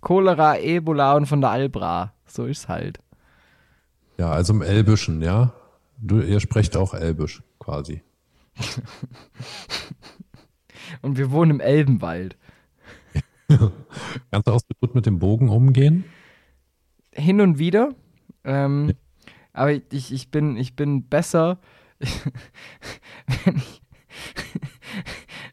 Cholera, 0.00 0.58
Ebola 0.58 1.14
und 1.14 1.26
von 1.26 1.40
der 1.40 1.50
Albra. 1.50 2.12
So 2.26 2.44
ist 2.44 2.68
halt. 2.68 3.00
Ja, 4.18 4.30
also 4.30 4.52
im 4.52 4.62
Elbischen, 4.62 5.22
ja. 5.22 5.52
Du, 5.96 6.20
ihr 6.20 6.40
sprecht 6.40 6.76
auch 6.76 6.94
Elbisch 6.94 7.42
quasi. 7.58 8.02
und 11.02 11.18
wir 11.18 11.30
wohnen 11.30 11.52
im 11.52 11.60
Elbenwald. 11.60 12.36
Kannst 13.48 14.46
du 14.46 14.52
auch 14.52 14.60
so 14.60 14.74
gut 14.80 14.94
mit 14.94 15.06
dem 15.06 15.18
Bogen 15.18 15.48
umgehen? 15.48 16.04
Hin 17.12 17.40
und 17.40 17.58
wieder. 17.58 17.94
Ähm, 18.44 18.92
aber 19.52 19.72
ich, 19.72 20.12
ich, 20.12 20.30
bin, 20.30 20.56
ich 20.56 20.76
bin 20.76 21.08
besser, 21.08 21.58
wenn 23.44 23.56
ich, 23.56 23.82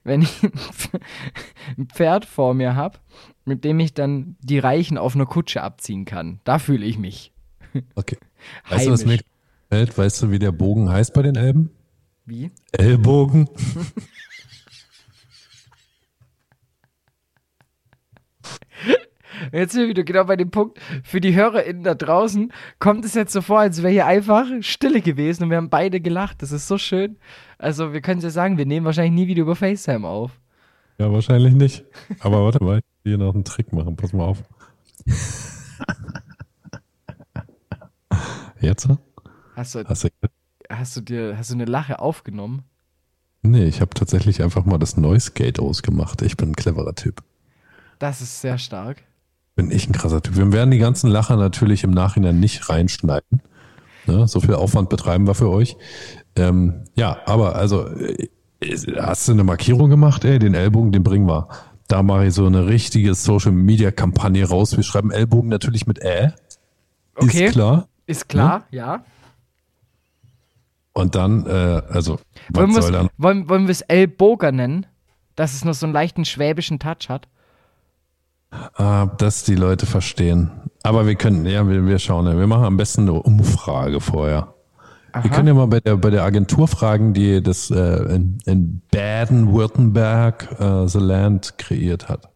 wenn 0.04 0.22
ich 0.22 0.44
ein 1.78 1.88
Pferd 1.88 2.26
vor 2.26 2.54
mir 2.54 2.76
habe, 2.76 3.00
mit 3.46 3.64
dem 3.64 3.80
ich 3.80 3.94
dann 3.94 4.36
die 4.42 4.60
Reichen 4.60 4.98
auf 4.98 5.16
einer 5.16 5.26
Kutsche 5.26 5.62
abziehen 5.62 6.06
kann. 6.06 6.42
Da 6.44 6.60
fühle 6.60 6.86
ich 6.86 6.98
mich. 6.98 7.32
Okay. 7.94 8.18
Weißt 8.70 8.88
du, 8.88 8.92
was 8.92 9.06
mir 9.06 9.20
gefällt? 9.70 9.98
Weißt 9.98 10.22
du, 10.24 10.32
wie 10.32 10.40
der 10.40 10.52
Bogen 10.52 10.90
heißt 10.90 11.14
bei 11.14 11.22
den 11.22 11.36
Elben? 11.36 11.72
Wie? 12.26 12.52
Ellbogen. 12.72 13.50
Jetzt 19.52 19.74
sind 19.74 19.82
wir 19.82 19.90
wieder 19.90 20.04
genau 20.04 20.24
bei 20.24 20.38
dem 20.38 20.50
Punkt, 20.50 20.80
für 21.04 21.20
die 21.20 21.36
HörerInnen 21.36 21.84
da 21.84 21.94
draußen 21.94 22.52
kommt 22.80 23.06
es 23.06 23.14
jetzt 23.14 23.34
so 23.34 23.42
vor, 23.42 23.60
als 23.60 23.84
wäre 23.84 23.92
hier 23.92 24.06
einfach 24.06 24.48
Stille 24.62 25.02
gewesen 25.02 25.44
und 25.44 25.50
wir 25.50 25.58
haben 25.58 25.70
beide 25.70 26.00
gelacht. 26.00 26.42
Das 26.42 26.52
ist 26.52 26.68
so 26.68 26.78
schön. 26.78 27.18
Also, 27.58 27.94
wir 27.94 28.02
können 28.02 28.20
es 28.20 28.24
ja 28.24 28.30
sagen, 28.30 28.58
wir 28.58 28.66
nehmen 28.66 28.86
wahrscheinlich 28.86 29.14
nie 29.14 29.28
wieder 29.28 29.42
über 29.42 29.56
FaceTime 29.56 30.08
auf. 30.08 30.40
Ja, 30.98 31.12
wahrscheinlich 31.12 31.54
nicht. 31.54 31.84
Aber 32.20 32.44
warte 32.44 32.64
mal, 32.64 32.80
ich 32.80 32.84
will 33.04 33.12
hier 33.14 33.18
noch 33.18 33.34
einen 33.34 33.44
Trick 33.44 33.74
machen. 33.74 33.96
Pass 33.96 34.14
mal 34.14 34.26
auf. 34.26 34.44
Jetzt? 38.62 38.88
Hast 39.56 39.76
du, 39.76 39.84
hast 39.86 40.04
du, 40.04 40.10
hast 40.70 40.98
du 40.98 41.02
dir, 41.02 41.38
hast 41.38 41.52
du 41.52 41.56
eine 41.56 41.66
Lache 41.66 42.00
aufgenommen? 42.00 42.64
Nee, 43.42 43.66
ich 43.66 43.82
habe 43.82 43.94
tatsächlich 43.94 44.42
einfach 44.42 44.66
mal 44.66 44.80
das 44.80 44.98
Noise 44.98 45.32
Gate 45.34 45.60
ausgemacht. 45.60 46.22
Ich 46.24 46.36
bin 46.36 46.50
ein 46.50 46.56
cleverer 46.56 46.96
Typ. 46.96 47.24
Das 48.00 48.22
ist 48.22 48.42
sehr 48.42 48.58
stark. 48.58 49.04
Bin 49.56 49.72
ich 49.72 49.88
ein 49.88 49.94
krasser 49.94 50.22
Typ. 50.22 50.36
Wir 50.36 50.52
werden 50.52 50.72
die 50.72 50.80
ganzen 50.80 51.10
Lacher 51.10 51.38
natürlich 51.38 51.84
im 51.84 51.92
Nachhinein 51.92 52.40
nicht 52.40 52.70
reinschneiden. 52.70 53.42
Ne? 54.08 54.28
So 54.28 54.40
viel 54.40 54.56
Aufwand 54.56 54.90
betreiben 54.90 55.28
wir 55.28 55.36
für 55.36 55.50
euch. 55.50 55.78
Ähm, 56.36 56.86
ja, 56.96 57.20
aber 57.26 57.56
also, 57.56 57.88
äh, 57.88 58.30
hast 58.98 59.28
du 59.28 59.32
eine 59.34 59.44
Markierung 59.44 59.90
gemacht? 59.90 60.24
Ey, 60.26 60.40
den 60.40 60.54
Ellbogen, 60.54 60.92
den 60.92 61.04
bringen 61.04 61.28
wir. 61.28 61.48
Da 61.88 62.02
mache 62.04 62.28
ich 62.28 62.34
so 62.34 62.46
eine 62.46 62.68
richtige 62.68 63.14
Social 63.14 63.52
Media 63.52 63.92
Kampagne 63.92 64.48
raus. 64.48 64.76
Wir 64.76 64.84
schreiben 64.84 65.12
Ellbogen 65.12 65.50
natürlich 65.50 65.86
mit 65.86 66.00
Ä. 66.04 66.34
Okay. 67.16 67.46
Ist 67.46 67.54
klar. 67.54 67.88
Ist 68.08 68.30
klar, 68.30 68.66
ja. 68.72 69.04
Und 70.94 71.16
dann, 71.16 71.46
äh, 71.46 71.82
also, 71.90 72.20
Wollen 72.54 72.70
was 72.70 72.76
wir 72.76 72.82
soll 72.84 72.92
dann? 72.94 73.06
es 73.08 73.12
wollen, 73.18 73.50
wollen 73.50 73.68
wir's 73.68 73.82
Ellboger 73.82 74.52
nennen? 74.52 74.86
Dass 75.36 75.54
es 75.54 75.66
noch 75.66 75.74
so 75.74 75.86
einen 75.86 75.94
leichten 75.94 76.24
schwäbischen 76.24 76.80
Touch 76.80 77.10
hat. 77.10 77.28
Ah, 78.76 79.08
das 79.18 79.44
die 79.44 79.56
Leute 79.56 79.86
verstehen. 79.86 80.50
Aber 80.84 81.06
wir 81.08 81.16
können, 81.16 81.46
ja, 81.46 81.68
wir, 81.68 81.86
wir 81.86 82.00
schauen. 82.00 82.26
ja. 82.28 82.38
Wir 82.38 82.48
machen 82.48 82.64
am 82.64 82.78
besten 82.78 83.02
eine 83.02 83.14
Umfrage 83.14 84.00
vorher. 84.00 84.55
Wir 85.22 85.32
können 85.32 85.48
ja 85.48 85.54
mal 85.54 85.68
bei 85.68 85.80
der, 85.80 85.98
bei 85.98 86.10
der 86.10 86.24
Agentur 86.24 86.68
fragen, 86.68 87.14
die 87.14 87.42
das 87.42 87.72
äh, 87.72 87.76
in, 88.16 88.38
in 88.46 88.82
Baden-Württemberg 88.92 90.60
äh, 90.60 90.88
The 90.88 91.00
Land 91.00 91.58
kreiert 91.58 92.10
hat. 92.10 92.30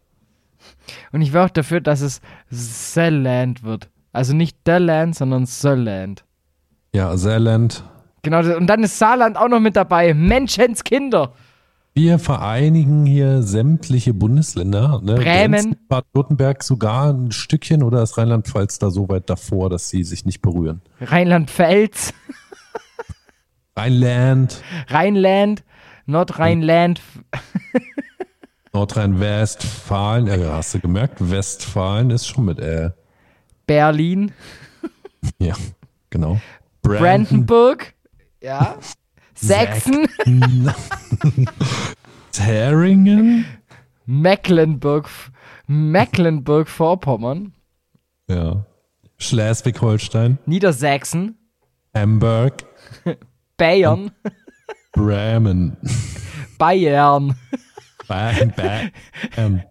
Und 1.12 1.22
ich 1.22 1.32
wäre 1.32 1.44
auch 1.44 1.50
dafür, 1.50 1.80
dass 1.80 2.00
es 2.00 2.20
The 2.50 3.08
Land 3.08 3.62
wird. 3.62 3.88
Also 4.12 4.34
nicht 4.34 4.56
The 4.66 4.72
Land, 4.72 5.14
sondern 5.14 5.46
The 5.46 5.68
Land. 5.68 6.24
Ja, 6.94 7.16
The 7.16 7.36
Land. 7.36 7.84
Genau, 8.22 8.40
und 8.56 8.66
dann 8.66 8.82
ist 8.82 8.98
Saarland 8.98 9.36
auch 9.36 9.48
noch 9.48 9.60
mit 9.60 9.76
dabei. 9.76 10.12
Menschenskinder. 10.14 11.32
Wir 11.94 12.18
vereinigen 12.18 13.04
hier 13.04 13.42
sämtliche 13.42 14.14
Bundesländer. 14.14 15.00
Ne? 15.02 15.14
Bremen. 15.14 15.76
Baden-Württemberg 15.88 16.62
sogar 16.62 17.12
ein 17.12 17.32
Stückchen 17.32 17.82
oder 17.82 18.02
ist 18.02 18.16
Rheinland-Pfalz 18.16 18.78
da 18.78 18.90
so 18.90 19.08
weit 19.08 19.28
davor, 19.28 19.70
dass 19.70 19.88
sie 19.88 20.04
sich 20.04 20.24
nicht 20.24 20.40
berühren? 20.40 20.82
Rheinland-Pfalz, 21.00 22.14
Rheinland, 23.76 24.62
Rheinland, 24.88 25.64
Nordrheinland. 26.06 27.00
Nordrhein-Westfalen, 28.72 30.26
ja, 30.26 30.52
hast 30.54 30.74
du 30.74 30.80
gemerkt, 30.80 31.18
Westfalen 31.18 32.10
ist 32.10 32.28
schon 32.28 32.44
mit 32.44 32.60
äh, 32.60 32.90
Berlin, 33.66 34.32
ja, 35.38 35.54
genau. 36.08 36.40
Brandenburg, 36.82 37.94
ja, 38.40 38.76
Sachsen, 39.34 40.06
Thüringen, 42.32 43.44
Mecklenburg, 44.06 45.08
Mecklenburg-Vorpommern, 45.66 47.52
ja. 48.28 48.64
Schleswig-Holstein, 49.18 50.38
Niedersachsen, 50.46 51.36
Hamburg, 51.94 52.64
Bayern, 53.60 54.10
Bremen, 54.92 55.76
Bayern. 56.56 57.34
Bam, 58.08 58.52
bam, 58.56 58.90
bam. 59.36 59.62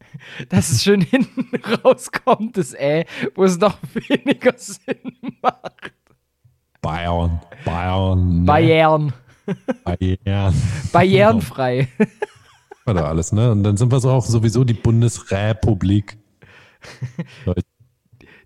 Dass 0.49 0.69
es 0.69 0.84
schön 0.84 1.02
hinten 1.02 1.49
rauskommt, 1.84 2.56
das 2.56 2.75
Ä, 2.75 3.06
wo 3.34 3.45
es 3.45 3.58
noch 3.58 3.80
weniger 3.93 4.54
Sinn 4.56 5.12
macht. 5.41 5.91
Bayern, 6.82 7.41
Bayern, 7.65 8.41
ne? 8.41 8.45
Bayern. 8.45 9.13
Bayern. 9.84 10.54
Barrierenfrei. 10.91 11.88
War 12.86 12.93
da 12.93 13.06
alles, 13.06 13.32
ne? 13.32 13.52
Und 13.52 13.63
dann 13.63 13.75
sind 13.75 13.91
wir 13.91 13.99
so 13.99 14.12
auch 14.12 14.25
sowieso 14.25 14.65
die 14.65 14.75
Bundesrepublik. 14.75 16.19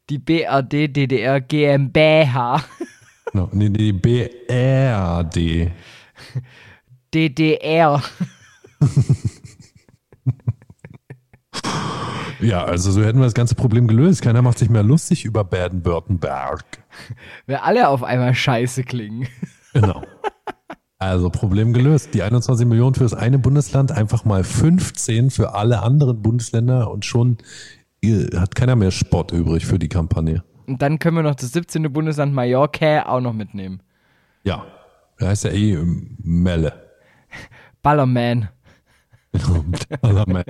Die 0.09 0.19
BRD, 0.19 0.87
DDR, 0.87 1.41
GmbH. 1.41 2.63
Genau. 3.33 3.49
Nee, 3.51 3.69
die 3.69 3.91
BRD. 3.91 5.71
DDR. 7.13 8.01
Ja, 12.43 12.65
also 12.65 12.91
so 12.91 13.01
hätten 13.03 13.19
wir 13.19 13.25
das 13.25 13.33
ganze 13.33 13.55
Problem 13.55 13.87
gelöst. 13.87 14.21
Keiner 14.21 14.41
macht 14.41 14.59
sich 14.59 14.69
mehr 14.69 14.83
lustig 14.83 15.23
über 15.23 15.45
Baden-Württemberg. 15.45 16.63
Wir 17.45 17.63
alle 17.63 17.87
auf 17.87 18.03
einmal 18.03 18.35
scheiße 18.35 18.83
klingen. 18.83 19.27
Genau. 19.73 20.03
Also 20.99 21.29
Problem 21.29 21.73
gelöst. 21.73 22.13
Die 22.13 22.21
21 22.21 22.67
Millionen 22.67 22.95
für 22.95 23.03
das 23.03 23.13
eine 23.13 23.39
Bundesland, 23.39 23.91
einfach 23.91 24.25
mal 24.25 24.43
15 24.43 25.31
für 25.31 25.53
alle 25.55 25.81
anderen 25.83 26.21
Bundesländer 26.21 26.91
und 26.91 27.05
schon 27.05 27.37
äh, 28.03 28.35
hat 28.35 28.55
keiner 28.55 28.75
mehr 28.75 28.91
Sport 28.91 29.31
übrig 29.31 29.65
für 29.65 29.79
die 29.79 29.89
Kampagne. 29.89 30.43
Und 30.67 30.81
dann 30.81 30.99
können 30.99 31.17
wir 31.17 31.23
noch 31.23 31.35
das 31.35 31.51
17. 31.51 31.91
Bundesland 31.91 32.33
Mallorca 32.33 33.05
auch 33.05 33.21
noch 33.21 33.33
mitnehmen. 33.33 33.81
Ja, 34.43 34.65
da 35.17 35.27
heißt 35.27 35.45
ja 35.45 35.51
eh 35.51 35.73
ähm, 35.73 36.17
Melle. 36.21 36.73
Ballerman. 37.81 38.49
Parlament. 40.01 40.45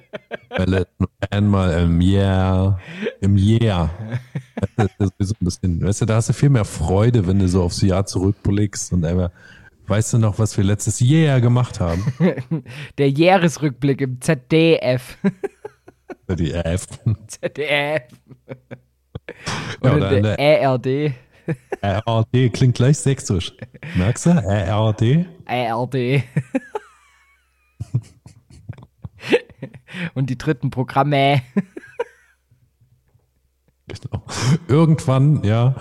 Melle 0.58 0.86
einmal 1.30 1.82
im 1.82 2.00
Jahr. 2.00 2.80
Im 3.20 3.36
Jahr. 3.36 3.90
Das 4.76 4.86
ist 4.86 4.96
sowieso 4.98 5.34
ein 5.40 5.44
bisschen, 5.44 5.82
weißt 5.82 6.02
du, 6.02 6.06
da 6.06 6.16
hast 6.16 6.28
du 6.28 6.32
viel 6.32 6.50
mehr 6.50 6.64
Freude, 6.64 7.26
wenn 7.26 7.38
du 7.38 7.48
so 7.48 7.62
aufs 7.62 7.82
Jahr 7.82 8.06
zurückblickst 8.06 8.92
und 8.92 9.04
einfach, 9.04 9.30
weißt 9.86 10.14
du 10.14 10.18
noch, 10.18 10.38
was 10.38 10.56
wir 10.56 10.64
letztes 10.64 11.00
Jahr 11.00 11.40
gemacht 11.40 11.80
haben? 11.80 12.04
Der 12.98 13.10
Jahresrückblick 13.10 14.00
im 14.00 14.20
ZDF. 14.20 15.18
Die 16.28 16.52
F. 16.52 16.86
ZDF. 19.30 19.82
Ja, 19.82 19.94
Oder 19.94 20.18
oder 20.18 20.38
ARD. 20.38 21.14
RRD 21.82 22.52
klingt 22.52 22.76
gleich 22.76 22.98
sächsisch. 22.98 23.52
Merkst 23.94 24.26
du? 24.26 24.30
RRD? 24.30 25.26
ARD. 25.46 25.94
Und 30.14 30.30
die 30.30 30.38
dritten 30.38 30.70
Programme. 30.70 31.42
Genau. 33.88 34.24
Irgendwann, 34.68 35.42
ja, 35.42 35.74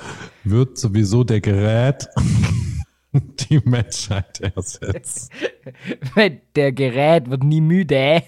wird 0.44 0.78
sowieso 0.78 1.24
der 1.24 1.42
Gerät 1.42 2.08
die 3.14 3.60
Menschheit 3.66 4.40
ersetzt. 4.42 5.32
Der 6.56 6.72
Gerät 6.72 7.30
wird 7.30 7.44
nie 7.44 7.62
müde. 7.62 8.24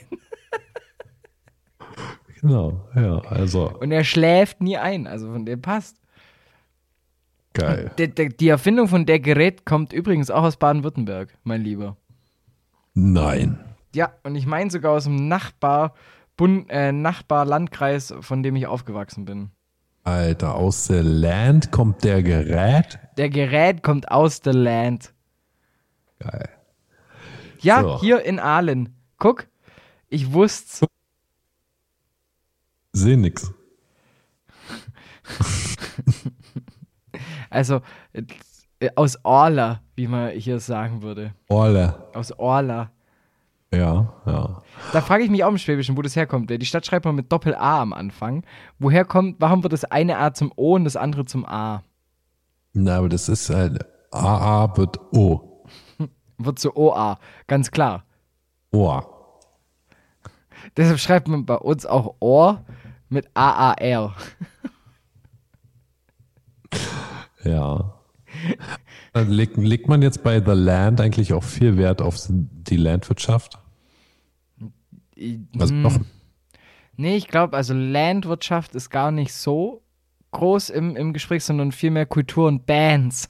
Genau, 2.41 2.81
ja, 2.95 3.19
also 3.29 3.71
Und 3.79 3.91
er 3.91 4.03
schläft 4.03 4.61
nie 4.61 4.77
ein. 4.77 5.05
Also 5.07 5.31
von 5.31 5.45
dem 5.45 5.61
passt. 5.61 5.97
geil. 7.53 7.91
Der, 7.97 8.07
der, 8.07 8.29
die 8.29 8.47
Erfindung 8.49 8.87
von 8.87 9.05
der 9.05 9.19
Gerät 9.19 9.65
kommt 9.65 9.93
übrigens 9.93 10.31
auch 10.31 10.43
aus 10.43 10.57
Baden-Württemberg, 10.57 11.37
mein 11.43 11.61
Lieber. 11.61 11.97
Nein. 12.93 13.59
Ja, 13.93 14.11
und 14.23 14.35
ich 14.35 14.45
meine 14.45 14.71
sogar 14.71 14.93
aus 14.93 15.03
dem 15.03 15.27
Nachbar, 15.27 15.93
Bund, 16.37 16.67
äh, 16.69 16.91
Nachbarlandkreis, 16.91 18.13
von 18.21 18.41
dem 18.41 18.55
ich 18.55 18.65
aufgewachsen 18.67 19.25
bin. 19.25 19.51
Alter, 20.03 20.55
aus 20.55 20.87
der 20.87 21.03
Land 21.03 21.71
kommt 21.71 22.03
der 22.03 22.23
Gerät. 22.23 22.97
Der 23.17 23.29
Gerät 23.29 23.83
kommt 23.83 24.09
aus 24.09 24.41
der 24.41 24.53
Land. 24.55 25.13
Geil. 26.19 26.49
Ja, 27.59 27.81
So. 27.83 27.99
hier 27.99 28.23
in 28.25 28.39
Aalen. 28.39 28.95
Guck, 29.19 29.47
ich 30.09 30.33
wusste 30.33 30.87
Seh 32.93 33.15
nix. 33.15 33.51
Also 37.51 37.81
aus 38.95 39.17
Orla, 39.23 39.81
wie 39.95 40.07
man 40.07 40.31
hier 40.31 40.59
sagen 40.59 41.01
würde. 41.01 41.33
Orle. 41.49 42.07
Aus 42.13 42.31
Orla. 42.39 42.91
Ja, 43.73 44.13
ja. 44.25 44.61
Da 44.91 45.01
frage 45.01 45.23
ich 45.23 45.29
mich 45.29 45.43
auch 45.43 45.49
im 45.49 45.57
Schwäbischen, 45.57 45.95
wo 45.97 46.01
das 46.01 46.15
herkommt. 46.15 46.49
Die 46.49 46.65
Stadt 46.65 46.85
schreibt 46.85 47.05
man 47.05 47.15
mit 47.15 47.31
Doppel-A 47.31 47.81
am 47.81 47.93
Anfang. 47.93 48.43
Woher 48.79 49.05
kommt, 49.05 49.35
warum 49.39 49.63
wird 49.63 49.73
das 49.73 49.85
eine 49.85 50.17
A 50.17 50.33
zum 50.33 50.51
O 50.55 50.75
und 50.75 50.85
das 50.85 50.95
andere 50.95 51.25
zum 51.25 51.45
A? 51.45 51.83
Na, 52.73 52.97
aber 52.97 53.09
das 53.09 53.29
ist 53.29 53.49
halt 53.49 53.85
AA 54.11 54.75
wird 54.77 54.97
O. 55.13 55.65
Wird 56.37 56.57
zu 56.57 56.75
OA, 56.75 57.19
ganz 57.45 57.69
klar. 57.69 58.03
Ohr. 58.71 59.39
Deshalb 60.75 60.97
schreibt 60.99 61.27
man 61.27 61.45
bei 61.45 61.55
uns 61.55 61.85
auch 61.85 62.15
Ohr 62.19 62.65
mit 63.11 63.27
AAR. 63.33 64.15
Ja. 67.43 67.93
Legt, 69.13 69.57
legt 69.57 69.87
man 69.87 70.01
jetzt 70.01 70.23
bei 70.23 70.39
The 70.39 70.51
Land 70.51 71.01
eigentlich 71.01 71.33
auch 71.33 71.43
viel 71.43 71.77
Wert 71.77 72.01
auf 72.01 72.15
die 72.29 72.77
Landwirtschaft? 72.77 73.59
Also 75.59 75.73
noch, 75.73 75.99
Nee, 76.95 77.15
ich 77.15 77.27
glaube, 77.27 77.57
also 77.57 77.73
Landwirtschaft 77.73 78.75
ist 78.75 78.89
gar 78.89 79.11
nicht 79.11 79.33
so 79.33 79.81
groß 80.31 80.69
im, 80.69 80.95
im 80.95 81.13
Gespräch, 81.13 81.43
sondern 81.43 81.71
vielmehr 81.71 82.05
Kultur 82.05 82.47
und 82.47 82.65
Bands. 82.65 83.29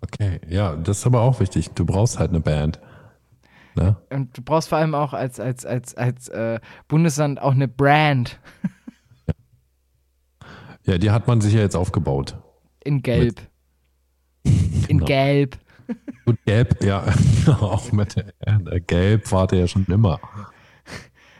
okay, 0.00 0.40
ja, 0.48 0.74
das 0.74 0.98
ist 0.98 1.06
aber 1.06 1.20
auch 1.20 1.38
wichtig. 1.40 1.70
Du 1.70 1.84
brauchst 1.84 2.18
halt 2.18 2.30
eine 2.30 2.40
Band. 2.40 2.80
Ne? 3.74 3.96
Und 4.10 4.36
du 4.36 4.42
brauchst 4.42 4.68
vor 4.68 4.78
allem 4.78 4.94
auch 4.94 5.12
als, 5.12 5.40
als, 5.40 5.64
als, 5.64 5.94
als 5.94 6.28
äh, 6.28 6.60
Bundesland 6.88 7.40
auch 7.40 7.52
eine 7.52 7.68
Brand. 7.68 8.38
Ja, 10.86 10.96
die 10.98 11.10
hat 11.10 11.28
man 11.28 11.40
sich 11.42 11.52
ja 11.52 11.60
jetzt 11.60 11.76
aufgebaut. 11.76 12.36
In 12.82 13.02
Gelb. 13.02 13.40
In 14.44 14.98
Genau. 14.98 15.04
Gelb. 15.04 15.58
Gut, 16.24 16.38
gelb, 16.46 16.82
ja, 16.82 17.04
auch 17.60 17.92
mit 17.92 18.16
der, 18.16 18.32
der 18.44 18.80
Gelb 18.80 19.30
war 19.32 19.46
der 19.46 19.60
ja 19.60 19.66
schon 19.66 19.84
immer. 19.86 20.20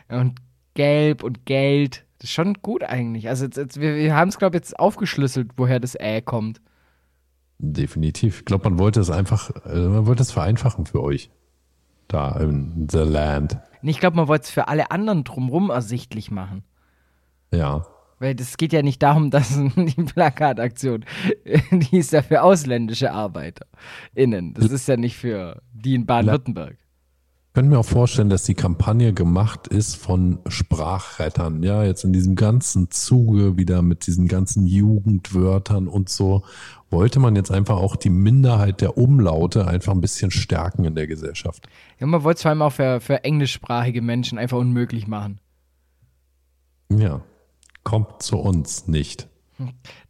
Und 0.08 0.40
Gelb 0.74 1.22
und 1.22 1.46
Geld. 1.46 2.04
Das 2.18 2.28
ist 2.28 2.34
schon 2.34 2.54
gut 2.54 2.82
eigentlich. 2.82 3.28
Also 3.28 3.44
jetzt, 3.44 3.56
jetzt, 3.56 3.80
wir, 3.80 3.96
wir 3.96 4.14
haben 4.14 4.28
es, 4.28 4.38
glaube 4.38 4.56
ich, 4.56 4.62
jetzt 4.62 4.78
aufgeschlüsselt, 4.78 5.52
woher 5.56 5.80
das 5.80 5.94
Ä 5.94 6.20
kommt. 6.20 6.60
Definitiv. 7.58 8.40
Ich 8.40 8.44
glaube, 8.44 8.68
man 8.68 8.78
wollte 8.78 9.00
es 9.00 9.10
einfach, 9.10 9.50
äh, 9.64 9.88
man 9.88 10.06
wollte 10.06 10.22
es 10.22 10.32
vereinfachen 10.32 10.86
für 10.86 11.02
euch. 11.02 11.30
Da 12.10 12.32
in 12.40 12.88
The 12.90 12.98
Land. 12.98 13.56
Und 13.82 13.88
ich 13.88 14.00
glaube, 14.00 14.16
man 14.16 14.26
wollte 14.26 14.44
es 14.44 14.50
für 14.50 14.66
alle 14.66 14.90
anderen 14.90 15.22
drumrum 15.22 15.70
ersichtlich 15.70 16.32
machen. 16.32 16.64
Ja. 17.54 17.86
Weil 18.18 18.34
das 18.34 18.56
geht 18.56 18.72
ja 18.72 18.82
nicht 18.82 19.00
darum, 19.02 19.30
dass 19.30 19.48
die 19.76 20.02
Plakataktion, 20.02 21.04
die 21.70 21.98
ist 21.98 22.12
ja 22.12 22.22
für 22.22 22.42
ausländische 22.42 23.12
ArbeiterInnen. 23.12 24.54
Das 24.54 24.70
ist 24.72 24.88
ja 24.88 24.96
nicht 24.96 25.16
für 25.16 25.62
die 25.72 25.94
in 25.94 26.04
Baden-Württemberg. 26.04 26.76
Ich 27.50 27.54
könnte 27.54 27.70
mir 27.70 27.78
auch 27.78 27.84
vorstellen, 27.84 28.28
dass 28.28 28.44
die 28.44 28.54
Kampagne 28.54 29.12
gemacht 29.12 29.68
ist 29.68 29.96
von 29.96 30.38
Sprachrettern. 30.46 31.62
Ja, 31.62 31.84
jetzt 31.84 32.04
in 32.04 32.12
diesem 32.12 32.36
ganzen 32.36 32.90
Zuge 32.90 33.56
wieder 33.56 33.82
mit 33.82 34.06
diesen 34.06 34.28
ganzen 34.28 34.66
Jugendwörtern 34.66 35.88
und 35.88 36.08
so, 36.08 36.44
wollte 36.90 37.20
man 37.20 37.36
jetzt 37.36 37.50
einfach 37.50 37.76
auch 37.76 37.96
die 37.96 38.10
Minderheit 38.10 38.80
der 38.80 38.98
Umlaute 38.98 39.66
einfach 39.66 39.92
ein 39.92 40.00
bisschen 40.00 40.30
stärken 40.30 40.84
in 40.84 40.94
der 40.94 41.06
Gesellschaft. 41.06 41.68
Ja, 41.98 42.06
man 42.06 42.24
wollte 42.24 42.38
es 42.38 42.42
vor 42.42 42.50
allem 42.50 42.62
auch 42.62 42.72
für, 42.72 43.00
für 43.00 43.24
englischsprachige 43.24 44.02
Menschen 44.02 44.38
einfach 44.38 44.58
unmöglich 44.58 45.06
machen. 45.06 45.40
Ja. 46.90 47.22
Kommt 47.84 48.22
zu 48.22 48.38
uns 48.38 48.88
nicht. 48.88 49.28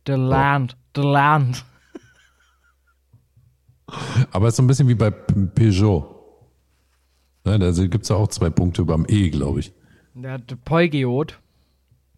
The 0.06 0.12
Land, 0.12 0.76
the 0.96 1.02
Land. 1.02 1.64
Aber 4.32 4.46
es 4.46 4.54
ist 4.54 4.56
so 4.56 4.62
ein 4.62 4.66
bisschen 4.66 4.88
wie 4.88 4.94
bei 4.94 5.10
Peugeot. 5.10 6.16
Ne, 7.44 7.58
da 7.58 7.70
gibt 7.70 8.04
es 8.04 8.08
ja 8.08 8.16
auch 8.16 8.28
zwei 8.28 8.50
Punkte 8.50 8.84
beim 8.84 9.04
E, 9.08 9.30
glaube 9.30 9.60
ich. 9.60 9.72
Der 10.14 10.32
hat 10.32 10.64
Peugeot. 10.64 11.26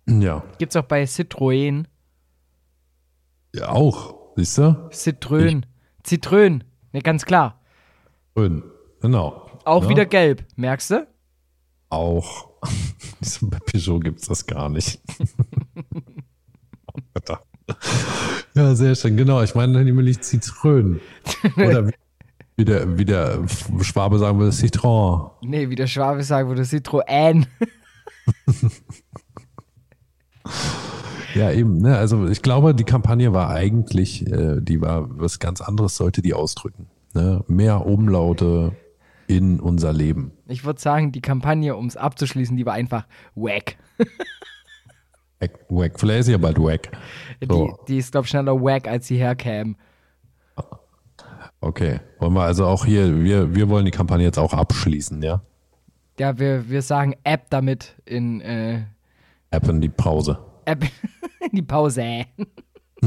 Ja. 0.08 0.42
Gibt's 0.58 0.76
auch 0.76 0.84
bei 0.84 1.04
Citroën. 1.04 1.84
ja 3.54 3.68
auch. 3.68 4.21
Siehst 4.36 4.58
du? 4.58 4.88
Citroën. 4.90 5.62
Zitrön. 6.02 6.64
Ne, 6.92 7.00
ganz 7.00 7.24
klar. 7.24 7.60
Schön. 8.36 8.62
Genau. 9.00 9.48
Auch 9.64 9.84
Ja. 9.84 9.88
wieder 9.90 10.06
gelb. 10.06 10.44
Merkst 10.56 10.90
du? 10.90 11.06
Auch. 11.90 12.48
Bei 13.42 13.58
Peugeot 13.58 14.00
gibt 14.00 14.20
es 14.20 14.28
das 14.28 14.46
gar 14.46 14.68
nicht. 14.68 15.00
ja, 18.54 18.74
sehr 18.74 18.94
schön. 18.94 19.16
Genau, 19.16 19.42
ich 19.42 19.54
meine 19.54 19.84
nämlich 19.84 20.20
Zitrön. 20.20 21.00
Oder 21.56 21.88
wie, 21.88 21.92
wie, 22.56 22.64
der, 22.64 22.98
wie 22.98 23.04
der 23.04 23.46
Schwabe 23.82 24.18
sagen 24.18 24.38
würde, 24.38 24.52
Citron. 24.52 25.30
Nee, 25.42 25.70
wie 25.70 25.74
der 25.76 25.86
Schwabe 25.86 26.22
sagen 26.22 26.48
würde, 26.48 26.62
Citroën. 26.62 27.46
Ja, 31.34 31.50
eben. 31.50 31.78
Ne? 31.78 31.96
Also 31.96 32.26
ich 32.26 32.42
glaube, 32.42 32.74
die 32.74 32.84
Kampagne 32.84 33.32
war 33.32 33.50
eigentlich, 33.50 34.26
äh, 34.26 34.60
die 34.60 34.80
war 34.80 35.06
was 35.18 35.38
ganz 35.38 35.60
anderes, 35.60 35.96
sollte 35.96 36.22
die 36.22 36.34
ausdrücken. 36.34 36.86
Ne? 37.14 37.44
Mehr 37.46 37.86
Umlaute 37.86 38.72
in 39.26 39.60
unser 39.60 39.92
Leben. 39.92 40.32
Ich 40.48 40.64
würde 40.64 40.80
sagen, 40.80 41.12
die 41.12 41.20
Kampagne, 41.20 41.76
um 41.76 41.86
es 41.86 41.96
abzuschließen, 41.96 42.56
die 42.56 42.66
war 42.66 42.74
einfach 42.74 43.06
wack. 43.34 43.76
Wack, 45.40 45.58
wack. 45.70 45.98
Vielleicht 45.98 46.20
ist 46.20 46.26
sie 46.26 46.32
ja 46.32 46.38
bald 46.38 46.56
wack. 46.56 46.92
So. 47.48 47.66
Die, 47.66 47.92
die 47.94 47.98
ist, 47.98 48.12
glaube 48.12 48.26
ich, 48.26 48.30
schneller 48.30 48.54
wack, 48.62 48.86
als 48.86 49.08
sie 49.08 49.16
herkäme. 49.16 49.74
Okay. 51.60 51.98
Wollen 52.20 52.32
wir 52.34 52.42
also 52.42 52.66
auch 52.66 52.84
hier, 52.84 53.24
wir, 53.24 53.52
wir 53.52 53.68
wollen 53.68 53.84
die 53.84 53.90
Kampagne 53.90 54.24
jetzt 54.24 54.38
auch 54.38 54.52
abschließen, 54.52 55.20
ja? 55.20 55.42
Ja, 56.18 56.38
wir, 56.38 56.68
wir 56.68 56.82
sagen 56.82 57.16
App 57.24 57.50
damit 57.50 57.96
in 58.04 58.40
äh, 58.40 58.82
App 59.50 59.68
in 59.68 59.80
die 59.80 59.88
Pause. 59.88 60.38
App 60.64 60.84
in 61.40 61.50
die 61.52 61.62
Pause. 61.62 62.26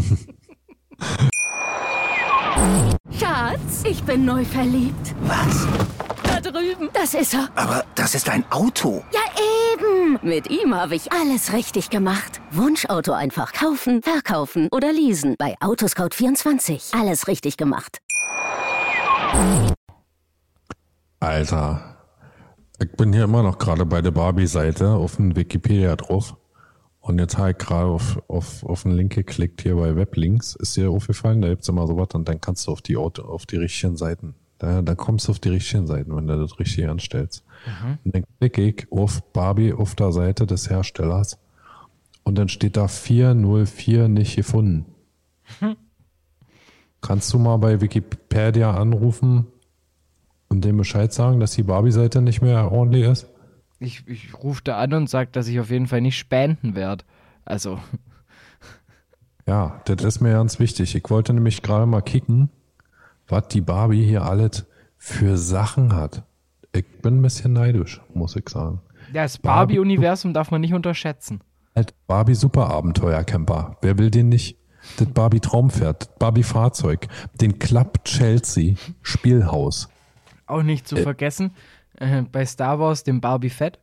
Schatz, 3.20 3.84
ich 3.84 4.04
bin 4.04 4.26
neu 4.26 4.44
verliebt. 4.46 5.15
Was? 5.22 5.68
Da 6.24 6.39
drüben. 6.41 6.89
Das 6.94 7.13
ist 7.13 7.34
er. 7.34 7.50
Aber 7.56 7.86
das 7.96 8.15
ist 8.15 8.30
ein 8.30 8.44
Auto. 8.52 9.04
Ja, 9.13 9.22
eben. 9.74 10.20
Mit 10.22 10.50
ihm 10.50 10.74
habe 10.74 10.96
ich 10.96 11.12
alles 11.12 11.54
richtig 11.54 11.89
gemacht. 11.89 12.41
Wunschauto 12.52 13.12
einfach 13.13 13.54
kaufen, 13.54 14.02
verkaufen 14.02 14.70
oder 14.72 14.91
leasen. 14.91 15.36
Bei 15.38 15.56
Autoscout24. 15.60 17.00
Alles 17.00 17.28
richtig 17.28 17.58
gemacht. 17.58 18.00
Alter. 21.20 21.98
Ich 22.80 22.91
bin 22.91 23.13
hier 23.13 23.24
immer 23.24 23.44
noch 23.44 23.58
gerade 23.58 23.86
bei 23.86 24.02
der 24.02 24.12
Barbie-Seite 24.12 24.89
auf 24.89 25.15
dem 25.15 25.36
Wikipedia 25.36 25.96
drauf. 25.96 26.36
Und 27.06 27.20
jetzt 27.20 27.38
habe 27.38 27.52
ich 27.52 27.60
gerade 27.60 27.86
auf, 27.86 28.20
auf, 28.28 28.63
auf 28.63 28.84
einen 28.84 28.96
Link 28.96 29.13
geklickt 29.13 29.62
hier 29.62 29.76
bei 29.76 29.96
Weblinks. 29.96 30.56
Ist 30.56 30.76
dir 30.76 30.89
aufgefallen? 30.89 31.39
Da 31.39 31.50
gibt's 31.50 31.70
immer 31.70 31.86
sowas 31.86 32.08
und 32.13 32.28
dann 32.28 32.41
kannst 32.41 32.65
du 32.65 32.72
auf 32.72 32.82
die, 32.82 32.98
auf 32.98 33.46
die 33.46 33.58
richtigen 33.58 33.96
Seiten. 33.96 34.34
Da, 34.58 34.82
da 34.82 34.96
kommst 34.96 35.28
du 35.28 35.32
auf 35.32 35.38
die 35.38 35.50
richtigen 35.50 35.86
Seiten, 35.86 36.15
wenn 36.15 36.26
du 36.26 36.36
das 36.36 36.58
richtig 36.58 36.89
anstellst. 36.89 37.44
Und 38.04 38.15
dann 38.15 38.24
klicke 38.39 38.63
ich 38.63 38.91
auf 38.91 39.22
Barbie 39.34 39.72
auf 39.72 39.94
der 39.94 40.12
Seite 40.13 40.48
des 40.48 40.72
Herstellers. 40.72 41.38
Und 42.24 42.39
dann 42.39 42.50
steht 42.50 42.76
da 42.76 42.88
404 42.88 44.08
nicht 44.08 44.36
gefunden. 44.36 44.88
Kannst 47.02 47.32
du 47.32 47.38
mal 47.38 47.58
bei 47.58 47.82
Wikipedia 47.82 48.72
anrufen 48.76 49.46
und 50.50 50.65
dem 50.65 50.78
Bescheid 50.78 51.13
sagen, 51.13 51.39
dass 51.39 51.52
die 51.52 51.62
Barbie-Seite 51.62 52.24
nicht 52.24 52.41
mehr 52.41 52.72
ordentlich 52.72 53.04
ist? 53.04 53.28
Ich, 53.86 54.08
ich 54.08 54.34
rufe 54.36 54.62
da 54.63 54.78
an 54.78 54.93
und 54.93 55.10
sage, 55.10 55.30
dass 55.32 55.48
ich 55.48 55.60
auf 55.60 55.69
jeden 55.69 55.88
Fall 55.88 56.02
nicht 56.02 56.17
spenden 56.17 56.76
werde. 56.76 57.04
Also, 57.45 57.80
Ja, 59.48 59.82
das 59.86 60.04
ist 60.04 60.21
mir 60.21 60.32
ganz 60.32 60.60
wichtig. 60.60 60.95
Ich 60.95 61.10
wollte 61.10 61.34
nämlich 61.34 61.62
gerade 61.62 61.86
mal 61.86 62.02
kicken, 62.02 62.50
was 63.28 63.48
die 63.50 63.62
Barbie 63.62 64.04
hier 64.04 64.24
alles 64.24 64.65
für 64.98 65.38
Sachen 65.38 65.95
hat. 65.95 66.24
Ich 66.74 66.86
bin 67.02 67.19
ein 67.19 67.21
bisschen 67.21 67.54
neidisch, 67.54 68.02
muss 68.13 68.36
ich 68.36 68.50
sagen. 68.50 68.82
das 69.13 69.38
Barbie-Universum 69.38 70.34
darf 70.34 70.52
man 70.52 70.62
nicht 70.62 70.74
unterschätzen. 70.74 71.41
Halt 71.76 71.93
Barbie 72.08 72.36
Superabenteuer-Camper. 72.36 73.78
Wer 73.82 73.98
will 73.98 74.10
den 74.10 74.30
nicht? 74.30 74.58
Das 74.98 75.08
Barbie 75.08 75.39
Traumpferd, 75.39 76.02
das 76.02 76.15
Barbie 76.19 76.43
Fahrzeug, 76.43 77.08
den 77.39 77.60
Club 77.60 78.04
Chelsea 78.04 78.76
Spielhaus. 79.02 79.89
Auch 80.48 80.63
nicht 80.63 80.88
zu 80.88 80.98
vergessen, 80.98 81.52
äh, 81.97 82.21
bei 82.23 82.45
Star 82.45 82.79
Wars 82.79 83.03
dem 83.03 83.21
Barbie 83.21 83.49
Fett. 83.49 83.79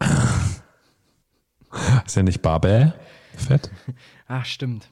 Ist 2.04 2.16
ja 2.16 2.22
nicht 2.22 2.42
Barbie 2.42 2.92
Fett? 3.36 3.70
Ach, 4.26 4.44
stimmt. 4.46 4.90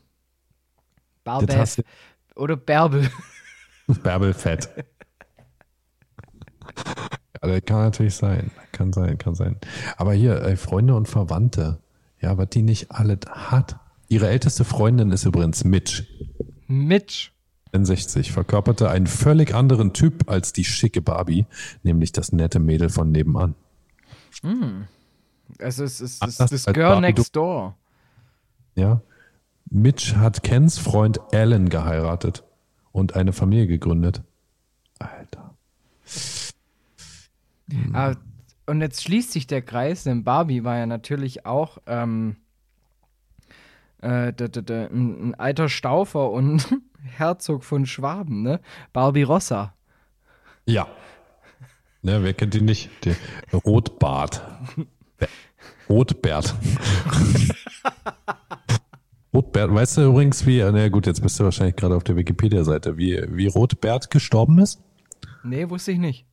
Barbie 1.24 1.52
hast 1.54 1.78
du- 1.78 1.82
oder 2.36 2.56
Bärbel. 2.56 3.10
Bärbel 4.02 4.32
Fett. 4.34 4.68
Ja, 7.42 7.48
das 7.48 7.64
kann 7.64 7.78
natürlich 7.78 8.14
sein. 8.14 8.50
Kann 8.72 8.92
sein, 8.92 9.18
kann 9.18 9.34
sein. 9.34 9.56
Aber 9.96 10.12
hier, 10.12 10.42
ey, 10.42 10.56
Freunde 10.56 10.94
und 10.94 11.08
Verwandte, 11.08 11.80
ja, 12.20 12.36
was 12.38 12.48
die 12.50 12.62
nicht 12.62 12.90
alles 12.90 13.18
hat. 13.28 13.78
Ihre 14.08 14.28
älteste 14.28 14.64
Freundin 14.64 15.10
ist 15.10 15.24
übrigens 15.24 15.64
Mitch. 15.64 16.04
Mitch. 16.66 17.30
60 17.72 18.32
verkörperte 18.32 18.90
einen 18.90 19.06
völlig 19.06 19.54
anderen 19.54 19.92
Typ 19.92 20.30
als 20.30 20.52
die 20.52 20.64
schicke 20.64 21.02
Barbie, 21.02 21.46
nämlich 21.82 22.12
das 22.12 22.32
nette 22.32 22.58
Mädel 22.58 22.88
von 22.88 23.10
nebenan. 23.10 23.54
Also 25.58 25.84
es 25.84 26.00
ist, 26.00 26.24
es 26.24 26.40
ist 26.40 26.52
das 26.52 26.66
Girl 26.66 26.90
Barbie 26.90 27.00
Next 27.00 27.36
Door. 27.36 27.76
Ja. 28.74 29.02
Mitch 29.70 30.16
hat 30.16 30.42
Kens 30.42 30.78
Freund 30.78 31.20
Alan 31.32 31.68
geheiratet 31.68 32.44
und 32.92 33.16
eine 33.16 33.32
Familie 33.32 33.66
gegründet. 33.66 34.22
Alter. 34.98 35.54
Ah, 37.92 38.14
und 38.66 38.80
jetzt 38.80 39.02
schließt 39.02 39.32
sich 39.32 39.46
der 39.46 39.62
Kreis, 39.62 40.04
denn 40.04 40.24
Barbie 40.24 40.64
war 40.64 40.78
ja 40.78 40.86
natürlich 40.86 41.44
auch 41.44 41.78
ähm, 41.86 42.36
äh, 44.00 44.32
d- 44.32 44.48
d- 44.48 44.62
d- 44.62 44.86
ein, 44.86 45.30
ein 45.30 45.34
alter 45.34 45.68
Staufer 45.68 46.30
und 46.30 46.66
Herzog 47.02 47.64
von 47.64 47.86
Schwaben, 47.86 48.42
ne? 48.42 48.60
Barbie 48.92 49.22
Rossa. 49.22 49.74
Ja. 50.66 50.86
Ne, 52.02 52.22
wer 52.22 52.34
kennt 52.34 52.54
ihn 52.54 52.64
nicht? 52.66 52.90
Der 53.04 53.16
Rotbart. 53.52 54.42
Rotbert. 55.88 56.54
Rotbert, 59.34 59.74
weißt 59.74 59.98
du 59.98 60.02
übrigens, 60.02 60.46
wie, 60.46 60.58
na 60.60 60.88
gut, 60.88 61.06
jetzt 61.06 61.22
bist 61.22 61.38
du 61.38 61.44
wahrscheinlich 61.44 61.76
gerade 61.76 61.94
auf 61.96 62.04
der 62.04 62.16
Wikipedia-Seite, 62.16 62.96
wie, 62.96 63.22
wie 63.30 63.46
Rotbert 63.46 64.10
gestorben 64.10 64.58
ist? 64.58 64.80
Nee, 65.44 65.68
wusste 65.68 65.92
ich 65.92 65.98
nicht. 65.98 66.26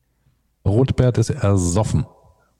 Rotbert 0.66 1.18
ist 1.18 1.30
ersoffen 1.30 2.06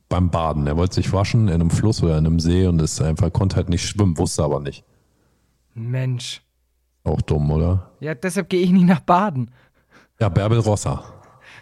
beim 0.08 0.30
Baden. 0.30 0.66
Er 0.66 0.76
wollte 0.76 0.94
sich 0.96 1.12
waschen 1.12 1.48
in 1.48 1.54
einem 1.54 1.70
Fluss 1.70 2.02
oder 2.02 2.18
in 2.18 2.26
einem 2.26 2.38
See 2.38 2.66
und 2.66 2.80
ist 2.80 3.00
einfach, 3.00 3.32
konnte 3.32 3.56
halt 3.56 3.68
nicht 3.68 3.88
schwimmen, 3.88 4.18
wusste 4.18 4.44
aber 4.44 4.60
nicht. 4.60 4.84
Mensch. 5.76 6.42
Auch 7.04 7.20
dumm, 7.22 7.50
oder? 7.50 7.92
Ja, 8.00 8.14
deshalb 8.14 8.48
gehe 8.48 8.62
ich 8.62 8.70
nie 8.70 8.84
nach 8.84 9.00
Baden. 9.00 9.50
Ja, 10.20 10.28
Bärbel 10.28 10.58
Rosser. 10.58 11.04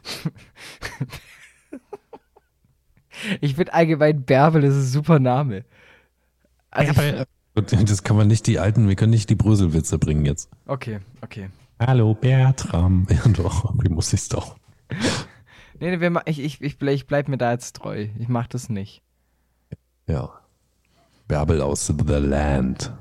Ich 3.40 3.54
finde 3.54 3.72
allgemein 3.72 4.24
Bärbel, 4.24 4.62
das 4.62 4.74
ist 4.74 4.86
ein 4.86 4.92
super 4.92 5.18
Name. 5.18 5.64
Also 6.70 6.92
Gut, 7.54 7.72
Das 7.72 8.02
kann 8.02 8.16
man 8.16 8.26
nicht 8.26 8.46
die 8.46 8.58
alten, 8.58 8.88
wir 8.88 8.96
können 8.96 9.12
nicht 9.12 9.30
die 9.30 9.36
Bröselwitze 9.36 9.98
bringen 9.98 10.24
jetzt. 10.26 10.50
okay, 10.66 10.98
okay. 11.22 11.48
Hallo 11.78 12.14
Bertram. 12.14 13.06
Ja 13.10 13.30
doch, 13.30 13.64
irgendwie 13.64 13.88
muss 13.90 14.12
ich's 14.12 14.28
doch. 14.28 14.56
Nee, 15.80 15.96
nee, 15.96 16.20
ich, 16.26 16.38
ich, 16.38 16.60
ich, 16.62 16.78
bleib, 16.78 16.94
ich 16.94 17.06
bleib 17.06 17.28
mir 17.28 17.36
da 17.36 17.50
jetzt 17.50 17.74
treu. 17.76 18.06
Ich 18.16 18.28
mach 18.28 18.46
das 18.46 18.68
nicht. 18.68 19.02
Ja. 20.06 20.30
Bärbel 21.26 21.60
aus 21.60 21.86
The 21.88 22.14
Land. 22.14 22.92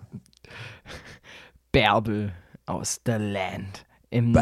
Bärbel 1.74 2.34
aus 2.67 3.01
The 3.03 3.13
Land. 3.13 3.86
Im, 4.11 4.38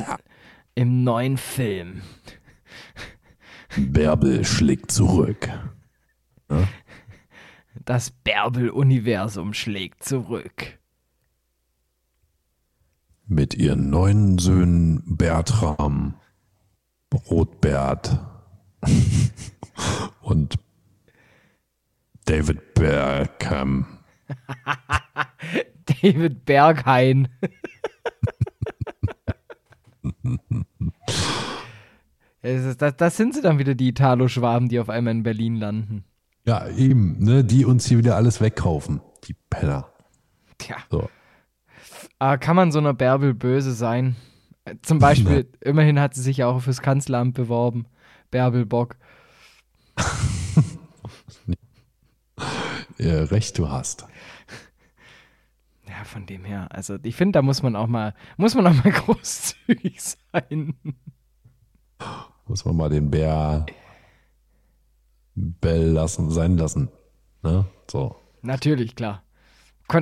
im 0.75 1.03
neuen 1.05 1.37
Film. 1.37 2.01
Bärbel 3.77 4.43
schlägt 4.43 4.91
zurück. 4.91 5.49
Das 7.85 8.11
Bärbel-Universum 8.11 9.53
schlägt 9.53 10.03
zurück. 10.03 10.77
Mit 13.27 13.53
ihren 13.53 13.89
neun 13.89 14.37
Söhnen 14.37 15.15
Bertram, 15.15 16.15
Rotbert 17.29 18.19
und 20.21 20.59
David 22.25 22.73
Berkham. 22.73 23.99
David 26.01 26.45
Berghain. 26.45 27.27
Das, 32.41 32.95
das, 32.97 33.17
sind 33.17 33.35
sie 33.35 33.41
dann 33.41 33.59
wieder, 33.59 33.75
die 33.75 33.89
Italo-Schwaben, 33.89 34.67
die 34.69 34.79
auf 34.79 34.89
einmal 34.89 35.13
in 35.13 35.23
Berlin 35.23 35.55
landen. 35.55 36.03
Ja, 36.45 36.67
eben, 36.69 37.23
ne, 37.23 37.43
die 37.43 37.65
uns 37.65 37.85
hier 37.85 37.99
wieder 37.99 38.15
alles 38.15 38.41
wegkaufen. 38.41 39.01
Die 39.25 39.35
Penner. 39.49 39.89
Tja. 40.57 40.77
So. 40.89 41.09
Aber 42.17 42.37
kann 42.37 42.55
man 42.55 42.71
so 42.71 42.79
einer 42.79 42.93
Bärbel 42.93 43.33
böse 43.33 43.73
sein? 43.73 44.15
Zum 44.81 44.99
Beispiel, 44.99 45.49
immerhin 45.61 45.99
hat 45.99 46.15
sie 46.15 46.21
sich 46.21 46.37
ja 46.37 46.47
auch 46.47 46.61
fürs 46.61 46.81
Kanzleramt 46.81 47.35
beworben. 47.35 47.85
Bärbel 48.31 48.65
Bock. 48.65 48.97
Äh, 52.97 53.23
recht 53.23 53.57
du 53.57 53.67
hast. 53.67 54.05
Ja, 55.91 56.05
von 56.05 56.25
dem 56.25 56.45
her. 56.45 56.67
Also 56.71 56.97
ich 57.03 57.17
finde, 57.17 57.33
da 57.33 57.41
muss 57.41 57.61
man 57.63 57.75
auch 57.75 57.87
mal, 57.87 58.15
muss 58.37 58.55
man 58.55 58.65
auch 58.65 58.73
mal 58.73 58.91
großzügig 58.91 60.01
sein. 60.01 60.73
Muss 62.47 62.63
man 62.63 62.77
mal 62.77 62.89
den 62.89 63.11
Bär 63.11 63.65
Bell 65.35 65.89
lassen, 65.89 66.31
sein 66.31 66.57
lassen. 66.57 66.89
Ne? 67.43 67.65
So. 67.89 68.15
Natürlich, 68.41 68.95
klar. 68.95 69.23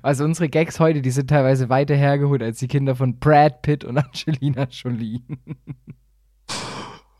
Also 0.00 0.24
unsere 0.24 0.48
Gags 0.48 0.80
heute, 0.80 1.02
die 1.02 1.10
sind 1.10 1.28
teilweise 1.28 1.68
weiter 1.68 1.94
hergeholt 1.94 2.42
als 2.42 2.58
die 2.58 2.68
Kinder 2.68 2.96
von 2.96 3.18
Brad 3.18 3.60
Pitt 3.60 3.84
und 3.84 3.98
Angelina 4.04 4.66
Jolie. 4.70 5.20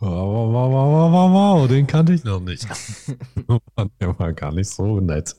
Wow, 0.00 0.10
wow, 0.10 0.52
wow, 0.52 0.72
wow, 0.72 1.12
wow, 1.12 1.60
wow, 1.60 1.68
den 1.68 1.86
kannte 1.86 2.14
ich 2.14 2.24
noch 2.24 2.40
nicht. 2.40 2.66
Der 4.00 4.18
war 4.18 4.32
gar 4.32 4.52
nicht 4.52 4.70
so 4.70 5.00
nett. 5.00 5.36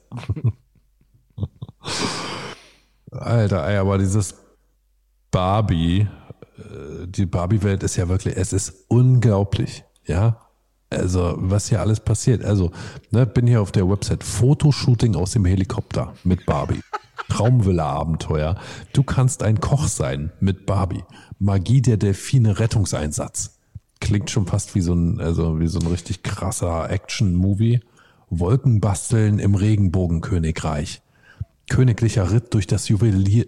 Alter, 3.11 3.67
ey, 3.67 3.77
aber 3.77 3.97
dieses 3.97 4.35
Barbie, 5.31 6.07
äh, 6.57 7.07
die 7.07 7.25
Barbie-Welt 7.25 7.83
ist 7.83 7.95
ja 7.95 8.07
wirklich, 8.07 8.37
es 8.37 8.53
ist 8.53 8.85
unglaublich, 8.87 9.83
ja. 10.05 10.41
Also, 10.89 11.33
was 11.37 11.69
hier 11.69 11.81
alles 11.81 11.99
passiert. 11.99 12.43
Also, 12.43 12.71
ne, 13.11 13.25
bin 13.25 13.47
hier 13.47 13.61
auf 13.61 13.71
der 13.71 13.89
Website 13.89 14.23
Fotoshooting 14.23 15.15
aus 15.15 15.31
dem 15.31 15.45
Helikopter 15.45 16.13
mit 16.23 16.45
Barbie. 16.45 16.81
Traumvilla-Abenteuer. 17.29 18.55
Du 18.93 19.03
kannst 19.03 19.41
ein 19.43 19.59
Koch 19.59 19.87
sein 19.87 20.31
mit 20.39 20.65
Barbie. 20.65 21.03
Magie 21.39 21.81
der 21.81 21.97
Delfine 21.97 22.59
Rettungseinsatz. 22.59 23.59
Klingt 23.99 24.29
schon 24.29 24.45
fast 24.45 24.75
wie 24.75 24.81
so 24.81 24.93
ein, 24.93 25.19
also 25.19 25.59
wie 25.59 25.67
so 25.67 25.79
ein 25.79 25.87
richtig 25.87 26.23
krasser 26.23 26.89
Action-Movie. 26.89 27.81
Wolkenbasteln 28.29 29.39
im 29.39 29.55
Regenbogenkönigreich. 29.55 31.01
Königlicher 31.69 32.31
Ritt 32.31 32.53
durch 32.53 32.67
das 32.67 32.87
Juwelier, 32.89 33.45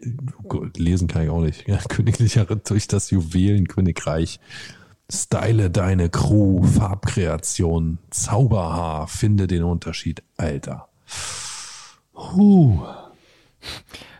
Gut, 0.48 0.78
lesen 0.78 1.08
kann 1.08 1.24
ich 1.24 1.30
auch 1.30 1.42
nicht. 1.42 1.68
Ja, 1.68 1.78
königlicher 1.78 2.50
Ritt 2.50 2.70
durch 2.70 2.88
das 2.88 3.12
Juwelenkönigreich. 3.12 4.40
Style 5.10 5.70
deine 5.70 6.10
Crew, 6.10 6.64
Farbkreation, 6.64 8.00
Zauberhaar, 8.10 9.08
finde 9.08 9.48
den 9.48 9.64
Unterschied, 9.64 10.22
Alter. 10.36 10.90
Huh. 12.14 12.84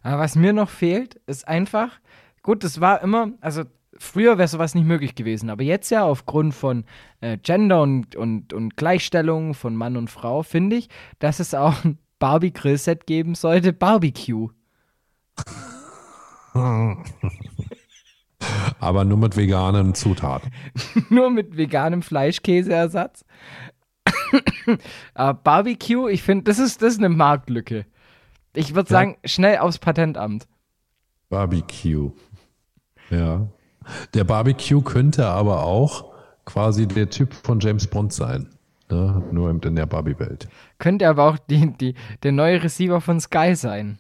Aber 0.04 0.20
was 0.20 0.36
mir 0.36 0.54
noch 0.54 0.70
fehlt, 0.70 1.16
ist 1.26 1.48
einfach, 1.48 2.00
gut, 2.42 2.64
das 2.64 2.80
war 2.80 3.02
immer, 3.02 3.32
also 3.42 3.64
früher 3.98 4.38
wäre 4.38 4.48
sowas 4.48 4.76
nicht 4.76 4.86
möglich 4.86 5.16
gewesen, 5.16 5.50
aber 5.50 5.64
jetzt 5.64 5.90
ja 5.90 6.04
aufgrund 6.04 6.54
von 6.54 6.86
äh, 7.20 7.38
Gender 7.38 7.82
und, 7.82 8.16
und, 8.16 8.54
und 8.54 8.78
Gleichstellung 8.78 9.54
von 9.54 9.76
Mann 9.76 9.98
und 9.98 10.10
Frau, 10.10 10.44
finde 10.44 10.78
ich, 10.78 10.90
dass 11.20 11.40
es 11.40 11.54
auch 11.54 11.76
Barbie-Grillset 12.20 13.06
geben 13.08 13.36
sollte, 13.36 13.74
Barbecue. 13.74 14.50
Aber 18.80 19.04
nur 19.06 19.18
mit 19.18 19.36
veganen 19.38 19.94
Zutaten. 19.96 20.52
Nur 21.10 21.30
mit 21.30 21.58
veganem 21.58 22.02
Fleischkäseersatz. 22.02 23.26
Aber 25.14 25.34
Barbecue, 25.40 26.08
ich 26.10 26.24
finde, 26.24 26.46
das 26.46 26.60
ist, 26.60 26.82
das 26.82 26.94
ist 26.94 27.00
eine 27.00 27.10
Marktlücke. 27.10 27.86
Ich 28.54 28.74
würde 28.76 28.90
Ja. 28.90 29.00
sagen, 29.00 29.18
schnell 29.26 29.58
aufs 29.60 29.78
Patentamt. 29.80 30.48
Barbecue. 31.30 32.12
Ja. 33.10 33.48
Der 34.14 34.24
Barbecue 34.24 34.82
könnte 34.82 35.28
aber 35.28 35.64
auch 35.64 36.14
quasi 36.46 36.88
der 36.88 37.10
Typ 37.10 37.34
von 37.34 37.60
James 37.60 37.88
Bond 37.88 38.14
sein. 38.14 38.50
Ne? 38.90 39.24
Nur 39.32 39.50
in 39.50 39.76
der 39.76 39.86
Barbie-Welt. 39.86 40.48
Könnte 40.80 41.08
aber 41.08 41.26
auch 41.30 41.38
die, 41.38 41.74
die, 41.74 41.96
der 42.24 42.32
neue 42.32 42.64
Receiver 42.64 43.02
von 43.02 43.20
Sky 43.20 43.56
sein. 43.56 44.00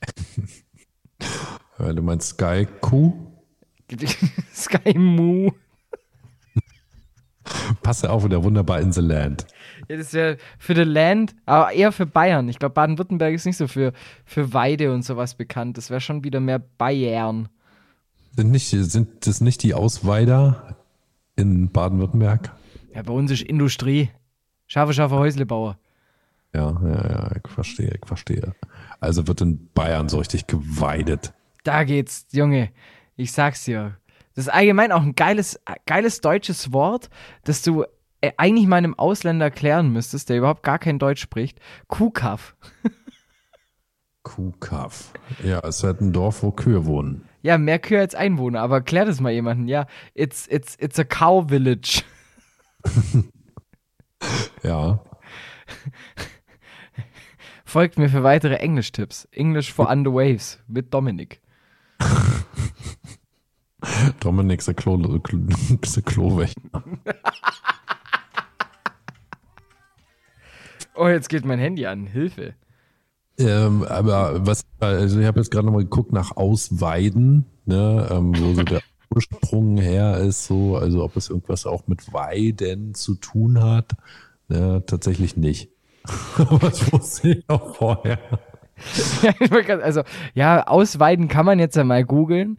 Äh, 1.78 1.94
Du 1.94 2.02
meinst 2.02 2.28
Sky 2.30 2.66
Q? 2.80 3.12
Sky 4.54 4.96
Moo. 4.98 5.52
Passt 7.82 8.04
ja 8.04 8.10
auch 8.10 8.24
wieder 8.24 8.42
wunderbar 8.44 8.80
in 8.80 8.92
The 8.92 9.00
Land. 9.00 9.46
Ja, 9.88 9.96
das 9.96 10.12
wäre 10.12 10.36
für 10.58 10.74
the 10.74 10.82
Land, 10.82 11.34
aber 11.46 11.72
eher 11.72 11.90
für 11.90 12.06
Bayern. 12.06 12.48
Ich 12.48 12.58
glaube, 12.58 12.74
Baden-Württemberg 12.74 13.34
ist 13.34 13.46
nicht 13.46 13.56
so 13.56 13.66
für, 13.66 13.92
für 14.24 14.52
Weide 14.52 14.92
und 14.92 15.02
sowas 15.04 15.34
bekannt. 15.34 15.78
Das 15.78 15.90
wäre 15.90 16.00
schon 16.00 16.22
wieder 16.22 16.38
mehr 16.40 16.58
Bayern. 16.58 17.48
Sind, 18.36 18.50
nicht, 18.50 18.68
sind 18.68 19.26
das 19.26 19.40
nicht 19.40 19.62
die 19.62 19.74
Ausweider 19.74 20.76
in 21.34 21.70
Baden-Württemberg? 21.70 22.52
Ja, 22.94 23.02
bei 23.02 23.12
uns 23.12 23.30
ist 23.30 23.42
Industrie. 23.42 24.10
Scharfe, 24.66 24.92
scharfe 24.94 25.16
Häuslebauer. 25.16 25.78
Ja, 26.52 26.72
ja, 26.82 27.10
ja, 27.10 27.30
ich 27.36 27.50
verstehe, 27.50 27.92
ich 28.00 28.06
verstehe. 28.06 28.54
Also 28.98 29.28
wird 29.28 29.40
in 29.40 29.68
Bayern 29.72 30.08
so 30.08 30.18
richtig 30.18 30.46
geweidet. 30.46 31.32
Da 31.64 31.84
geht's, 31.84 32.26
Junge. 32.32 32.70
Ich 33.16 33.32
sag's 33.32 33.64
dir. 33.64 33.96
Das 34.34 34.46
ist 34.46 34.52
allgemein 34.52 34.92
auch 34.92 35.02
ein 35.02 35.14
geiles, 35.14 35.60
geiles 35.86 36.20
deutsches 36.20 36.72
Wort, 36.72 37.10
das 37.44 37.62
du 37.62 37.84
äh, 38.20 38.32
eigentlich 38.36 38.66
mal 38.66 38.76
einem 38.76 38.98
Ausländer 38.98 39.46
erklären 39.46 39.92
müsstest, 39.92 40.28
der 40.28 40.38
überhaupt 40.38 40.62
gar 40.62 40.78
kein 40.78 40.98
Deutsch 40.98 41.20
spricht. 41.20 41.60
Kuhkaff. 41.88 42.56
Kuhkaff. 44.22 45.12
Ja, 45.44 45.60
es 45.60 45.78
ist 45.78 45.84
halt 45.84 46.00
ein 46.00 46.12
Dorf, 46.12 46.42
wo 46.42 46.50
Kühe 46.50 46.84
wohnen. 46.84 47.24
Ja, 47.42 47.58
mehr 47.58 47.78
Kühe 47.78 48.00
als 48.00 48.14
Einwohner, 48.14 48.60
aber 48.60 48.76
erklär 48.76 49.04
das 49.04 49.20
mal 49.20 49.32
jemanden. 49.32 49.66
Ja, 49.68 49.86
it's, 50.14 50.46
it's, 50.48 50.76
it's 50.78 50.98
a 50.98 51.04
cow 51.04 51.48
village. 51.48 52.02
Ja. 54.62 55.00
Folgt 57.64 57.98
mir 57.98 58.08
für 58.08 58.22
weitere 58.22 58.56
Englisch-Tipps. 58.56 59.28
English 59.30 59.72
for 59.72 59.90
Under 59.90 60.12
Waves 60.12 60.58
mit 60.66 60.92
Dominik. 60.92 61.40
Dominik 64.20 64.62
the 64.62 64.74
Klo, 64.74 64.98
the 64.98 66.02
Klowächter. 66.02 66.82
Oh, 70.94 71.08
jetzt 71.08 71.28
geht 71.28 71.44
mein 71.44 71.58
Handy 71.58 71.86
an. 71.86 72.06
Hilfe. 72.06 72.54
Ähm, 73.38 73.84
aber 73.84 74.46
was, 74.46 74.66
also 74.80 75.18
ich 75.18 75.26
habe 75.26 75.40
jetzt 75.40 75.50
gerade 75.50 75.64
nochmal 75.64 75.84
geguckt 75.84 76.12
nach 76.12 76.36
Ausweiden, 76.36 77.46
ne, 77.64 78.06
ähm, 78.10 78.38
wo 78.38 78.52
so 78.52 78.64
der 78.64 78.82
Ursprung 79.14 79.76
her 79.78 80.18
ist, 80.18 80.46
so, 80.46 80.76
also 80.76 81.04
ob 81.04 81.16
es 81.16 81.30
irgendwas 81.30 81.66
auch 81.66 81.86
mit 81.86 82.12
Weiden 82.12 82.94
zu 82.94 83.14
tun 83.14 83.62
hat. 83.62 83.92
Ne, 84.48 84.82
tatsächlich 84.86 85.36
nicht. 85.36 85.70
aber 86.36 86.58
das 86.58 86.92
wusste 86.92 87.30
ich 87.30 87.48
auch 87.48 87.74
vorher. 87.74 88.18
Ja, 89.22 89.34
also, 89.82 90.02
ja, 90.32 90.66
ausweiden 90.66 91.28
kann 91.28 91.44
man 91.44 91.58
jetzt 91.58 91.76
ja 91.76 91.84
mal 91.84 92.02
googeln. 92.02 92.56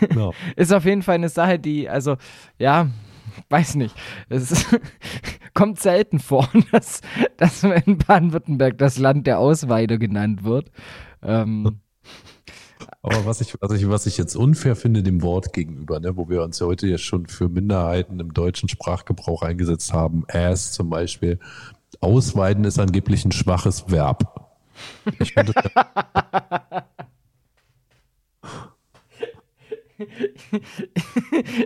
Genau. 0.00 0.32
Ist 0.56 0.72
auf 0.72 0.86
jeden 0.86 1.02
Fall 1.02 1.16
eine 1.16 1.28
Sache, 1.28 1.58
die, 1.58 1.86
also, 1.88 2.16
ja, 2.58 2.88
weiß 3.50 3.74
nicht. 3.74 3.94
Es 4.30 4.64
kommt 5.54 5.80
selten 5.80 6.18
vor, 6.18 6.48
dass, 6.72 7.02
dass 7.36 7.62
in 7.62 7.98
Baden-Württemberg 7.98 8.78
das 8.78 8.98
Land 8.98 9.26
der 9.26 9.38
Ausweider 9.38 9.98
genannt 9.98 10.44
wird. 10.44 10.70
Ähm, 11.22 11.80
Aber 13.02 13.26
was 13.26 13.40
ich, 13.40 13.54
was, 13.60 13.72
ich, 13.72 13.88
was 13.88 14.06
ich 14.06 14.18
jetzt 14.18 14.36
unfair 14.36 14.76
finde 14.76 15.02
dem 15.02 15.22
Wort 15.22 15.52
gegenüber, 15.52 16.00
ne, 16.00 16.16
wo 16.16 16.28
wir 16.28 16.42
uns 16.42 16.58
ja 16.58 16.66
heute 16.66 16.86
ja 16.86 16.98
schon 16.98 17.26
für 17.26 17.48
Minderheiten 17.48 18.20
im 18.20 18.34
deutschen 18.34 18.68
Sprachgebrauch 18.68 19.42
eingesetzt 19.42 19.92
haben, 19.92 20.24
as 20.28 20.72
zum 20.72 20.90
Beispiel, 20.90 21.38
ausweiden 22.00 22.64
ist 22.64 22.78
angeblich 22.78 23.24
ein 23.24 23.32
schwaches 23.32 23.90
Verb. 23.90 24.48
Ich 25.20 25.34
finde 25.34 25.52
das, 25.52 25.64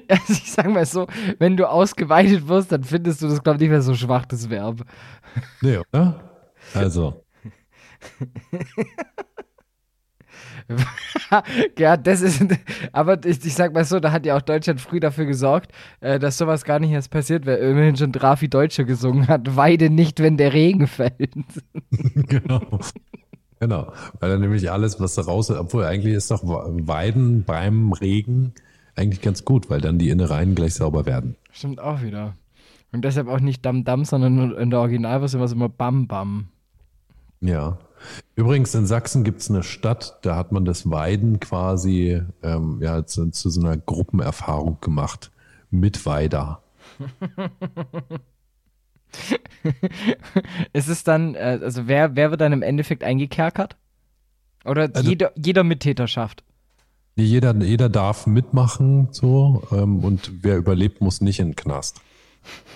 also 0.08 0.32
ich 0.32 0.52
sag 0.52 0.68
mal 0.68 0.86
so, 0.86 1.06
wenn 1.38 1.56
du 1.56 1.68
ausgeweitet 1.68 2.46
wirst, 2.48 2.72
dann 2.72 2.84
findest 2.84 3.22
du 3.22 3.28
das, 3.28 3.42
glaube 3.42 3.56
ich, 3.56 3.62
nicht 3.62 3.70
mehr 3.70 3.82
so 3.82 3.94
schwach, 3.94 4.26
das 4.26 4.50
Verb. 4.50 4.84
nee, 5.60 5.78
oder? 5.78 6.30
Also, 6.74 7.24
ja, 11.78 11.96
das 11.96 12.20
ist, 12.20 12.44
aber 12.92 13.24
ich, 13.24 13.44
ich 13.44 13.54
sag 13.54 13.72
mal 13.72 13.84
so, 13.84 14.00
da 14.00 14.12
hat 14.12 14.26
ja 14.26 14.36
auch 14.36 14.42
Deutschland 14.42 14.80
früh 14.80 15.00
dafür 15.00 15.26
gesorgt, 15.26 15.72
äh, 16.00 16.18
dass 16.18 16.38
sowas 16.38 16.64
gar 16.64 16.78
nicht 16.78 16.90
erst 16.90 17.10
passiert, 17.10 17.46
weil 17.46 17.58
immerhin 17.58 17.96
schon 17.96 18.12
Drafi 18.12 18.48
Deutsche 18.48 18.84
gesungen 18.84 19.28
hat, 19.28 19.56
weide 19.56 19.90
nicht, 19.90 20.20
wenn 20.20 20.36
der 20.36 20.52
Regen 20.52 20.86
fällt. 20.86 21.34
genau. 22.14 22.80
Genau, 23.60 23.92
weil 24.18 24.30
dann 24.30 24.40
nämlich 24.40 24.70
alles, 24.70 24.98
was 25.00 25.16
da 25.16 25.22
raus, 25.22 25.50
obwohl 25.50 25.84
eigentlich 25.84 26.14
ist 26.14 26.30
doch 26.30 26.42
Weiden 26.42 27.44
beim 27.44 27.92
Regen 27.92 28.54
eigentlich 28.96 29.20
ganz 29.20 29.44
gut, 29.44 29.68
weil 29.68 29.82
dann 29.82 29.98
die 29.98 30.08
Innereien 30.08 30.54
gleich 30.54 30.74
sauber 30.74 31.04
werden. 31.04 31.36
Stimmt 31.52 31.78
auch 31.78 32.00
wieder. 32.00 32.34
Und 32.92 33.04
deshalb 33.04 33.28
auch 33.28 33.40
nicht 33.40 33.64
Dam 33.64 33.84
Dam, 33.84 34.04
sondern 34.04 34.52
in 34.56 34.70
der 34.70 34.80
Originalversion 34.80 35.40
war 35.40 35.46
es 35.46 35.52
immer 35.52 35.68
Bam 35.68 36.06
Bam. 36.06 36.48
Ja. 37.40 37.78
Übrigens, 38.34 38.74
in 38.74 38.86
Sachsen 38.86 39.24
gibt 39.24 39.40
es 39.40 39.50
eine 39.50 39.62
Stadt, 39.62 40.18
da 40.22 40.36
hat 40.36 40.52
man 40.52 40.64
das 40.64 40.90
Weiden 40.90 41.40
quasi 41.40 42.22
ähm, 42.42 42.78
ja, 42.82 43.04
zu, 43.06 43.30
zu 43.30 43.50
so 43.50 43.60
einer 43.60 43.76
Gruppenerfahrung 43.76 44.78
gemacht. 44.80 45.30
Mit 45.70 46.04
Weider. 46.06 46.62
Ist 50.72 50.88
es 50.88 51.04
dann, 51.04 51.34
äh, 51.34 51.58
also 51.62 51.86
wer, 51.86 52.16
wer 52.16 52.30
wird 52.30 52.40
dann 52.40 52.52
im 52.52 52.62
Endeffekt 52.62 53.04
eingekerkert? 53.04 53.76
Oder 54.64 54.90
Also- 54.92 55.08
jeder, 55.08 55.32
jeder 55.36 55.64
Mittäterschaft? 55.64 56.44
Nee, 57.16 57.24
Jeder, 57.24 57.54
jeder 57.56 57.88
darf 57.88 58.26
mitmachen, 58.26 59.08
so, 59.10 59.62
ähm, 59.72 60.04
und 60.04 60.30
wer 60.42 60.56
überlebt, 60.56 61.00
muss 61.00 61.20
nicht 61.20 61.40
in 61.40 61.48
den 61.50 61.56
Knast. 61.56 62.00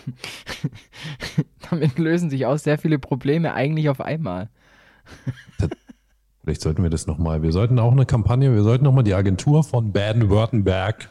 Damit 1.70 1.98
lösen 1.98 2.30
sich 2.30 2.44
auch 2.44 2.58
sehr 2.58 2.76
viele 2.78 2.98
Probleme 2.98 3.54
eigentlich 3.54 3.88
auf 3.88 4.00
einmal. 4.00 4.50
Vielleicht 6.42 6.60
sollten 6.60 6.82
wir 6.82 6.90
das 6.90 7.06
nochmal. 7.06 7.42
Wir 7.42 7.52
sollten 7.52 7.78
auch 7.78 7.92
eine 7.92 8.04
Kampagne, 8.04 8.52
wir 8.54 8.62
sollten 8.62 8.84
nochmal 8.84 9.04
die 9.04 9.14
Agentur 9.14 9.64
von 9.64 9.92
Baden-Württemberg 9.92 11.08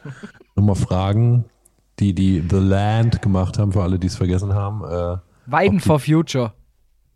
nochmal 0.56 0.76
fragen, 0.76 1.46
die 2.00 2.14
die 2.14 2.44
The 2.48 2.58
Land 2.58 3.22
gemacht 3.24 3.58
haben, 3.58 3.72
für 3.72 3.82
alle, 3.82 3.98
die 3.98 4.08
es 4.08 4.16
vergessen 4.16 4.54
haben, 4.54 4.84
äh, 4.84 5.18
Weiden 5.48 5.78
Ob 5.78 5.82
die- 5.82 5.88
for 5.88 6.00
Future. 6.00 6.54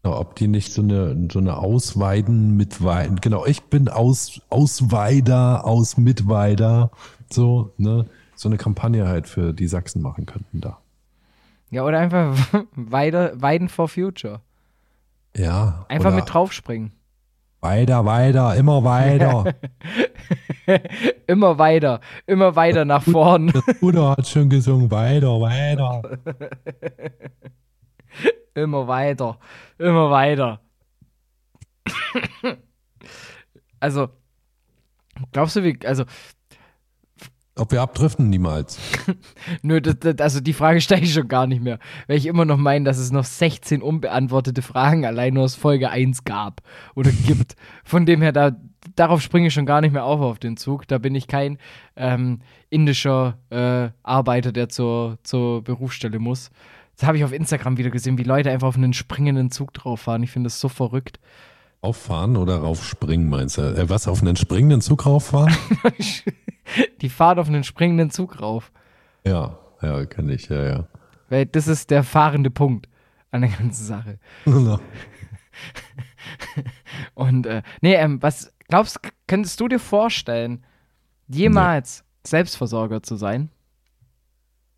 ob 0.04 0.36
die 0.36 0.48
nicht 0.48 0.72
so 0.74 0.82
eine, 0.82 1.28
so 1.32 1.38
eine 1.40 1.58
Ausweiden 1.58 2.56
mit 2.58 2.84
Weiden, 2.84 3.18
genau, 3.22 3.46
ich 3.46 3.64
bin 3.64 3.88
aus, 3.90 4.40
Ausweider, 4.50 5.66
aus 5.66 5.98
Mitweider, 5.98 6.92
so, 7.30 7.74
ne, 7.78 8.06
so 8.36 8.48
eine 8.50 8.58
Kampagne 8.58 9.08
halt 9.08 9.28
für 9.28 9.54
die 9.54 9.68
Sachsen 9.68 10.02
machen 10.02 10.26
könnten 10.26 10.62
da. 10.62 10.78
Ja, 11.72 11.84
oder 11.84 12.00
einfach 12.00 12.38
Weide, 12.76 13.34
Weiden 13.36 13.68
for 13.70 13.90
Future. 13.90 14.40
Ja. 15.36 15.86
Einfach 15.90 16.14
mit 16.14 16.32
draufspringen. 16.32 16.92
Weiter, 17.60 18.06
weiter, 18.06 18.56
immer 18.56 18.84
weiter. 18.84 19.56
Immer 21.28 21.58
weiter, 21.58 22.02
immer 22.26 22.56
weiter 22.56 22.84
nach 22.84 23.02
vorn. 23.04 23.48
Das 23.48 23.80
Bruder 23.80 24.12
hat 24.12 24.28
schon 24.28 24.50
gesungen, 24.50 24.92
weiter, 24.92 25.40
weiter. 25.40 26.02
Immer 28.54 28.88
weiter, 28.88 29.38
immer 29.78 30.10
weiter. 30.10 30.60
Also, 33.80 34.10
glaubst 35.32 35.56
du, 35.56 35.64
wie, 35.64 35.78
also, 35.86 36.06
Ob 37.58 37.72
wir 37.72 37.82
abdriften, 37.82 38.30
niemals. 38.30 38.80
nö, 39.62 39.82
das, 39.82 39.96
das, 40.00 40.16
also 40.20 40.40
die 40.40 40.54
Frage 40.54 40.82
stelle 40.82 41.02
ich 41.02 41.14
schon 41.14 41.28
gar 41.28 41.48
nicht 41.48 41.62
mehr, 41.62 41.80
weil 42.08 42.18
ich 42.18 42.26
immer 42.26 42.46
noch 42.46 42.58
meine, 42.58 42.86
dass 42.86 42.98
es 42.98 43.12
noch 43.12 43.24
16 43.24 43.82
unbeantwortete 43.82 44.62
Fragen 44.62 45.06
allein 45.06 45.34
nur 45.34 45.44
aus 45.44 45.56
Folge 45.56 45.90
1 45.90 46.24
gab 46.24 46.62
oder 46.96 47.12
gibt. 47.12 47.56
Von 47.84 48.06
dem 48.06 48.22
her, 48.22 48.32
da, 48.32 48.56
darauf 48.96 49.22
springe 49.22 49.48
ich 49.48 49.54
schon 49.54 49.66
gar 49.66 49.82
nicht 49.82 49.92
mehr 49.92 50.06
auf 50.06 50.22
auf 50.22 50.40
den 50.40 50.58
Zug. 50.58 50.88
Da 50.88 50.98
bin 50.98 51.16
ich 51.16 51.28
kein 51.28 51.58
ähm, 51.96 52.40
indischer 52.70 53.38
äh, 53.50 53.90
Arbeiter, 54.04 54.52
der 54.52 54.70
zur, 54.70 55.18
zur 55.24 55.64
Berufsstelle 55.64 56.20
muss. 56.20 56.52
Das 56.98 57.08
habe 57.08 57.18
ich 57.18 57.24
auf 57.24 57.32
Instagram 57.32 57.78
wieder 57.78 57.92
gesehen, 57.92 58.18
wie 58.18 58.24
Leute 58.24 58.52
einfach 58.52 58.68
auf 58.68 58.78
einen 58.78 58.94
springenden 58.94 59.52
Zug 59.52 59.74
drauf 59.74 60.02
fahren. 60.02 60.24
Ich 60.24 60.32
finde 60.32 60.48
das 60.48 60.60
so 60.60 60.68
verrückt. 60.70 61.20
Auffahren 61.82 62.38
oder 62.38 62.58
raufspringen, 62.58 63.30
meinst 63.30 63.60
du? 63.60 63.62
Äh, 63.62 63.90
was, 63.90 64.08
auf 64.08 64.22
einen 64.22 64.36
springenden 64.36 64.82
Zug 64.82 65.06
rauffahren? 65.06 65.56
Die 67.02 67.10
fahren 67.10 67.40
auf 67.40 67.48
einen 67.48 67.64
springenden 67.64 68.10
Zug 68.12 68.42
rauf. 68.42 68.72
ja, 69.26 69.58
ja, 69.82 70.06
kann 70.06 70.30
ich, 70.30 70.50
ja, 70.50 70.64
ja. 70.64 70.88
Weil 71.30 71.46
das 71.46 71.68
ist 71.68 71.92
der 71.92 72.04
fahrende 72.04 72.50
Punkt 72.50 72.88
an 73.32 73.42
der 73.42 73.50
ganzen 73.52 73.86
Sache. 73.86 74.18
Genau. 74.46 74.80
Und 77.14 77.46
äh, 77.46 77.62
nee, 77.82 77.96
ähm, 77.96 78.22
was 78.22 78.54
glaubst 78.68 79.00
könntest 79.28 79.60
du 79.60 79.68
dir 79.68 79.80
vorstellen, 79.80 80.64
jemals 81.28 82.04
Selbstversorger 82.26 83.04
zu 83.04 83.16
sein? 83.16 83.50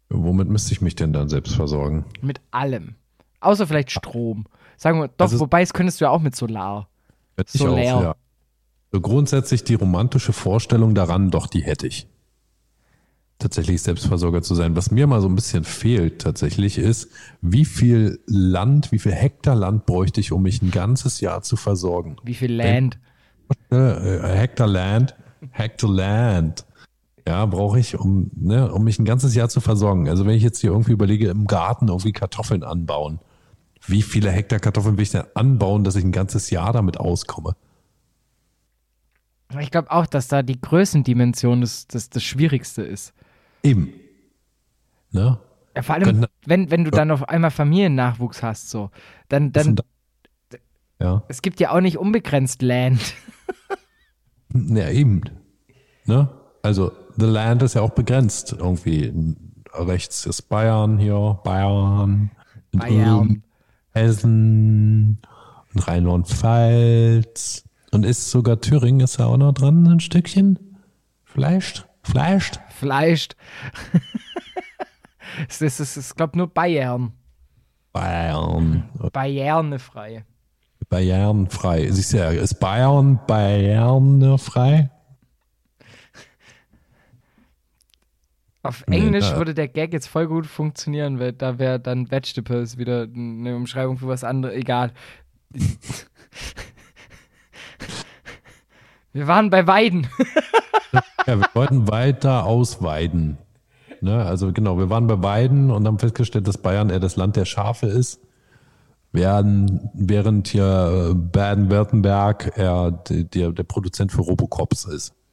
Womit 0.09 0.47
müsste 0.49 0.73
ich 0.73 0.81
mich 0.81 0.95
denn 0.95 1.13
dann 1.13 1.29
selbst 1.29 1.55
versorgen? 1.55 2.05
Mit 2.21 2.41
allem. 2.51 2.95
Außer 3.41 3.67
vielleicht 3.67 3.91
Strom. 3.91 4.45
Sagen 4.77 4.99
wir, 4.99 5.07
doch, 5.07 5.25
Also- 5.25 5.39
wobei 5.39 5.61
es 5.61 5.73
könntest 5.73 6.01
du 6.01 6.05
ja 6.05 6.11
auch 6.11 6.21
mit 6.21 6.35
Solar. 6.35 6.89
Hätte 7.37 7.51
ich 7.53 7.61
So 7.61 7.73
auch, 7.73 7.77
ja. 7.77 8.15
So 8.91 9.01
grundsätzlich 9.01 9.63
die 9.63 9.75
romantische 9.75 10.33
Vorstellung 10.33 10.95
daran, 10.95 11.29
doch, 11.29 11.47
die 11.47 11.61
hätte 11.61 11.87
ich. 11.87 12.07
Tatsächlich 13.37 13.81
Selbstversorger 13.81 14.41
zu 14.41 14.55
sein. 14.55 14.75
Was 14.75 14.91
mir 14.91 15.07
mal 15.07 15.21
so 15.21 15.29
ein 15.29 15.35
bisschen 15.35 15.63
fehlt 15.63 16.21
tatsächlich 16.21 16.77
ist, 16.77 17.09
wie 17.41 17.65
viel 17.65 18.19
Land, 18.25 18.91
wie 18.91 18.99
viel 18.99 19.13
Hektar 19.13 19.55
Land 19.55 19.85
bräuchte 19.85 20.19
ich, 20.19 20.31
um 20.31 20.41
mich 20.41 20.61
ein 20.61 20.71
ganzes 20.71 21.21
Jahr 21.21 21.41
zu 21.41 21.55
versorgen? 21.55 22.17
Wie 22.23 22.33
viel 22.33 22.53
Land? 22.53 22.99
äh, 23.69 24.37
Hektar 24.37 24.67
Land, 24.67 25.15
Hektar 25.51 25.89
Land. 25.89 26.65
Ja, 27.27 27.45
brauche 27.45 27.79
ich, 27.79 27.97
um, 27.97 28.31
ne, 28.35 28.71
um 28.73 28.83
mich 28.83 28.99
ein 28.99 29.05
ganzes 29.05 29.35
Jahr 29.35 29.49
zu 29.49 29.61
versorgen. 29.61 30.09
Also 30.09 30.25
wenn 30.25 30.35
ich 30.35 30.43
jetzt 30.43 30.59
hier 30.59 30.71
irgendwie 30.71 30.93
überlege, 30.93 31.29
im 31.29 31.45
Garten 31.45 31.87
irgendwie 31.87 32.11
Kartoffeln 32.11 32.63
anbauen, 32.63 33.19
wie 33.85 34.01
viele 34.01 34.31
Hektar 34.31 34.59
Kartoffeln 34.59 34.97
will 34.97 35.03
ich 35.03 35.11
denn 35.11 35.23
anbauen, 35.35 35.83
dass 35.83 35.95
ich 35.95 36.03
ein 36.03 36.11
ganzes 36.11 36.49
Jahr 36.49 36.73
damit 36.73 36.99
auskomme? 36.99 37.55
Ich 39.59 39.71
glaube 39.71 39.89
auch, 39.91 40.05
dass 40.05 40.27
da 40.27 40.43
die 40.43 40.59
Größendimension 40.61 41.61
das, 41.61 41.87
das, 41.87 42.09
das 42.09 42.23
Schwierigste 42.23 42.83
ist. 42.83 43.13
Eben. 43.63 43.93
Ne? 45.11 45.39
Ja, 45.75 45.81
vor 45.81 45.95
allem, 45.95 46.03
Können- 46.03 46.25
wenn, 46.45 46.69
wenn 46.69 46.83
du 46.83 46.91
dann 46.91 47.09
auf 47.09 47.27
einmal 47.29 47.49
Familiennachwuchs 47.51 48.43
hast, 48.43 48.69
so, 48.69 48.91
dann, 49.27 49.51
dann, 49.51 49.75
Ja. 51.01 51.23
es 51.29 51.41
gibt 51.41 51.59
ja 51.59 51.71
auch 51.71 51.81
nicht 51.81 51.97
unbegrenzt 51.97 52.61
Land. 52.61 52.99
Ja, 54.51 54.89
eben. 54.89 55.21
Ne? 56.05 56.27
Also, 56.63 56.91
the 57.17 57.27
land 57.27 57.61
ist 57.61 57.75
ja 57.75 57.81
auch 57.83 57.91
begrenzt. 57.91 58.53
Irgendwie 58.57 59.13
rechts 59.73 60.25
ist 60.25 60.41
Bayern 60.49 60.97
hier, 60.97 61.39
Bayern, 61.43 62.31
Bayern. 62.71 63.43
Hessen 63.91 65.19
und 65.75 65.87
Rheinland-Pfalz. 65.87 67.63
Und 67.91 68.05
ist 68.05 68.29
sogar 68.29 68.61
Thüringen 68.61 69.01
ist 69.01 69.19
da 69.19 69.25
auch 69.25 69.37
noch 69.37 69.53
dran, 69.53 69.87
ein 69.87 69.99
Stückchen? 69.99 70.59
Vielleicht? 71.23 71.87
Vielleicht? 72.03 72.59
Fleischt. 72.69 73.35
es 75.47 75.61
ist, 75.61 75.79
es 75.79 75.97
ist, 75.97 76.15
glaube, 76.15 76.37
nur 76.37 76.47
Bayern. 76.47 77.13
Bayern. 77.91 78.89
Bayern 79.11 79.79
frei. 79.79 80.25
Bayern 80.89 81.49
frei. 81.49 81.89
Siehst 81.91 82.13
du 82.13 82.17
ja, 82.17 82.29
ist 82.29 82.59
Bayern, 82.59 83.19
Bayern 83.27 84.37
frei? 84.37 84.89
Auf 88.61 88.83
Nee, 88.87 88.97
Englisch 88.97 89.29
da- 89.29 89.37
würde 89.37 89.53
der 89.53 89.67
Gag 89.67 89.93
jetzt 89.93 90.07
voll 90.07 90.27
gut 90.27 90.45
funktionieren, 90.45 91.19
weil 91.19 91.33
da 91.33 91.59
wäre 91.59 91.79
dann 91.79 92.11
Vegetables 92.11 92.77
wieder 92.77 93.03
eine 93.03 93.55
Umschreibung 93.55 93.97
für 93.97 94.07
was 94.07 94.23
anderes. 94.23 94.55
Egal. 94.55 94.91
Wir 99.13 99.27
waren 99.27 99.49
bei 99.49 99.67
Weiden. 99.67 100.07
Ja, 101.27 101.37
wir 101.37 101.49
wollten 101.53 101.87
weiter 101.87 102.45
ausweiden. 102.45 103.37
Ne? 104.01 104.25
Also 104.25 104.51
genau, 104.51 104.79
wir 104.79 104.89
waren 104.89 105.05
bei 105.05 105.21
Weiden 105.21 105.69
und 105.69 105.85
haben 105.85 105.99
festgestellt, 105.99 106.47
dass 106.47 106.57
Bayern 106.57 106.89
eher 106.89 106.99
das 106.99 107.17
Land 107.17 107.35
der 107.35 107.45
Schafe 107.45 107.85
ist. 107.85 108.19
Während, 109.11 109.79
während 109.93 110.47
hier 110.47 111.11
äh, 111.11 111.13
Baden-Württemberg 111.13 112.57
eher 112.57 112.91
der, 112.91 113.23
der, 113.25 113.51
der 113.51 113.63
Produzent 113.63 114.11
für 114.11 114.21
Robocops 114.21 114.85
ist. 114.85 115.13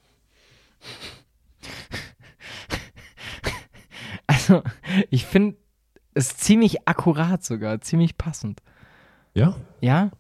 Also, 4.29 4.62
ich 5.09 5.24
finde 5.24 5.57
es 6.14 6.37
ziemlich 6.37 6.89
akkurat 6.89 7.45
sogar, 7.45 7.81
ziemlich 7.81 8.18
passend. 8.18 8.61
Ja? 9.35 9.55
Ja, 9.81 10.11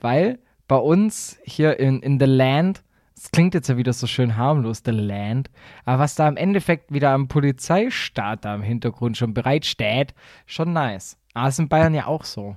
weil 0.00 0.38
bei 0.68 0.76
uns 0.76 1.36
hier 1.44 1.80
in, 1.80 2.00
in 2.00 2.20
The 2.20 2.26
Land, 2.26 2.82
es 3.16 3.30
klingt 3.30 3.54
jetzt 3.54 3.68
ja 3.68 3.76
wieder 3.76 3.92
so 3.92 4.06
schön 4.06 4.36
harmlos, 4.36 4.82
The 4.84 4.90
Land, 4.90 5.50
aber 5.84 6.00
was 6.00 6.14
da 6.14 6.28
im 6.28 6.36
Endeffekt 6.36 6.92
wieder 6.92 7.10
am 7.10 7.28
Polizeistaat 7.28 8.44
da 8.44 8.54
im 8.54 8.62
Hintergrund 8.62 9.16
schon 9.16 9.34
bereitsteht, 9.34 10.14
schon 10.44 10.72
nice. 10.72 11.16
Aber 11.34 11.48
ist 11.48 11.58
in 11.58 11.68
Bayern 11.68 11.94
ja 11.94 12.06
auch 12.06 12.24
so. 12.24 12.56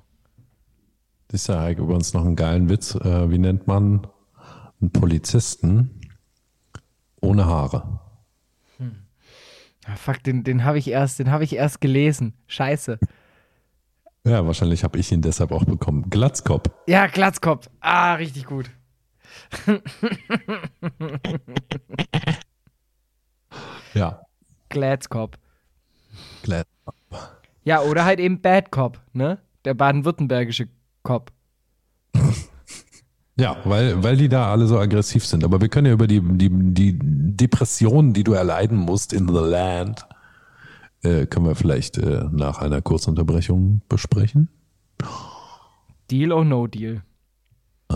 Das 1.30 1.42
ist 1.42 1.48
ja 1.48 1.64
eigentlich 1.64 1.80
übrigens 1.80 2.14
noch 2.14 2.26
einen 2.26 2.36
geilen 2.36 2.70
Witz. 2.70 2.96
Äh, 2.96 3.30
wie 3.30 3.38
nennt 3.38 3.68
man 3.68 4.08
einen 4.82 4.92
Polizisten 4.92 6.02
ohne 7.22 7.46
Haare? 7.46 8.00
Ah, 9.86 9.96
fuck, 9.96 10.24
den, 10.24 10.44
den 10.44 10.66
habe 10.66 10.78
ich 10.78 10.88
erst, 10.90 11.20
den 11.20 11.32
habe 11.32 11.44
ich 11.44 11.56
erst 11.56 11.82
gelesen. 11.82 12.34
Scheiße. 12.48 13.00
Ja, 14.26 14.46
wahrscheinlich 14.46 14.84
habe 14.84 15.00
ich 15.00 15.12
ihn 15.12 15.22
deshalb 15.22 15.52
auch 15.52 15.64
bekommen. 15.64 16.10
Glatzkopf. 16.10 16.70
Ja, 16.88 17.08
Glatzkopf. 17.08 17.70
Ah, 17.80 18.14
richtig 18.14 18.46
gut. 18.46 18.70
Ja, 23.94 24.22
Glatzkopf. 24.70 25.38
Glatzkopf. 26.44 26.96
Ja, 27.64 27.82
oder 27.82 28.06
halt 28.06 28.20
eben 28.20 28.42
Bad 28.42 28.72
Cop, 28.72 29.02
ne? 29.14 29.40
Der 29.66 29.74
baden-württembergische 29.74 30.68
Cop. 31.04 31.32
Ja, 33.40 33.56
weil, 33.64 34.04
weil 34.04 34.18
die 34.18 34.28
da 34.28 34.52
alle 34.52 34.68
so 34.68 34.78
aggressiv 34.78 35.26
sind. 35.26 35.46
Aber 35.46 35.62
wir 35.62 35.70
können 35.70 35.88
ja 35.88 35.94
über 35.94 36.08
die, 36.08 36.20
die, 36.22 36.50
die 36.52 37.00
Depressionen, 37.02 38.12
die 38.12 38.26
du 38.26 38.34
erleiden 38.34 38.78
musst 38.78 39.14
in 39.14 39.30
the 39.30 39.40
land, 39.40 40.06
äh, 41.04 41.26
können 41.26 41.46
wir 41.46 41.56
vielleicht 41.56 41.98
äh, 41.98 42.26
nach 42.34 42.58
einer 42.58 42.82
kurzen 42.82 43.12
Unterbrechung 43.12 43.80
besprechen. 43.88 44.50
Deal 46.12 46.34
or 46.34 46.44
no 46.44 46.68
deal? 46.68 47.02
Äh, 47.90 47.96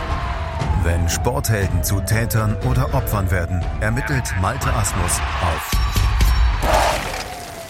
Wenn 0.83 1.07
Sporthelden 1.09 1.83
zu 1.83 1.99
Tätern 2.01 2.55
oder 2.69 2.93
Opfern 2.93 3.29
werden, 3.31 3.63
ermittelt 3.81 4.33
Malte 4.41 4.73
Asmus 4.73 5.19
auf 5.41 5.71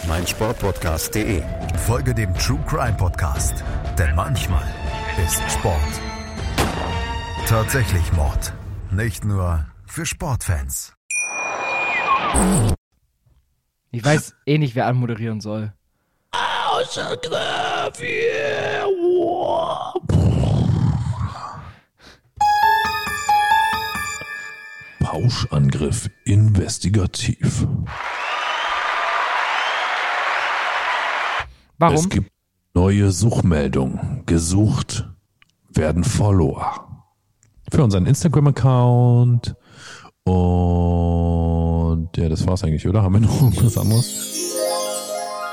meinsportpodcast.de. 0.07 1.43
Folge 1.85 2.13
dem 2.13 2.33
True 2.35 2.59
Crime 2.67 2.97
Podcast, 2.97 3.63
denn 3.97 4.15
manchmal 4.15 4.65
ist 5.23 5.41
Sport 5.51 6.01
tatsächlich 7.51 8.13
Mord. 8.13 8.53
Nicht 8.91 9.25
nur 9.25 9.65
für 9.85 10.05
Sportfans. 10.05 10.93
Ich 13.91 14.05
weiß 14.05 14.35
eh 14.45 14.57
nicht, 14.57 14.73
wer 14.75 14.87
anmoderieren 14.87 15.41
soll. 15.41 15.73
Pauschangriff 25.11 26.09
investigativ. 26.23 27.67
Warum? 31.77 31.95
Es 31.95 32.07
gibt 32.07 32.31
neue 32.73 33.11
Suchmeldungen. 33.11 34.23
Gesucht 34.25 35.09
werden 35.73 36.05
Follower. 36.05 37.03
Für 37.69 37.83
unseren 37.83 38.05
Instagram-Account. 38.05 39.53
Und 40.23 42.09
ja, 42.15 42.29
das 42.29 42.47
war's 42.47 42.63
eigentlich, 42.63 42.87
oder? 42.87 43.03
Haben 43.03 43.15
wir 43.15 43.19
noch 43.19 43.41
irgendwas 43.41 43.77
anderes? 43.77 44.55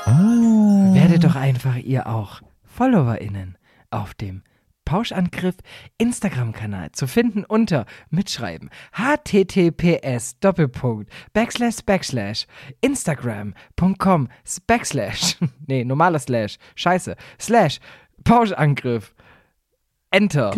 Ah. 0.05 0.93
Werdet 0.93 1.25
doch 1.25 1.35
einfach 1.35 1.75
ihr 1.75 2.07
auch 2.07 2.39
FollowerInnen 2.63 3.57
auf 3.91 4.13
dem 4.13 4.41
Pauschangriff 4.89 5.57
Instagram-Kanal 5.99 6.93
zu 6.93 7.05
finden 7.05 7.45
unter 7.45 7.85
Mitschreiben 8.09 8.71
https 8.91 10.39
Doppelpunkt 10.39 11.11
Backslash 11.31 11.83
Backslash 11.85 12.47
Instagram.com 12.81 14.29
Backslash 14.65 15.37
nee, 15.67 15.83
normaler 15.83 16.17
Slash 16.17 16.57
Scheiße 16.73 17.15
Slash 17.39 17.79
Pauschangriff 18.23 19.13
Enter 20.09 20.55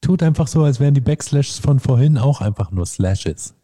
Tut 0.00 0.22
einfach 0.22 0.46
so, 0.46 0.64
als 0.64 0.80
wären 0.80 0.94
die 0.94 1.02
Backslashes 1.02 1.58
von 1.58 1.80
vorhin 1.80 2.16
auch 2.16 2.40
einfach 2.40 2.70
nur 2.70 2.86
Slashes. 2.86 3.54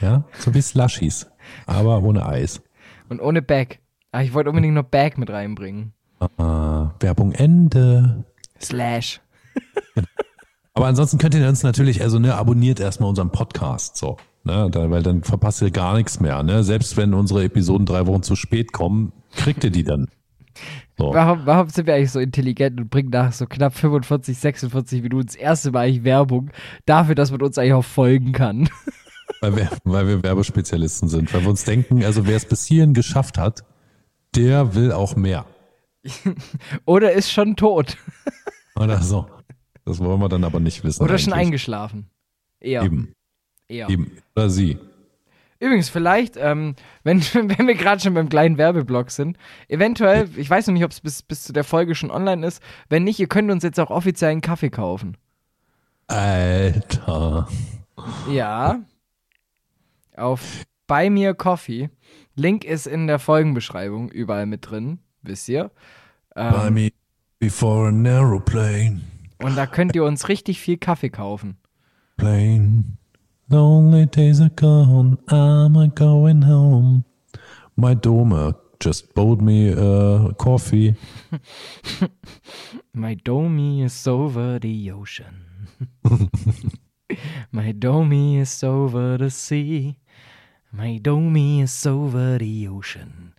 Ja, 0.00 0.24
so 0.38 0.54
wie 0.54 0.62
Slushies. 0.62 1.26
Aber 1.66 2.02
ohne 2.02 2.24
Eis. 2.24 2.62
und 3.10 3.20
ohne 3.20 3.42
Back. 3.42 3.80
Ah, 4.12 4.22
ich 4.22 4.32
wollte 4.32 4.48
unbedingt 4.48 4.74
noch 4.74 4.84
Back 4.84 5.18
mit 5.18 5.28
reinbringen. 5.28 5.92
Ah, 6.38 6.92
Werbung 7.00 7.32
Ende. 7.32 8.24
Slash. 8.64 9.20
Aber 10.74 10.86
ansonsten 10.86 11.18
könnt 11.18 11.34
ihr 11.34 11.46
uns 11.46 11.62
natürlich, 11.62 12.02
also 12.02 12.18
ne, 12.18 12.34
abonniert 12.34 12.80
erstmal 12.80 13.10
unseren 13.10 13.30
Podcast, 13.30 13.96
so. 13.96 14.16
Ne, 14.44 14.68
da, 14.70 14.90
weil 14.90 15.02
dann 15.02 15.22
verpasst 15.22 15.62
ihr 15.62 15.70
gar 15.70 15.96
nichts 15.96 16.18
mehr. 16.18 16.42
Ne? 16.42 16.64
Selbst 16.64 16.96
wenn 16.96 17.14
unsere 17.14 17.44
Episoden 17.44 17.86
drei 17.86 18.06
Wochen 18.06 18.22
zu 18.22 18.34
spät 18.34 18.72
kommen, 18.72 19.12
kriegt 19.36 19.62
ihr 19.62 19.70
die 19.70 19.84
dann. 19.84 20.08
So. 20.98 21.14
Warum, 21.14 21.46
warum 21.46 21.68
sind 21.68 21.86
wir 21.86 21.94
eigentlich 21.94 22.10
so 22.10 22.18
intelligent 22.18 22.80
und 22.80 22.90
bringen 22.90 23.10
nach 23.10 23.32
so 23.32 23.46
knapp 23.46 23.74
45, 23.74 24.36
46 24.36 25.02
Minuten 25.02 25.26
das 25.26 25.36
erste 25.36 25.70
Mal 25.70 25.86
eigentlich 25.86 26.04
Werbung 26.04 26.50
dafür, 26.86 27.14
dass 27.14 27.30
man 27.30 27.40
uns 27.40 27.56
eigentlich 27.56 27.72
auch 27.74 27.84
folgen 27.84 28.32
kann? 28.32 28.68
Weil 29.40 29.56
wir, 29.56 29.68
weil 29.82 30.06
wir 30.06 30.22
Werbespezialisten 30.22 31.08
sind. 31.08 31.34
Weil 31.34 31.42
wir 31.42 31.50
uns 31.50 31.64
denken, 31.64 32.04
also 32.04 32.28
wer 32.28 32.36
es 32.36 32.44
bis 32.44 32.64
hierhin 32.64 32.94
geschafft 32.94 33.38
hat, 33.38 33.64
der 34.36 34.76
will 34.76 34.92
auch 34.92 35.16
mehr. 35.16 35.46
Oder 36.84 37.12
ist 37.12 37.30
schon 37.30 37.56
tot? 37.56 37.96
Oder 38.76 39.00
so. 39.02 39.26
Das 39.84 39.98
wollen 39.98 40.20
wir 40.20 40.28
dann 40.28 40.44
aber 40.44 40.60
nicht 40.60 40.84
wissen. 40.84 41.02
Oder 41.02 41.18
schon 41.18 41.32
eigentlich. 41.32 41.46
eingeschlafen? 41.46 42.10
Eher. 42.60 42.82
Eben, 42.82 43.14
Eher. 43.68 43.88
eben. 43.88 44.12
Oder 44.36 44.48
sie. 44.48 44.78
Übrigens, 45.58 45.88
vielleicht, 45.88 46.36
ähm, 46.36 46.74
wenn, 47.04 47.20
wenn 47.34 47.66
wir 47.66 47.74
gerade 47.74 48.00
schon 48.00 48.14
beim 48.14 48.28
kleinen 48.28 48.58
Werbeblock 48.58 49.10
sind, 49.10 49.36
eventuell, 49.68 50.28
ich 50.36 50.50
weiß 50.50 50.66
noch 50.66 50.74
nicht, 50.74 50.84
ob 50.84 50.90
es 50.90 51.00
bis, 51.00 51.22
bis 51.22 51.44
zu 51.44 51.52
der 51.52 51.64
Folge 51.64 51.94
schon 51.94 52.10
online 52.10 52.46
ist. 52.46 52.62
Wenn 52.88 53.04
nicht, 53.04 53.20
ihr 53.20 53.28
könnt 53.28 53.50
uns 53.50 53.62
jetzt 53.62 53.78
auch 53.78 53.90
offiziell 53.90 54.32
einen 54.32 54.40
Kaffee 54.40 54.70
kaufen. 54.70 55.16
Alter. 56.08 57.48
Ja. 58.30 58.80
Auf 60.16 60.64
Buy 60.86 61.10
Me 61.10 61.34
Coffee. 61.34 61.90
Link 62.34 62.64
ist 62.64 62.86
in 62.86 63.06
der 63.06 63.18
Folgenbeschreibung 63.18 64.10
überall 64.10 64.46
mit 64.46 64.68
drin, 64.68 64.98
wisst 65.22 65.48
ihr. 65.48 65.70
Buy 66.34 66.68
Ähm, 66.68 66.74
me 66.74 66.92
before 67.38 67.88
an 67.88 68.06
aeroplane. 68.06 69.02
und 69.42 69.56
da 69.56 69.66
könnt 69.66 69.94
ihr 69.94 70.04
uns 70.04 70.28
richtig 70.28 70.60
viel 70.60 70.78
Kaffee 70.78 71.10
kaufen. 71.10 71.56
Plane. 72.16 72.84
Lonely 73.48 74.06
days 74.06 74.40
are 74.40 74.50
gone. 74.50 75.18
I'm 75.28 75.76
a 75.76 75.88
going 75.88 76.42
home. 76.46 77.04
My 77.76 77.94
Dome 77.94 78.54
just 78.80 79.12
bought 79.14 79.40
me 79.42 79.70
a 79.72 80.32
coffee. 80.38 80.94
My 82.94 83.14
domey 83.14 83.84
is 83.84 84.06
over 84.06 84.58
the 84.60 84.90
ocean. 84.92 85.68
My 87.52 87.72
domey 87.72 88.40
is 88.40 88.62
over 88.64 89.18
the 89.18 89.30
sea. 89.30 89.96
My 90.72 90.98
domey 90.98 91.62
is 91.62 91.86
over 91.86 92.38
the 92.38 92.68
ocean. 92.68 93.31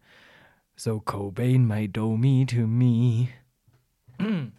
So 0.76 0.99
Cobain 0.99 1.65
my 1.67 1.88
domey 1.88 2.45
to 2.47 2.67
me. 2.67 3.30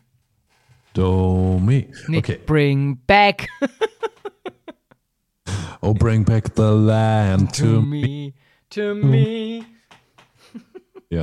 Dome. 0.95 1.87
Nee, 2.09 2.19
Okay. 2.19 2.39
Bring 2.47 2.95
back. 3.07 3.49
Oh, 5.83 5.93
bring 5.93 6.23
back 6.25 6.55
the 6.55 6.73
land 6.73 7.53
To 7.55 7.63
to 7.63 7.83
me. 7.83 8.03
me, 8.03 8.35
to 8.71 8.95
me. 8.95 9.65
Ja, 11.11 11.23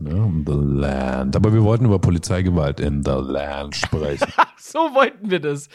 ne, 0.00 0.42
the 0.44 0.52
land. 0.54 1.34
Aber 1.36 1.52
wir 1.52 1.62
wollten 1.62 1.86
über 1.86 1.98
Polizeigewalt 1.98 2.78
in 2.80 3.02
the 3.04 3.12
land 3.12 3.74
sprechen. 3.76 4.26
So 4.58 4.78
wollten 4.94 5.30
wir 5.30 5.40
das. 5.40 5.68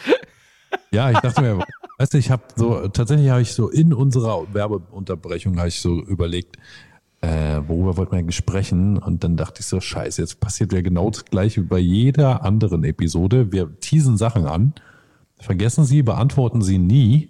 ja, 0.91 1.11
ich 1.11 1.19
dachte 1.19 1.41
mir, 1.41 1.59
weißt 1.97 2.13
du, 2.13 2.17
ich 2.17 2.29
habe 2.31 2.43
so, 2.55 2.87
tatsächlich 2.87 3.29
habe 3.29 3.41
ich 3.41 3.51
so 3.53 3.69
in 3.69 3.93
unserer 3.93 4.53
Werbeunterbrechung 4.53 5.57
habe 5.57 5.67
ich 5.69 5.79
so 5.81 5.99
überlegt, 6.03 6.57
äh, 7.21 7.61
worüber 7.67 7.97
wollten 7.97 8.11
wir 8.11 8.19
eigentlich 8.19 8.35
sprechen? 8.35 8.97
Und 8.97 9.23
dann 9.23 9.37
dachte 9.37 9.61
ich 9.61 9.65
so, 9.65 9.79
scheiße, 9.79 10.21
jetzt 10.21 10.39
passiert 10.39 10.73
ja 10.73 10.81
genau 10.81 11.09
das 11.09 11.25
gleiche 11.25 11.61
wie 11.61 11.67
bei 11.67 11.79
jeder 11.79 12.43
anderen 12.43 12.83
Episode. 12.83 13.51
Wir 13.51 13.79
teasen 13.79 14.17
Sachen 14.17 14.45
an, 14.45 14.73
vergessen 15.39 15.85
sie, 15.85 16.03
beantworten 16.03 16.61
sie 16.61 16.77
nie. 16.77 17.29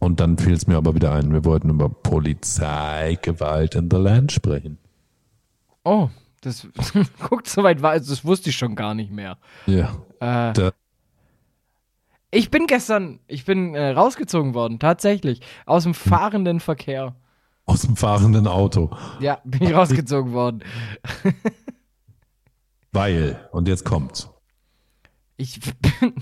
Und 0.00 0.20
dann 0.20 0.36
fiel 0.36 0.52
es 0.52 0.66
mir 0.66 0.76
aber 0.76 0.94
wieder 0.94 1.12
ein, 1.12 1.32
wir 1.32 1.44
wollten 1.44 1.70
über 1.70 1.88
Polizeigewalt 1.88 3.74
in 3.74 3.88
the 3.90 3.96
Land 3.96 4.32
sprechen. 4.32 4.78
Oh, 5.84 6.10
das 6.40 6.66
guckt 7.28 7.48
so 7.48 7.62
weit 7.62 7.80
war, 7.82 7.92
also 7.92 8.12
das 8.12 8.24
wusste 8.24 8.50
ich 8.50 8.56
schon 8.56 8.74
gar 8.74 8.94
nicht 8.94 9.10
mehr. 9.10 9.38
Ja. 9.66 9.94
Äh, 10.20 10.72
ich 12.30 12.50
bin 12.50 12.66
gestern, 12.66 13.20
ich 13.28 13.44
bin 13.44 13.74
äh, 13.74 13.90
rausgezogen 13.90 14.54
worden, 14.54 14.78
tatsächlich, 14.78 15.40
aus 15.66 15.84
dem 15.84 15.94
fahrenden 15.94 16.58
Verkehr. 16.60 17.14
Aus 17.66 17.82
dem 17.82 17.96
fahrenden 17.96 18.46
Auto. 18.46 18.90
Ja, 19.20 19.40
bin 19.44 19.62
ich 19.62 19.74
rausgezogen 19.74 20.32
worden. 20.32 20.62
Weil, 22.92 23.48
und 23.52 23.66
jetzt 23.68 23.84
kommt's. 23.84 24.28
Ich 25.36 25.58
bin 25.60 26.14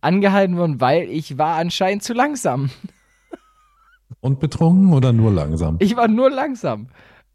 angehalten 0.00 0.56
worden, 0.56 0.80
weil 0.80 1.10
ich 1.10 1.36
war 1.36 1.56
anscheinend 1.56 2.02
zu 2.02 2.14
langsam. 2.14 2.70
Und 4.20 4.40
betrunken 4.40 4.94
oder 4.94 5.12
nur 5.12 5.30
langsam? 5.30 5.76
Ich 5.80 5.96
war 5.96 6.08
nur 6.08 6.30
langsam. 6.30 6.88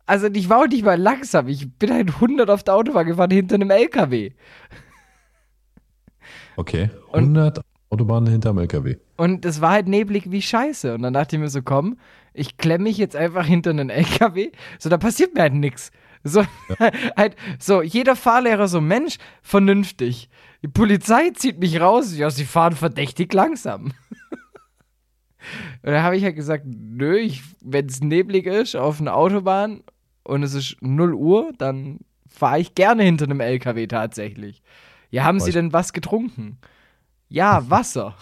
Also 0.07 0.26
ich 0.26 0.49
war 0.49 0.62
auch 0.64 0.68
nicht 0.68 0.84
mal 0.84 0.99
langsam. 0.99 1.47
Ich 1.47 1.72
bin 1.78 1.91
halt 1.93 2.16
100 2.16 2.49
auf 2.49 2.64
der 2.64 2.74
Autobahn 2.74 3.05
gefahren 3.05 3.30
hinter 3.30 3.55
einem 3.55 3.70
LKW. 3.70 4.32
Okay. 6.55 6.89
Und- 7.12 7.38
100 7.38 7.62
Autobahnen 7.90 8.32
hinterm 8.32 8.58
LKW. 8.58 8.98
Und 9.18 9.46
es 9.46 9.62
war 9.62 9.72
halt 9.72 9.88
neblig 9.88 10.32
wie 10.32 10.42
Scheiße. 10.42 10.94
Und 10.94 11.02
dann 11.02 11.14
dachte 11.14 11.36
ich 11.36 11.40
mir 11.42 11.50
so, 11.50 11.62
komm, 11.62 11.98
ich 12.34 12.58
klemme 12.58 12.86
mich 12.86 12.98
jetzt 12.98 13.16
einfach 13.16 13.46
hinter 13.46 13.72
einen 13.72 13.90
LKW. 13.90 14.52
So, 14.78 14.90
da 14.90 14.98
passiert 14.98 15.34
mir 15.34 15.42
halt 15.42 15.54
nix. 15.54 15.92
So, 16.24 16.44
halt, 17.18 17.36
so, 17.60 17.82
jeder 17.82 18.16
Fahrlehrer 18.16 18.68
so, 18.68 18.82
Mensch, 18.82 19.18
vernünftig. 19.42 20.30
Die 20.62 20.68
Polizei 20.68 21.32
zieht 21.32 21.60
mich 21.60 21.80
raus. 21.82 22.16
Ja, 22.16 22.30
sie 22.30 22.46
fahren 22.46 22.76
verdächtig 22.76 23.34
langsam. 23.34 23.92
Und 25.84 25.92
da 25.92 26.04
habe 26.04 26.18
ich 26.18 26.24
halt 26.24 26.36
gesagt, 26.36 26.66
nö, 26.68 27.30
wenn 27.62 27.86
es 27.86 28.02
neblig 28.02 28.46
ist 28.46 28.76
auf 28.76 29.00
einer 29.00 29.16
Autobahn 29.16 29.82
und 30.24 30.44
es 30.44 30.54
ist 30.54 30.76
0 30.82 31.14
Uhr, 31.14 31.54
dann 31.58 32.00
fahre 32.28 32.60
ich 32.60 32.76
gerne 32.76 33.04
hinter 33.04 33.24
einem 33.26 33.40
LKW 33.40 33.88
tatsächlich. 33.88 34.62
Ja, 35.10 35.24
haben 35.24 35.40
Sie 35.40 35.52
Weiß- 35.52 35.54
denn 35.54 35.74
was 35.74 35.94
getrunken? 35.94 36.58
Ja, 37.30 37.69
Wasser. 37.69 38.15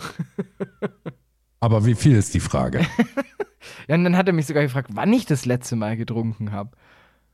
Aber 1.59 1.85
wie 1.85 1.95
viel 1.95 2.15
ist 2.15 2.33
die 2.33 2.39
Frage? 2.39 2.85
Ja, 3.87 3.95
und 3.95 4.03
dann 4.03 4.15
hat 4.17 4.27
er 4.27 4.33
mich 4.33 4.45
sogar 4.45 4.63
gefragt, 4.63 4.89
wann 4.93 5.11
ich 5.13 5.25
das 5.25 5.45
letzte 5.45 5.75
Mal 5.75 5.97
getrunken 5.97 6.51
habe. 6.51 6.71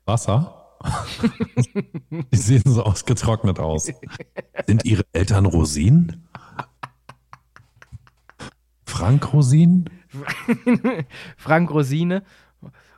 Wasser? 0.06 0.78
die 2.32 2.38
sehen 2.38 2.64
so 2.66 2.84
ausgetrocknet 2.84 3.60
aus. 3.60 3.92
Sind 4.66 4.86
ihre 4.86 5.04
Eltern 5.14 5.46
Rosinen? 5.46 6.28
Frank 8.86 9.34
Rosinen? 9.34 9.90
Frank 11.38 11.72
Rosine. 11.72 12.24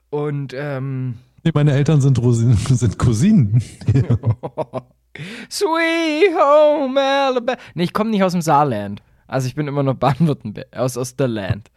Und 0.10 0.54
ähm, 0.56 1.16
Nee, 1.44 1.52
meine 1.54 1.74
Eltern 1.74 2.02
sind 2.02 2.18
Rosinen, 2.20 2.58
sind 2.58 2.98
Cousinen. 2.98 3.62
Sweet 5.50 6.36
Home 6.36 7.00
Alabama. 7.00 7.58
Nee, 7.74 7.84
ich 7.84 7.94
komme 7.94 8.10
nicht 8.10 8.24
aus 8.24 8.34
dem 8.34 8.42
Saarland. 8.42 9.02
Also 9.28 9.48
ich 9.48 9.56
bin 9.56 9.68
immer 9.68 9.84
noch 9.84 9.96
Baden-Württemberg, 9.96 10.76
aus, 10.76 10.98
aus 10.98 11.16
der 11.16 11.28
Land. 11.28 11.72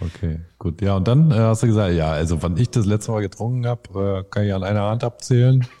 Okay, 0.00 0.40
gut. 0.58 0.80
Ja, 0.80 0.96
und 0.96 1.06
dann 1.06 1.30
äh, 1.30 1.34
hast 1.34 1.62
du 1.62 1.66
gesagt, 1.66 1.94
ja, 1.94 2.10
also 2.10 2.42
wann 2.42 2.56
ich 2.56 2.70
das 2.70 2.86
letzte 2.86 3.12
Mal 3.12 3.20
getrunken 3.20 3.66
habe, 3.66 4.24
äh, 4.24 4.30
kann 4.30 4.44
ich 4.44 4.54
an 4.54 4.64
einer 4.64 4.82
Hand 4.82 5.04
abzählen. 5.04 5.66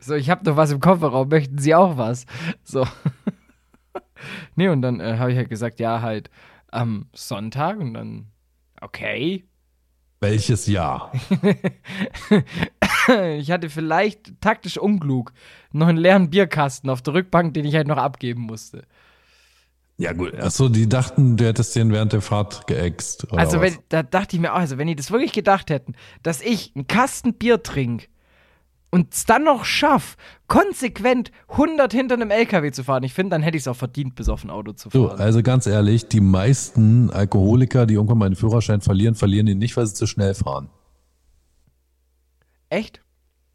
So, 0.00 0.14
ich 0.14 0.28
habe 0.30 0.44
noch 0.44 0.56
was 0.56 0.72
im 0.72 0.80
Kofferraum, 0.80 1.28
möchten 1.28 1.58
Sie 1.58 1.74
auch 1.74 1.96
was? 1.96 2.26
So. 2.64 2.86
nee, 4.56 4.68
und 4.68 4.82
dann 4.82 5.00
äh, 5.00 5.16
habe 5.18 5.32
ich 5.32 5.38
halt 5.38 5.48
gesagt, 5.48 5.80
ja, 5.80 6.02
halt 6.02 6.30
am 6.70 7.06
Sonntag 7.14 7.78
und 7.78 7.94
dann, 7.94 8.26
okay. 8.80 9.44
Welches 10.20 10.66
Jahr? 10.66 11.12
ich 13.38 13.50
hatte 13.50 13.70
vielleicht 13.70 14.40
taktisch 14.40 14.78
unklug 14.78 15.32
noch 15.72 15.88
einen 15.88 15.98
leeren 15.98 16.30
Bierkasten 16.30 16.90
auf 16.90 17.02
der 17.02 17.14
Rückbank, 17.14 17.54
den 17.54 17.64
ich 17.64 17.74
halt 17.74 17.86
noch 17.86 17.96
abgeben 17.96 18.42
musste. 18.42 18.82
Ja, 20.00 20.14
gut. 20.14 20.34
Achso, 20.40 20.70
die 20.70 20.88
dachten, 20.88 21.36
du 21.36 21.44
hättest 21.44 21.76
den 21.76 21.92
während 21.92 22.14
der 22.14 22.22
Fahrt 22.22 22.66
geäxt. 22.66 23.26
Also, 23.32 23.60
wenn, 23.60 23.76
da 23.90 24.02
dachte 24.02 24.34
ich 24.34 24.40
mir 24.40 24.54
auch, 24.54 24.58
also, 24.58 24.78
wenn 24.78 24.86
die 24.86 24.96
das 24.96 25.10
wirklich 25.10 25.32
gedacht 25.32 25.68
hätten, 25.68 25.94
dass 26.22 26.40
ich 26.40 26.72
einen 26.74 26.86
Kasten 26.86 27.34
Bier 27.34 27.62
trinke 27.62 28.06
und 28.90 29.12
es 29.12 29.26
dann 29.26 29.44
noch 29.44 29.66
schaffe, 29.66 30.16
konsequent 30.46 31.30
100 31.48 31.92
hinter 31.92 32.14
einem 32.14 32.30
LKW 32.30 32.72
zu 32.72 32.82
fahren, 32.82 33.02
ich 33.02 33.12
finde, 33.12 33.34
dann 33.34 33.42
hätte 33.42 33.58
ich 33.58 33.64
es 33.64 33.68
auch 33.68 33.76
verdient, 33.76 34.14
bis 34.14 34.30
auf 34.30 34.42
ein 34.42 34.48
Auto 34.48 34.72
zu 34.72 34.88
fahren. 34.88 35.20
also 35.20 35.42
ganz 35.42 35.66
ehrlich, 35.66 36.08
die 36.08 36.22
meisten 36.22 37.10
Alkoholiker, 37.10 37.84
die 37.84 37.94
irgendwann 37.94 38.18
mal 38.18 38.26
einen 38.26 38.36
Führerschein 38.36 38.80
verlieren, 38.80 39.14
verlieren 39.14 39.48
ihn 39.48 39.58
nicht, 39.58 39.76
weil 39.76 39.86
sie 39.86 39.94
zu 39.94 40.06
schnell 40.06 40.32
fahren. 40.32 40.70
Echt? 42.70 43.02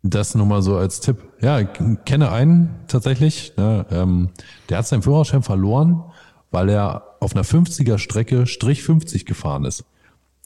Das 0.04 0.36
nur 0.36 0.46
mal 0.46 0.62
so 0.62 0.78
als 0.78 1.00
Tipp. 1.00 1.18
Ja, 1.42 1.60
ich 1.60 1.68
kenne 2.06 2.32
einen 2.32 2.76
tatsächlich, 2.88 3.54
ne, 3.58 3.88
ähm, 3.90 4.30
der 4.70 4.78
hat 4.78 4.88
seinen 4.88 5.02
Führerschein 5.02 5.42
verloren, 5.42 6.04
weil 6.52 6.70
er 6.70 7.16
auf 7.20 7.36
einer 7.36 7.44
50er 7.44 7.98
Strecke 7.98 8.46
Strich 8.46 8.84
50 8.84 9.26
gefahren 9.26 9.66
ist. 9.66 9.84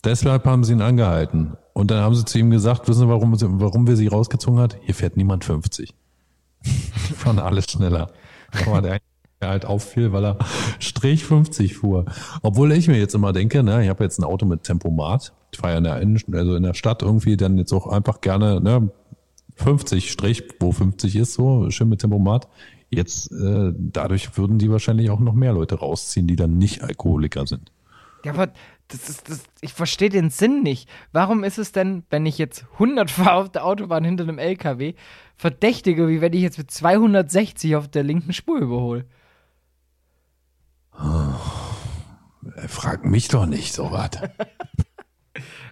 Deshalb 0.05 0.45
haben 0.45 0.63
sie 0.63 0.74
ihn 0.74 0.82
angehalten. 0.82 1.57
Und 1.74 1.91
dann 1.91 2.01
haben 2.01 2.15
sie 2.15 2.24
zu 2.24 2.39
ihm 2.39 2.49
gesagt, 2.51 2.88
wissen 2.88 3.01
Sie, 3.01 3.09
warum, 3.09 3.36
warum 3.59 3.88
wir 3.88 3.97
sie 3.97 4.07
rausgezogen 4.07 4.59
hat? 4.59 4.78
Hier 4.82 4.95
fährt 4.95 5.17
niemand 5.17 5.43
50. 5.43 5.93
Die 6.65 7.13
fahren 7.13 7.39
alles 7.39 7.70
schneller. 7.70 8.11
Aber 8.65 8.82
der 8.82 8.99
der 9.41 9.49
halt 9.49 9.65
auffiel, 9.65 10.11
weil 10.11 10.25
er 10.25 10.37
Strich 10.79 11.23
50 11.25 11.75
fuhr. 11.77 12.05
Obwohl 12.41 12.71
ich 12.71 12.87
mir 12.87 12.97
jetzt 12.97 13.15
immer 13.15 13.33
denke, 13.33 13.63
ne, 13.63 13.83
ich 13.83 13.89
habe 13.89 14.03
jetzt 14.03 14.19
ein 14.19 14.23
Auto 14.23 14.45
mit 14.45 14.63
Tempomat. 14.63 15.33
Ich 15.51 15.59
fahre 15.59 15.73
ja 15.73 15.77
in 15.77 15.83
der, 15.85 16.01
Innen- 16.01 16.33
also 16.33 16.55
in 16.55 16.63
der 16.63 16.73
Stadt 16.73 17.01
irgendwie 17.01 17.37
dann 17.37 17.57
jetzt 17.57 17.73
auch 17.73 17.87
einfach 17.87 18.21
gerne 18.21 18.61
ne, 18.61 18.89
50 19.55 20.11
Strich, 20.11 20.43
wo 20.59 20.71
50 20.71 21.15
ist, 21.15 21.33
so 21.33 21.69
schön 21.69 21.89
mit 21.89 21.99
Tempomat. 22.01 22.47
Jetzt, 22.89 23.31
äh, 23.31 23.71
dadurch 23.77 24.35
würden 24.37 24.57
die 24.57 24.71
wahrscheinlich 24.71 25.09
auch 25.11 25.19
noch 25.19 25.33
mehr 25.33 25.53
Leute 25.53 25.75
rausziehen, 25.75 26.27
die 26.27 26.35
dann 26.35 26.57
nicht 26.57 26.81
Alkoholiker 26.83 27.45
sind. 27.45 27.71
Ja, 28.25 28.33
aber 28.33 28.47
das 28.87 29.07
ist, 29.09 29.29
das, 29.29 29.43
ich 29.61 29.73
verstehe 29.73 30.09
den 30.09 30.29
Sinn 30.31 30.63
nicht. 30.63 30.89
Warum 31.11 31.43
ist 31.43 31.59
es 31.59 31.71
denn, 31.71 32.03
wenn 32.09 32.25
ich 32.25 32.37
jetzt 32.39 32.65
100 32.73 33.11
fahre 33.11 33.41
auf 33.43 33.49
der 33.51 33.63
Autobahn 33.65 34.03
hinter 34.03 34.23
einem 34.23 34.39
LKW, 34.39 34.95
verdächtiger, 35.37 36.07
wie 36.07 36.19
wenn 36.19 36.33
ich 36.33 36.41
jetzt 36.41 36.57
mit 36.57 36.71
260 36.71 37.75
auf 37.75 37.87
der 37.87 38.03
linken 38.03 38.33
Spur 38.33 38.57
überhole? 38.57 39.05
Äh, 41.00 42.68
Frag 42.68 43.06
mich 43.06 43.28
doch 43.28 43.45
nicht 43.45 43.74
so 43.74 43.91
was. 43.91 44.12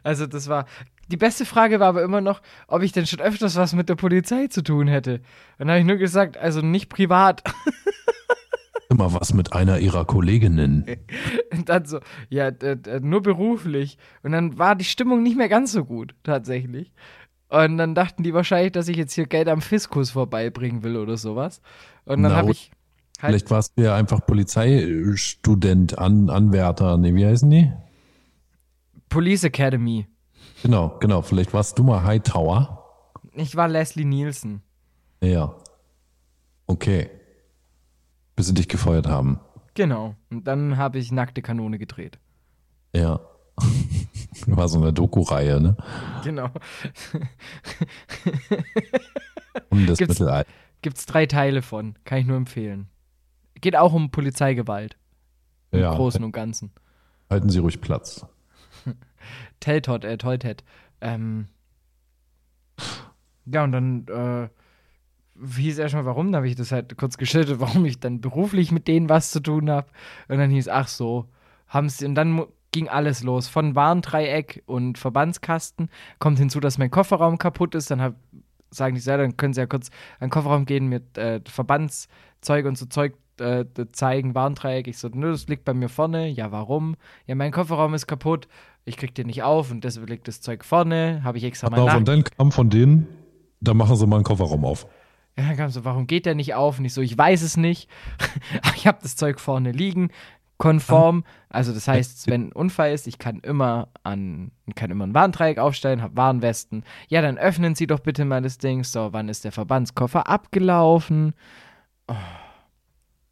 Also 0.04 0.28
das 0.28 0.48
war, 0.48 0.66
die 1.10 1.18
beste 1.18 1.46
Frage 1.46 1.82
war 1.82 1.88
aber 1.90 2.02
immer 2.02 2.22
noch, 2.22 2.42
ob 2.68 2.84
ich 2.84 2.94
denn 2.94 3.06
schon 3.06 3.20
öfters 3.20 3.58
was 3.58 3.74
mit 3.74 3.90
der 3.90 3.96
Polizei 3.96 4.48
zu 4.48 4.62
tun 4.62 4.88
hätte. 4.88 5.20
Dann 5.58 5.70
habe 5.70 5.80
ich 5.80 5.86
nur 5.86 5.98
gesagt, 5.98 6.38
also 6.38 6.62
nicht 6.62 6.88
privat. 6.88 7.44
Immer 8.90 9.14
was 9.14 9.34
mit 9.34 9.52
einer 9.52 9.80
ihrer 9.80 10.06
Kolleginnen. 10.06 10.86
Und 11.52 11.68
dann 11.68 11.84
so, 11.84 12.00
ja, 12.30 12.52
nur 13.02 13.22
beruflich. 13.22 13.98
Und 14.24 14.32
dann 14.32 14.58
war 14.58 14.76
die 14.76 14.86
Stimmung 14.86 15.24
nicht 15.24 15.36
mehr 15.36 15.50
ganz 15.50 15.74
so 15.74 15.84
gut, 15.84 16.16
tatsächlich. 16.24 16.94
Und 17.50 17.78
dann 17.78 17.96
dachten 17.96 18.24
die 18.24 18.34
wahrscheinlich, 18.34 18.72
dass 18.72 18.88
ich 18.88 18.96
jetzt 18.96 19.14
hier 19.14 19.26
Geld 19.26 19.50
am 19.50 19.62
Fiskus 19.62 20.12
vorbeibringen 20.12 20.84
will 20.84 20.96
oder 20.96 21.18
sowas. 21.18 21.62
Und 22.06 22.24
dann 22.24 22.34
habe 22.34 22.52
ich 22.52 22.72
halt, 23.22 23.32
Vielleicht 23.32 23.52
warst 23.52 23.78
du 23.78 23.84
ja 23.84 23.96
einfach 23.96 24.26
Polizeistudent, 24.26 25.98
An 25.98 26.30
Anwärter, 26.30 26.98
nee, 26.98 27.14
wie 27.16 27.26
heißen 27.26 27.50
die? 27.50 27.72
Police 29.10 29.44
Academy. 29.46 30.08
Genau, 30.64 30.98
genau. 31.00 31.22
Vielleicht 31.22 31.54
warst 31.54 31.78
du 31.80 31.84
mal 31.84 32.04
Hightower. 32.04 32.84
Ich 33.34 33.56
war 33.56 33.68
Leslie 33.68 34.06
Nielsen. 34.06 34.62
Ja. 35.22 35.56
Okay. 36.66 37.10
Bis 38.36 38.48
sie 38.48 38.54
dich 38.54 38.68
gefeuert 38.68 39.08
haben. 39.08 39.40
Genau. 39.76 40.16
Und 40.32 40.46
dann 40.48 40.78
habe 40.78 40.98
ich 41.00 41.12
nackte 41.12 41.42
Kanone 41.42 41.78
gedreht. 41.78 42.20
Ja. 42.94 43.20
War 44.48 44.68
so 44.68 44.80
eine 44.80 44.94
Doku-Reihe, 44.94 45.60
ne? 45.60 45.76
Genau. 46.24 46.50
Um 49.70 49.86
das 49.88 49.98
Gibt's- 49.98 50.20
Mittelalter. 50.20 50.50
Gibt's 50.82 51.06
drei 51.06 51.26
Teile 51.26 51.62
von. 51.62 51.96
Kann 52.06 52.20
ich 52.20 52.26
nur 52.28 52.38
empfehlen. 52.38 52.88
Geht 53.62 53.76
auch 53.76 53.94
um 53.94 54.12
Polizeigewalt. 54.12 54.98
Im 55.72 55.82
Ja. 55.82 55.96
Großen 55.96 56.24
und 56.24 56.32
Ganzen. 56.32 56.72
Halten 57.30 57.50
Sie 57.50 57.60
ruhig 57.60 57.82
Platz. 57.82 58.26
Teltot, 59.60 60.04
äh, 60.04 60.18
Toltet. 60.18 60.64
Ähm, 61.02 61.48
ja, 63.46 63.64
und 63.64 63.72
dann 63.72 64.08
äh, 64.08 64.50
hieß 65.46 65.78
erstmal, 65.78 66.06
warum, 66.06 66.32
da 66.32 66.38
habe 66.38 66.48
ich 66.48 66.56
das 66.56 66.72
halt 66.72 66.98
kurz 66.98 67.18
geschildert, 67.18 67.60
warum 67.60 67.86
ich 67.86 68.00
dann 68.00 68.22
beruflich 68.22 68.72
mit 68.72 68.88
denen 68.88 69.10
was 69.10 69.32
zu 69.32 69.40
tun 69.40 69.70
habe. 69.70 69.88
Und 70.28 70.38
dann 70.38 70.50
hieß, 70.50 70.68
ach 70.70 70.88
so, 70.88 71.26
haben 71.68 71.90
sie, 71.90 72.06
und 72.06 72.16
dann 72.16 72.46
ging 72.72 72.88
alles 72.88 73.24
los. 73.24 73.48
Von 73.48 73.76
Warndreieck 73.76 74.64
und 74.66 74.98
Verbandskasten 74.98 75.90
kommt 76.20 76.38
hinzu, 76.38 76.60
dass 76.60 76.78
mein 76.78 76.92
Kofferraum 76.92 77.38
kaputt 77.38 77.76
ist. 77.76 77.92
Dann 77.92 78.02
hab, 78.02 78.16
sagen 78.72 78.96
die, 78.96 79.02
ja, 79.02 79.18
dann 79.18 79.38
können 79.38 79.54
sie 79.54 79.62
ja 79.62 79.68
kurz 79.68 79.90
an 80.20 80.28
den 80.28 80.30
Kofferraum 80.30 80.66
gehen 80.66 80.88
mit 80.88 81.18
äh, 81.18 81.42
Verbandszeug 81.46 82.66
und 82.66 82.78
so 82.78 82.86
Zeug 82.86 83.14
äh, 83.40 83.66
zeigen, 83.92 84.36
Warndreieck. 84.36 84.88
Ich 84.88 84.98
so, 84.98 85.10
nö, 85.12 85.32
das 85.32 85.48
liegt 85.48 85.66
bei 85.66 85.74
mir 85.74 85.90
vorne. 85.90 86.28
Ja, 86.28 86.52
warum? 86.52 86.96
Ja, 87.26 87.36
mein 87.36 87.52
Kofferraum 87.52 87.94
ist 87.94 88.08
kaputt. 88.08 88.48
Ich 88.86 88.98
krieg 88.98 89.14
den 89.16 89.28
nicht 89.28 89.44
auf 89.44 89.72
und 89.72 89.84
deshalb 89.84 90.10
liegt 90.10 90.28
das 90.28 90.42
Zeug 90.42 90.64
vorne. 90.64 91.22
Habe 91.24 91.38
ich 91.38 91.44
extra 91.44 91.70
mal 91.70 91.84
nach 91.84 91.98
und 91.98 92.08
dann 92.08 92.24
kam 92.24 92.52
von 92.52 92.70
denen, 92.70 93.08
da 93.60 93.74
machen 93.74 93.96
Sie 93.96 94.08
mal 94.08 94.18
einen 94.18 94.26
Kofferraum 94.26 94.64
auf. 94.66 94.88
ja, 95.38 95.46
dann 95.48 95.58
kam 95.58 95.70
so, 95.70 95.84
warum 95.84 96.08
geht 96.08 96.26
der 96.26 96.36
nicht 96.36 96.54
auf? 96.56 96.80
Und 96.80 96.86
ich 96.86 96.94
so, 96.94 97.02
ich 97.02 97.18
weiß 97.18 97.42
es 97.42 97.58
nicht. 97.58 97.90
Ich 98.76 98.88
habe 98.88 99.00
das 99.02 99.16
Zeug 99.18 99.40
vorne 99.40 99.72
liegen, 99.72 100.10
konform. 100.58 101.24
Also 101.50 101.74
das 101.74 101.88
heißt, 101.88 102.28
wenn 102.28 102.48
ein 102.48 102.52
Unfall 102.54 102.94
ist, 102.94 103.08
ich 103.08 103.18
kann 103.20 103.40
immer 103.40 103.90
an, 104.04 104.52
kann 104.76 104.92
immer 104.92 105.06
ein 105.06 105.14
Warndreieck 105.14 105.58
aufstellen, 105.58 106.02
habe 106.02 106.16
Warnwesten. 106.16 106.84
Ja, 107.10 107.22
dann 107.22 107.38
öffnen 107.38 107.76
Sie 107.76 107.88
doch 107.88 108.00
bitte 108.00 108.24
mal 108.24 108.42
das 108.42 108.58
Ding. 108.58 108.84
So, 108.84 109.12
wann 109.12 109.30
ist 109.30 109.44
der 109.44 109.52
Verbandskoffer 109.52 110.28
abgelaufen? 110.30 111.34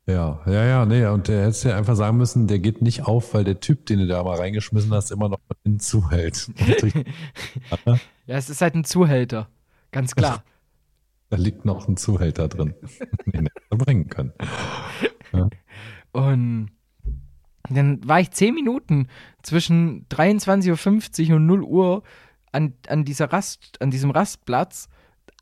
Ja, 0.08 0.40
ja, 0.46 0.66
ja, 0.66 0.86
nee, 0.86 1.04
und 1.08 1.28
der 1.28 1.48
hätte 1.48 1.70
ja 1.70 1.78
einfach 1.78 1.96
sagen 1.96 2.18
müssen, 2.18 2.46
der 2.46 2.60
geht 2.60 2.82
nicht 2.84 3.08
auf, 3.08 3.34
weil 3.34 3.44
der 3.44 3.60
Typ, 3.60 3.88
den 3.88 4.00
du 4.00 4.08
da 4.08 4.24
mal 4.24 4.38
reingeschmissen 4.38 4.94
hast, 4.94 5.12
immer 5.12 5.30
noch 5.30 5.40
innen 5.64 5.80
zuhält. 5.80 6.52
Ja, 8.28 8.38
es 8.38 8.50
ist 8.50 8.62
halt 8.62 8.74
ein 8.74 8.84
Zuhälter. 8.84 9.50
Ganz 9.92 10.16
klar. 10.16 10.44
da 11.30 11.38
liegt 11.38 11.64
noch 11.64 11.88
ein 11.88 11.96
Zuhälter 11.96 12.48
drin, 12.48 12.74
den 13.26 13.48
er 13.70 13.78
bringen 13.78 14.10
können. 14.10 14.34
Und 16.12 16.72
dann 17.70 18.08
war 18.08 18.20
ich 18.20 18.32
zehn 18.32 18.54
Minuten 18.54 19.08
zwischen 19.44 20.08
23.50 20.10 21.30
Uhr 21.30 21.36
und 21.36 21.46
0 21.46 21.64
Uhr 21.64 22.04
an, 22.52 22.74
an, 22.88 23.06
dieser 23.06 23.32
Rast, 23.32 23.82
an 23.82 23.92
diesem 23.92 24.12
Rastplatz. 24.12 24.88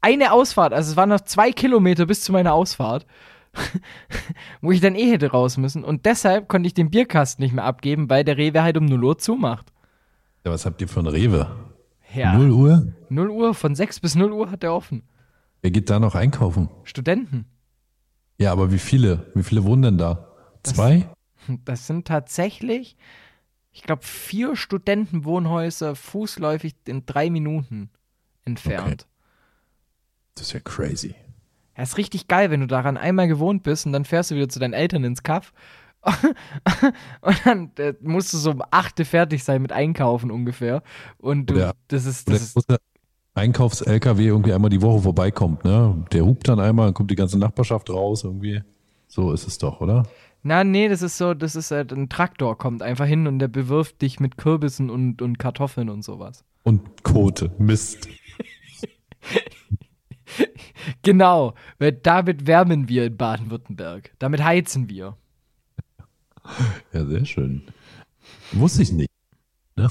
Eine 0.01 0.33
Ausfahrt, 0.33 0.73
also 0.73 0.91
es 0.91 0.97
waren 0.97 1.09
noch 1.09 1.21
zwei 1.21 1.51
Kilometer 1.51 2.05
bis 2.05 2.23
zu 2.23 2.31
meiner 2.31 2.53
Ausfahrt, 2.53 3.05
wo 4.61 4.71
ich 4.71 4.81
dann 4.81 4.95
eh 4.95 5.09
hätte 5.11 5.31
raus 5.31 5.57
müssen. 5.57 5.83
Und 5.83 6.05
deshalb 6.05 6.47
konnte 6.47 6.67
ich 6.67 6.73
den 6.73 6.89
Bierkasten 6.89 7.43
nicht 7.43 7.53
mehr 7.53 7.63
abgeben, 7.65 8.09
weil 8.09 8.23
der 8.23 8.37
Rewe 8.37 8.63
halt 8.63 8.77
um 8.77 8.85
0 8.85 9.03
Uhr 9.03 9.17
zumacht. 9.17 9.71
Ja, 10.45 10.51
was 10.51 10.65
habt 10.65 10.81
ihr 10.81 10.87
für 10.87 10.99
ein 10.99 11.07
Rewe? 11.07 11.47
Ja. 12.13 12.37
0 12.37 12.51
Uhr? 12.51 12.93
0 13.09 13.29
Uhr, 13.29 13.53
von 13.53 13.75
6 13.75 13.99
bis 13.99 14.15
0 14.15 14.31
Uhr 14.31 14.51
hat 14.51 14.63
er 14.63 14.73
offen. 14.73 15.03
Wer 15.61 15.71
geht 15.71 15.89
da 15.89 15.99
noch 15.99 16.15
einkaufen? 16.15 16.69
Studenten. 16.83 17.45
Ja, 18.37 18.51
aber 18.51 18.71
wie 18.71 18.79
viele? 18.79 19.31
Wie 19.35 19.43
viele 19.43 19.63
wohnen 19.63 19.81
denn 19.83 19.97
da? 19.97 20.27
Das- 20.63 20.73
Zwei? 20.75 21.07
Das 21.65 21.87
sind 21.87 22.07
tatsächlich, 22.07 22.95
ich 23.73 23.83
glaube, 23.83 24.03
vier 24.05 24.55
Studentenwohnhäuser 24.55 25.93
fußläufig 25.93 26.73
in 26.87 27.05
drei 27.05 27.29
Minuten 27.29 27.89
entfernt. 28.45 29.07
Das 30.35 30.47
ist 30.47 30.53
ja 30.53 30.61
crazy. 30.61 31.15
Ja, 31.75 31.83
ist 31.83 31.97
richtig 31.97 32.27
geil, 32.27 32.51
wenn 32.51 32.61
du 32.61 32.67
daran 32.67 32.97
einmal 32.97 33.27
gewohnt 33.27 33.63
bist 33.63 33.85
und 33.85 33.93
dann 33.93 34.05
fährst 34.05 34.31
du 34.31 34.35
wieder 34.35 34.49
zu 34.49 34.59
deinen 34.59 34.73
Eltern 34.73 35.03
ins 35.03 35.23
Kaff. 35.23 35.53
und 37.21 37.45
dann 37.45 37.71
äh, 37.77 37.93
musst 38.01 38.33
du 38.33 38.37
so 38.37 38.51
um 38.51 38.61
8 38.69 39.05
fertig 39.05 39.43
sein 39.43 39.61
mit 39.61 39.71
Einkaufen 39.71 40.31
ungefähr. 40.31 40.83
Und 41.17 41.49
du, 41.49 41.55
Oder- 41.55 41.73
das 41.87 42.05
ist, 42.05 42.29
das 42.29 42.55
ist 42.55 42.67
Einkaufs-LKW 43.35 44.27
irgendwie 44.27 44.53
einmal 44.53 44.69
die 44.69 44.81
Woche 44.81 45.01
vorbeikommt, 45.01 45.63
ne? 45.63 46.05
Der 46.11 46.25
hupt 46.25 46.47
dann 46.47 46.59
einmal, 46.59 46.87
dann 46.87 46.93
kommt 46.93 47.09
die 47.09 47.15
ganze 47.15 47.39
Nachbarschaft 47.39 47.89
raus 47.89 48.23
irgendwie. 48.23 48.61
So 49.07 49.31
ist 49.31 49.47
es 49.47 49.57
doch, 49.57 49.81
oder? 49.81 50.03
Na, 50.43 50.63
nee, 50.63 50.89
das 50.89 51.01
ist 51.01 51.17
so, 51.17 51.33
das 51.33 51.55
ist 51.55 51.71
halt 51.71 51.93
ein 51.93 52.09
Traktor 52.09 52.57
kommt 52.57 52.83
einfach 52.83 53.05
hin 53.05 53.27
und 53.27 53.39
der 53.39 53.47
bewirft 53.47 54.01
dich 54.01 54.19
mit 54.19 54.37
Kürbissen 54.37 54.89
und, 54.89 55.21
und 55.21 55.39
Kartoffeln 55.39 55.89
und 55.89 56.03
sowas. 56.03 56.43
Und 56.63 57.03
Kote, 57.03 57.51
Mist. 57.57 58.09
Genau, 61.01 61.53
weil 61.79 61.93
damit 61.93 62.45
wärmen 62.45 62.89
wir 62.89 63.05
in 63.05 63.15
Baden-Württemberg. 63.15 64.11
Damit 64.19 64.43
heizen 64.43 64.89
wir. 64.89 65.15
Ja, 66.91 67.05
sehr 67.05 67.25
schön. 67.25 67.63
Wusste 68.51 68.81
ich 68.81 68.91
nicht. 68.91 69.11
Ne? 69.75 69.87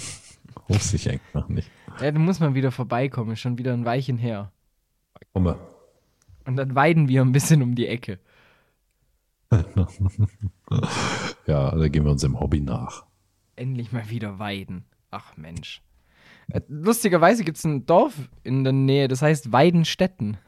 Wusste 0.69 0.97
ich 0.97 1.09
einfach 1.09 1.49
nicht. 1.49 1.71
Ja, 2.01 2.11
da 2.11 2.19
muss 2.19 2.41
man 2.41 2.55
wieder 2.55 2.71
vorbeikommen, 2.71 3.37
schon 3.37 3.59
wieder 3.59 3.73
ein 3.73 3.85
Weilchen 3.85 4.19
her. 4.19 4.53
Komme. 5.33 5.59
Und 6.45 6.57
dann 6.57 6.75
weiden 6.75 7.09
wir 7.09 7.23
ein 7.23 7.33
bisschen 7.33 7.63
um 7.63 7.75
die 7.75 7.87
Ecke. 7.87 8.19
Ja, 11.47 11.75
da 11.75 11.89
gehen 11.89 12.05
wir 12.05 12.13
unserem 12.13 12.39
Hobby 12.41 12.61
nach. 12.61 13.05
Endlich 13.57 13.93
mal 13.93 14.09
wieder 14.09 14.39
weiden. 14.39 14.85
Ach 15.11 15.37
Mensch. 15.37 15.83
Äh, 16.53 16.61
Lustigerweise 16.69 17.45
gibt 17.45 17.57
es 17.59 17.65
ein 17.65 17.87
Dorf 17.87 18.15
in 18.43 18.65
der 18.65 18.73
Nähe, 18.73 19.09
das 19.09 19.23
heißt 19.23 19.53
Weidenstetten. 19.53 20.37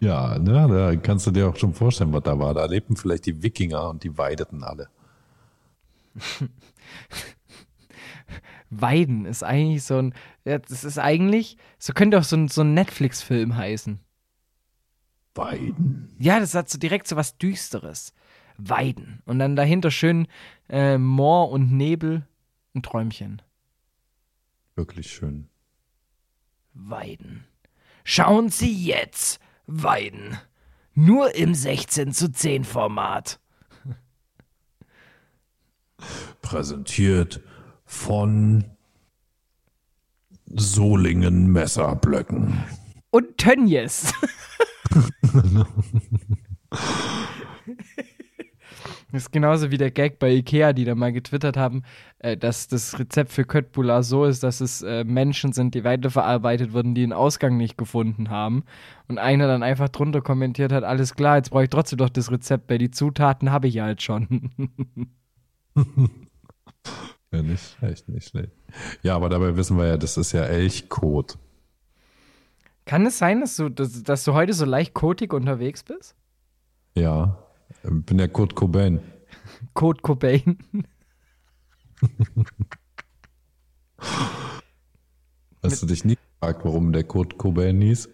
Ja, 0.00 0.38
ne, 0.38 0.68
da 0.68 0.96
kannst 0.96 1.26
du 1.26 1.30
dir 1.30 1.48
auch 1.48 1.56
schon 1.56 1.72
vorstellen, 1.72 2.12
was 2.12 2.22
da 2.22 2.38
war. 2.38 2.52
Da 2.52 2.66
lebten 2.66 2.94
vielleicht 2.94 3.24
die 3.24 3.42
Wikinger 3.42 3.88
und 3.88 4.04
die 4.04 4.18
weideten 4.18 4.62
alle. 4.62 4.90
Weiden 8.70 9.24
ist 9.24 9.42
eigentlich 9.42 9.84
so 9.84 9.96
ein. 9.96 10.14
Das 10.44 10.84
ist 10.84 10.98
eigentlich. 10.98 11.56
So 11.78 11.94
könnte 11.94 12.18
auch 12.18 12.24
so 12.24 12.36
ein, 12.36 12.48
so 12.48 12.60
ein 12.60 12.74
Netflix-Film 12.74 13.56
heißen. 13.56 13.98
Weiden. 15.34 16.14
Ja, 16.18 16.38
das 16.38 16.54
hat 16.54 16.68
so 16.68 16.78
direkt 16.78 17.08
so 17.08 17.16
was 17.16 17.38
Düsteres. 17.38 18.12
Weiden. 18.58 19.22
Und 19.24 19.38
dann 19.38 19.56
dahinter 19.56 19.90
schön 19.90 20.26
äh, 20.68 20.98
Moor 20.98 21.50
und 21.50 21.72
Nebel 21.72 22.26
und 22.74 22.84
Träumchen. 22.84 23.40
Wirklich 24.78 25.10
schön. 25.10 25.48
Weiden. 26.72 27.44
Schauen 28.04 28.48
Sie 28.48 28.72
jetzt, 28.72 29.40
Weiden. 29.66 30.38
Nur 30.94 31.34
im 31.34 31.52
16 31.52 32.12
zu 32.12 32.30
10 32.30 32.62
Format. 32.62 33.40
Präsentiert 36.42 37.40
von 37.86 38.70
Solingen 40.46 41.50
Messerblöcken. 41.50 42.62
Und 43.10 43.36
Tönjes. 43.36 44.12
Das 49.10 49.22
ist 49.22 49.32
genauso 49.32 49.70
wie 49.70 49.78
der 49.78 49.90
Gag 49.90 50.18
bei 50.18 50.30
Ikea, 50.30 50.74
die 50.74 50.84
da 50.84 50.94
mal 50.94 51.12
getwittert 51.12 51.56
haben, 51.56 51.82
äh, 52.18 52.36
dass 52.36 52.68
das 52.68 52.98
Rezept 52.98 53.32
für 53.32 53.44
Köttbullar 53.44 54.02
so 54.02 54.24
ist, 54.26 54.42
dass 54.42 54.60
es 54.60 54.82
äh, 54.82 55.04
Menschen 55.04 55.52
sind, 55.52 55.74
die 55.74 55.82
weiterverarbeitet 55.82 56.74
wurden, 56.74 56.94
die 56.94 57.00
den 57.00 57.14
Ausgang 57.14 57.56
nicht 57.56 57.78
gefunden 57.78 58.28
haben. 58.28 58.64
Und 59.08 59.18
einer 59.18 59.46
dann 59.46 59.62
einfach 59.62 59.88
drunter 59.88 60.20
kommentiert 60.20 60.72
hat, 60.72 60.84
alles 60.84 61.14
klar, 61.14 61.36
jetzt 61.36 61.50
brauche 61.50 61.64
ich 61.64 61.70
trotzdem 61.70 61.96
doch 61.96 62.10
das 62.10 62.30
Rezept, 62.30 62.68
weil 62.68 62.78
die 62.78 62.90
Zutaten 62.90 63.50
habe 63.50 63.68
ich 63.68 63.74
ja 63.74 63.84
halt 63.84 64.02
schon. 64.02 64.50
Ja, 67.30 67.42
nicht 67.42 67.76
schlecht, 67.78 68.08
nicht 68.08 68.28
schlecht. 68.28 68.52
Ja, 69.02 69.14
aber 69.14 69.28
dabei 69.28 69.54
wissen 69.54 69.76
wir 69.76 69.86
ja, 69.86 69.96
das 69.98 70.16
ist 70.16 70.32
ja 70.32 70.44
Elchkot. 70.44 71.36
Kann 72.86 73.04
es 73.04 73.18
sein, 73.18 73.42
dass 73.42 73.56
du, 73.56 73.68
dass, 73.68 74.02
dass 74.02 74.24
du 74.24 74.32
heute 74.32 74.54
so 74.54 74.64
leicht 74.64 74.94
kotig 74.94 75.34
unterwegs 75.34 75.82
bist? 75.82 76.16
Ja, 76.94 77.36
ich 77.82 78.04
bin 78.06 78.18
ja 78.18 78.28
Kurt 78.28 78.54
Cobain. 78.54 79.00
Kurt 79.74 80.02
Cobain. 80.02 80.58
Hast 85.62 85.82
du 85.82 85.86
dich 85.86 86.04
nie 86.04 86.16
gefragt, 86.16 86.64
warum 86.64 86.92
der 86.92 87.04
Kurt 87.04 87.38
Cobain 87.38 87.80
hieß? 87.80 88.08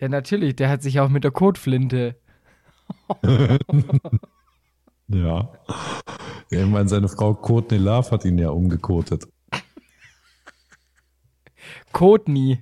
Ja, 0.00 0.08
natürlich, 0.08 0.56
der 0.56 0.68
hat 0.68 0.82
sich 0.82 1.00
auch 1.00 1.08
mit 1.08 1.24
der 1.24 1.30
Kotflinte. 1.30 2.16
Ja. 5.06 5.52
meine, 6.50 6.88
seine 6.88 7.08
Frau 7.08 7.34
Courtney 7.34 7.78
Love 7.78 8.10
hat 8.10 8.24
ihn 8.24 8.38
ja 8.38 8.48
umgekotet. 8.50 9.28
Kotni. 11.92 12.60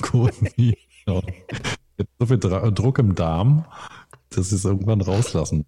Courtney. 0.00 0.78
Ja. 1.04 1.20
Jetzt 1.98 2.12
so 2.20 2.26
viel 2.26 2.38
Druck 2.38 3.00
im 3.00 3.16
Darm, 3.16 3.64
dass 4.36 4.50
sie 4.50 4.56
es 4.56 4.64
irgendwann 4.64 5.00
rauslassen. 5.00 5.66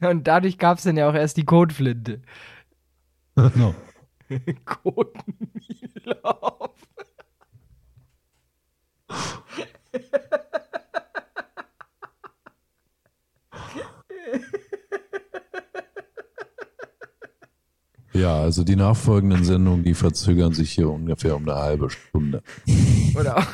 Und 0.00 0.26
dadurch 0.26 0.58
gab 0.58 0.78
es 0.78 0.84
dann 0.84 0.96
ja 0.96 1.08
auch 1.08 1.14
erst 1.14 1.36
die 1.36 1.44
Kotflinte. 1.44 2.22
Genau. 3.36 3.74
Kotnilauf. 4.64 5.12
Ja, 18.12 18.40
also 18.40 18.62
die 18.64 18.76
nachfolgenden 18.76 19.44
Sendungen, 19.44 19.84
die 19.84 19.94
verzögern 19.94 20.52
sich 20.52 20.72
hier 20.72 20.90
ungefähr 20.90 21.36
um 21.36 21.48
eine 21.48 21.58
halbe 21.58 21.90
Stunde. 21.90 22.42
Oder 23.18 23.38
auch, 23.38 23.46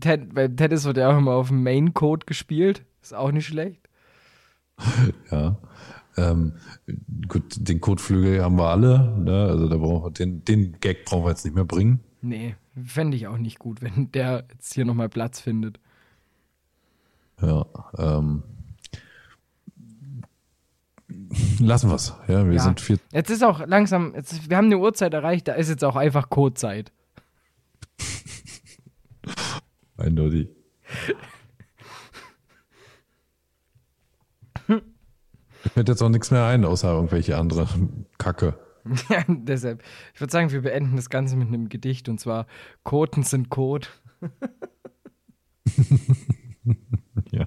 Ted, 0.00 0.34
beim 0.34 0.56
Tennis 0.56 0.84
wird 0.84 0.98
ja 0.98 1.10
auch 1.10 1.18
immer 1.18 1.32
auf 1.32 1.48
dem 1.48 1.62
Main 1.62 1.94
Code 1.94 2.26
gespielt. 2.26 2.84
Ist 3.02 3.14
auch 3.14 3.32
nicht 3.32 3.46
schlecht. 3.46 3.88
Ja. 5.30 5.56
Ähm, 6.16 6.54
gut, 7.28 7.44
den 7.56 7.80
Kotflügel 7.80 8.42
haben 8.42 8.56
wir 8.56 8.68
alle. 8.68 9.18
Ne? 9.18 9.46
Also 9.48 9.68
da 9.68 9.76
brauchen 9.76 10.04
wir 10.04 10.10
den, 10.10 10.44
den 10.44 10.78
Gag 10.80 11.04
brauchen 11.04 11.24
wir 11.24 11.30
jetzt 11.30 11.44
nicht 11.44 11.54
mehr 11.54 11.64
bringen. 11.64 12.00
Nee, 12.22 12.54
fände 12.84 13.16
ich 13.16 13.26
auch 13.26 13.36
nicht 13.36 13.58
gut, 13.58 13.82
wenn 13.82 14.10
der 14.12 14.46
jetzt 14.52 14.74
hier 14.74 14.84
nochmal 14.84 15.08
Platz 15.08 15.40
findet. 15.40 15.80
Ja. 17.40 17.66
Ähm, 17.98 18.42
lassen 21.58 21.90
wir 21.90 21.96
es. 21.96 22.14
Ja, 22.28 22.44
wir 22.46 22.52
Ja. 22.54 22.60
sind 22.62 22.80
vier. 22.80 22.98
Jetzt 23.12 23.30
ist 23.30 23.42
auch 23.44 23.66
langsam, 23.66 24.14
jetzt, 24.14 24.48
wir 24.50 24.56
haben 24.56 24.66
eine 24.66 24.78
Uhrzeit 24.78 25.12
erreicht, 25.14 25.48
da 25.48 25.52
ist 25.54 25.68
jetzt 25.68 25.84
auch 25.84 25.96
einfach 25.96 26.30
Codezeit. 26.30 26.92
Eindeutig. 29.96 30.48
Ich 35.64 35.70
fällt 35.72 35.88
jetzt 35.88 36.02
auch 36.02 36.08
nichts 36.10 36.30
mehr 36.30 36.44
ein, 36.46 36.64
außer 36.64 36.92
irgendwelche 36.92 37.36
andere 37.38 37.66
Kacke. 38.18 38.58
Ja, 39.08 39.24
deshalb, 39.28 39.82
ich 40.14 40.20
würde 40.20 40.30
sagen, 40.30 40.50
wir 40.52 40.60
beenden 40.62 40.96
das 40.96 41.08
Ganze 41.10 41.36
mit 41.36 41.48
einem 41.48 41.68
Gedicht 41.70 42.08
und 42.08 42.20
zwar 42.20 42.46
Koten 42.82 43.22
sind 43.22 43.48
Kot. 43.50 43.90
Ja. 47.30 47.46